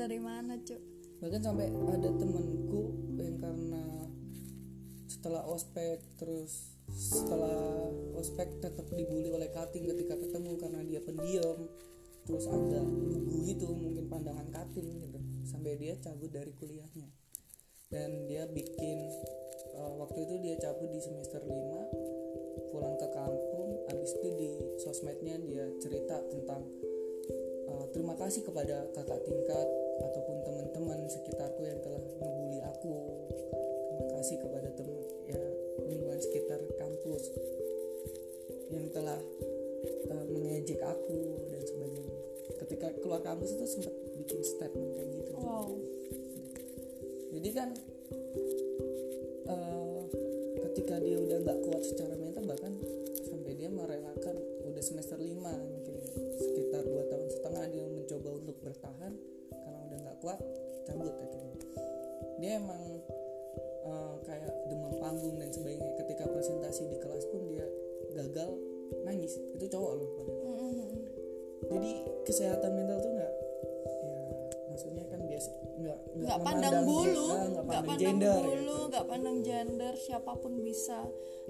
dari 0.08 0.24
mana 0.24 0.56
cuk? 0.64 0.80
Bahkan 1.20 1.42
sampai 1.44 1.68
ada 1.68 2.08
temenku 2.16 2.96
yang 3.20 3.36
karena 3.44 4.08
setelah 5.04 5.44
ospek 5.52 6.00
terus 6.16 6.80
setelah 6.88 7.92
ospek 8.16 8.64
tetap 8.64 8.88
dibully 8.96 9.28
oleh 9.36 9.52
kating 9.52 9.84
ketika 9.84 10.16
ketemu 10.16 10.56
karena 10.56 10.80
dia 10.88 11.04
pendiam. 11.04 11.60
Terus 12.24 12.48
ada 12.48 12.88
lugu 12.88 13.52
gitu 13.52 13.68
mungkin 13.68 14.08
pandangan 14.08 14.48
kating 14.48 14.88
gitu. 14.96 15.20
Sampai 15.44 15.76
dia 15.76 16.00
cabut 16.00 16.32
dari 16.32 16.56
kuliahnya. 16.56 17.12
Dan 17.92 18.32
dia 18.32 18.48
bikin 18.48 19.12
eh, 19.76 19.92
waktu 19.92 20.24
itu 20.24 20.36
dia 20.40 20.56
cabut 20.56 20.88
di 20.88 21.04
semester 21.04 21.44
5 21.44 22.72
pulang 22.72 22.96
ke 22.96 23.08
kampung. 23.12 23.84
Habis 23.92 24.16
itu 24.24 24.28
di 24.40 24.50
sosmednya 24.80 25.36
dia 25.44 25.68
cerita 25.84 26.16
tentang 26.32 26.64
Uh, 27.68 27.84
terima 27.92 28.16
kasih 28.16 28.48
kepada 28.48 28.88
kakak 28.96 29.28
tingkat 29.28 29.68
ataupun 30.02 30.38
teman-teman 30.46 31.00
sekitarku 31.10 31.62
yang 31.66 31.80
telah 31.82 32.02
ngebully 32.22 32.60
aku. 32.64 32.94
Terima 33.88 34.08
kasih 34.18 34.38
kepada 34.42 34.70
teman 34.74 34.98
ya 35.28 35.42
lingkungan 35.88 36.20
sekitar 36.22 36.60
kampus 36.78 37.24
yang 38.74 38.86
telah 38.92 39.20
uh, 40.12 40.26
mengejek 40.28 40.82
aku 40.84 41.20
dan 41.50 41.62
sebagainya. 41.64 42.18
Ketika 42.66 42.88
keluar 43.00 43.22
kampus 43.24 43.56
itu 43.56 43.66
sempat 43.66 43.96
bikin 44.18 44.42
statement 44.44 44.92
kayak 44.98 45.10
gitu. 45.14 45.32
Wow. 45.38 45.70
Jadi 47.38 47.50
kan 47.54 47.70
eh, 49.46 50.02
ketika 50.68 50.96
dia 51.00 51.18
udah 51.22 51.38
nggak 51.44 51.60
kuat 51.70 51.84
secara 51.86 52.18
mental 52.18 52.44
bahkan 52.50 52.74
sampai 53.24 53.54
dia 53.54 53.70
merelakan 53.70 54.36
udah 54.68 54.84
semester 54.84 55.22
5 55.22 55.38
mungkin 55.38 55.96
sekitar 56.38 56.82
dua 56.86 57.04
tahun 57.08 57.28
setengah 57.30 57.66
dia 57.70 57.86
mencoba 57.86 58.30
untuk 58.42 58.58
bertahan 58.62 59.14
nggak 60.18 60.26
kuat 60.26 60.40
cabut 60.90 61.14
akhirnya. 61.14 61.56
Dia 62.42 62.52
emang 62.58 62.82
eh, 63.86 64.16
kayak 64.26 64.52
demam 64.66 64.94
panggung 64.98 65.38
dan 65.38 65.54
sebagainya. 65.54 65.94
Ketika 66.02 66.26
presentasi 66.26 66.90
di 66.90 66.98
kelas 66.98 67.24
pun 67.30 67.46
dia 67.54 67.66
gagal 68.18 68.50
nangis. 69.06 69.38
Itu 69.54 69.70
cowok 69.70 69.92
loh 69.94 70.10
padahal 70.18 70.38
Mm-mm. 70.58 70.90
jadi 71.70 71.92
kesehatan 72.26 72.72
mental 72.74 72.98
tuh 73.02 73.12
nggak 73.14 73.34
ya 74.02 74.16
maksudnya 74.70 75.04
kan 75.10 75.22
biasa 75.26 75.50
nggak 75.78 76.00
nggak 76.22 76.40
pandang 76.46 76.78
bulu 76.86 77.28
ah, 77.34 77.46
nggak 77.50 77.66
pandang 77.66 77.86
pandang 77.86 78.02
gender 78.02 78.38
bulu 78.42 78.78
gitu. 78.78 78.90
nggak 78.94 79.06
pandang 79.10 79.38
gender 79.42 79.94
siapa 79.98 80.32
pun 80.38 80.54
bisa 80.62 81.00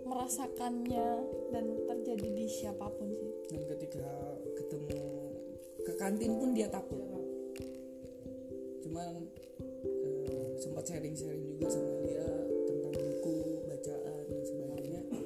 merasakannya 0.07 1.07
dan 1.51 1.65
terjadi 1.87 2.27
di 2.31 2.45
siapa 2.47 2.87
pun 2.87 3.11
sih. 3.11 3.31
Dan 3.51 3.63
ketika 3.67 4.07
ketemu 4.55 5.03
ke 5.83 5.93
kantin 5.99 6.31
pun 6.39 6.49
dia 6.55 6.67
takut 6.71 6.99
cuman 8.97 9.29
eh, 10.25 10.57
sempat 10.57 10.89
sharing-sharing 10.89 11.45
juga 11.45 11.69
sama 11.69 12.01
dia 12.01 12.25
tentang 12.65 12.93
buku 12.97 13.35
bacaan 13.69 14.21
dan 14.25 14.41
sebagainya. 14.41 15.01
Eh, 15.05 15.21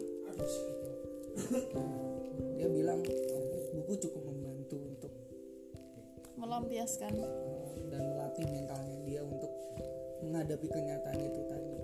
dia 2.59 2.67
bilang 2.67 2.99
buku 3.71 3.93
cukup 3.95 4.23
membantu 4.27 4.75
untuk 4.75 5.13
melampiaskan. 6.35 7.15
eh, 7.15 7.71
dan 7.87 8.01
melatih 8.11 8.43
mentalnya 8.51 8.99
dia 9.07 9.21
untuk 9.23 9.51
menghadapi 10.19 10.67
kenyataan 10.67 11.19
itu 11.23 11.41
tadi 11.47 11.75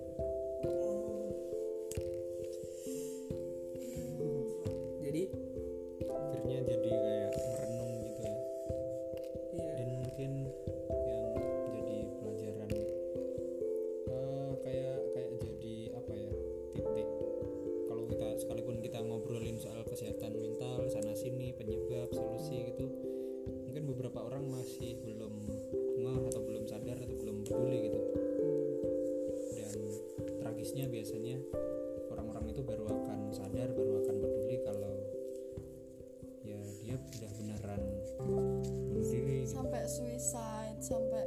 suicide 40.38 40.81
sampai 40.81 41.23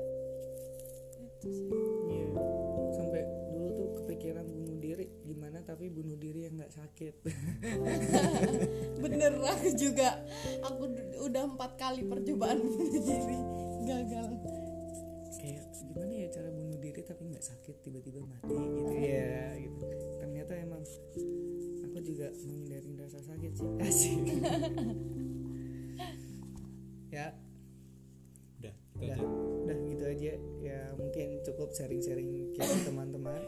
itu 1.19 1.49
sih 1.51 1.69
Iya. 2.11 2.27
Sampai 2.95 3.23
dulu 3.51 3.69
tuh 3.75 3.89
kepikiran 4.03 4.47
bunuh 4.47 4.79
diri 4.79 5.07
gimana 5.27 5.59
tapi 5.67 5.91
bunuh 5.91 6.15
diri 6.15 6.47
yang 6.47 6.55
nggak 6.59 6.73
sakit. 6.75 7.15
bener 9.03 9.33
aku 9.41 9.69
juga 9.75 10.21
aku 10.63 10.83
udah 11.27 11.43
empat 11.49 11.73
kali 11.81 12.03
percobaan 12.07 12.61
bunuh 12.67 13.01
diri 13.03 13.39
gagal 13.89 14.29
Kayak 15.41 15.65
gimana 15.73 16.13
ya 16.13 16.29
cara 16.29 16.49
bunuh 16.53 16.79
diri 16.79 17.01
tapi 17.03 17.23
nggak 17.33 17.45
sakit 17.45 17.77
tiba-tiba 17.81 18.21
mati 18.23 18.55
gitu 18.55 18.95
ya 18.95 19.57
gitu. 19.57 19.85
Ternyata 20.21 20.53
emang 20.61 20.83
aku 21.89 21.99
juga 22.05 22.29
menghindari 22.45 22.91
rasa 23.01 23.19
sakit 23.25 23.53
sih. 23.57 23.71
Asik. 23.87 24.21
Udah 29.11 29.19
aja 29.19 29.51
udah 29.67 29.79
gitu 29.91 30.05
aja. 30.07 30.33
Ya 30.63 30.81
mungkin 30.95 31.43
cukup 31.43 31.75
sharing-sharing 31.75 32.55
kita 32.55 32.75
teman-teman. 32.87 33.43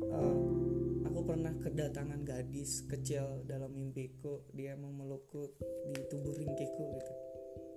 Eh, 0.00 0.36
aku 1.04 1.20
pernah 1.28 1.52
kedatangan 1.60 2.24
gadis 2.24 2.84
kecil 2.88 3.44
dalam 3.44 3.72
mimpiku. 3.76 4.44
Dia 4.56 4.76
memelukku 4.76 5.52
di 5.92 6.00
tubuh 6.08 6.32
ringkiku 6.32 6.84
gitu. 6.96 7.12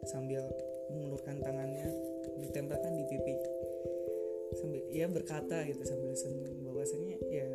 Sambil 0.07 0.47
mengulurkan 0.91 1.41
tangannya 1.43 1.91
ditempelkan 2.39 2.91
di 2.95 3.03
pipi. 3.07 3.35
Sambil 4.55 4.83
ia 4.91 5.07
berkata 5.11 5.67
gitu 5.67 5.83
sambil 5.83 6.15
senyum. 6.15 6.63
Bahwasanya 6.63 7.17
ya 7.27 7.49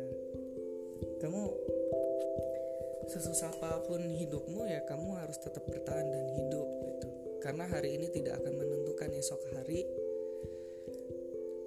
kamu 1.21 1.41
sesusah 3.09 3.53
apa 3.57 3.83
pun 3.85 4.01
hidupmu 4.01 4.65
ya 4.69 4.85
kamu 4.85 5.17
harus 5.17 5.37
tetap 5.41 5.65
bertahan 5.65 6.05
dan 6.05 6.25
hidup 6.37 6.67
gitu. 6.85 7.09
Karena 7.41 7.65
hari 7.65 7.97
ini 7.97 8.13
tidak 8.13 8.37
akan 8.41 8.53
menentukan 8.91 9.23
esok 9.23 9.39
hari 9.55 9.87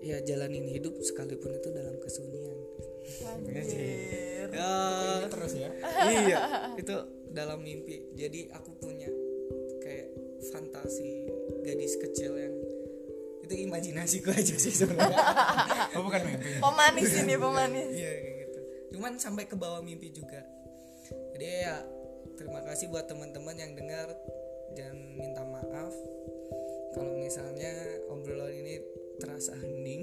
ya 0.05 0.21
jalanin 0.29 0.69
hidup 0.69 0.93
sekalipun 1.01 1.57
itu 1.57 1.73
dalam 1.73 1.97
kesunyian. 1.97 2.59
Anjir. 3.25 4.53
ya. 4.53 5.25
terus 5.33 5.53
ya. 5.57 5.73
Iya 6.29 6.39
itu 6.77 6.97
dalam 7.33 7.65
mimpi. 7.65 8.13
Jadi 8.13 8.53
aku 8.53 8.77
punya 8.77 9.09
kayak 9.81 10.13
fantasi 10.53 11.25
gadis 11.65 11.97
kecil 11.97 12.37
yang 12.37 12.53
itu 13.41 13.55
imajinasiku 13.65 14.29
aja 14.29 14.57
sih 14.61 14.85
sebenarnya. 14.85 15.17
Oh 15.97 16.05
bukan 16.05 16.29
mimpi. 16.29 16.61
Pemanis 16.65 17.09
ini 17.25 17.41
pemanis. 17.41 17.89
iya 17.97 18.13
kayak 18.21 18.37
gitu. 18.45 18.61
Cuman 19.01 19.17
sampai 19.17 19.49
ke 19.49 19.57
bawah 19.57 19.81
mimpi 19.81 20.13
juga. 20.13 20.45
Jadi 21.33 21.47
ya 21.49 21.81
terima 22.37 22.61
kasih 22.69 22.93
buat 22.93 23.09
teman-teman 23.09 23.57
yang 23.57 23.73
dengar. 23.73 24.13
Dan 24.77 25.17
minta 25.17 25.47
maaf 25.47 25.95
kalau 26.95 27.13
misalnya 27.19 27.75
obrolan 28.09 28.55
ini 28.55 28.81
terasa 29.19 29.55
hening 29.59 30.03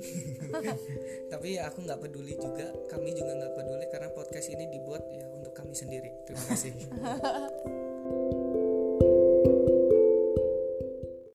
tapi 1.32 1.60
ya 1.60 1.68
aku 1.72 1.84
nggak 1.84 2.00
peduli 2.04 2.36
juga. 2.36 2.72
Kami 2.92 3.16
juga 3.16 3.32
nggak 3.40 3.54
peduli 3.56 3.86
karena 3.92 4.10
podcast 4.12 4.48
ini 4.52 4.68
dibuat 4.68 5.04
ya 5.12 5.26
untuk 5.32 5.56
kami 5.56 5.72
sendiri. 5.76 6.12
Terima 6.28 6.44
kasih 6.52 6.74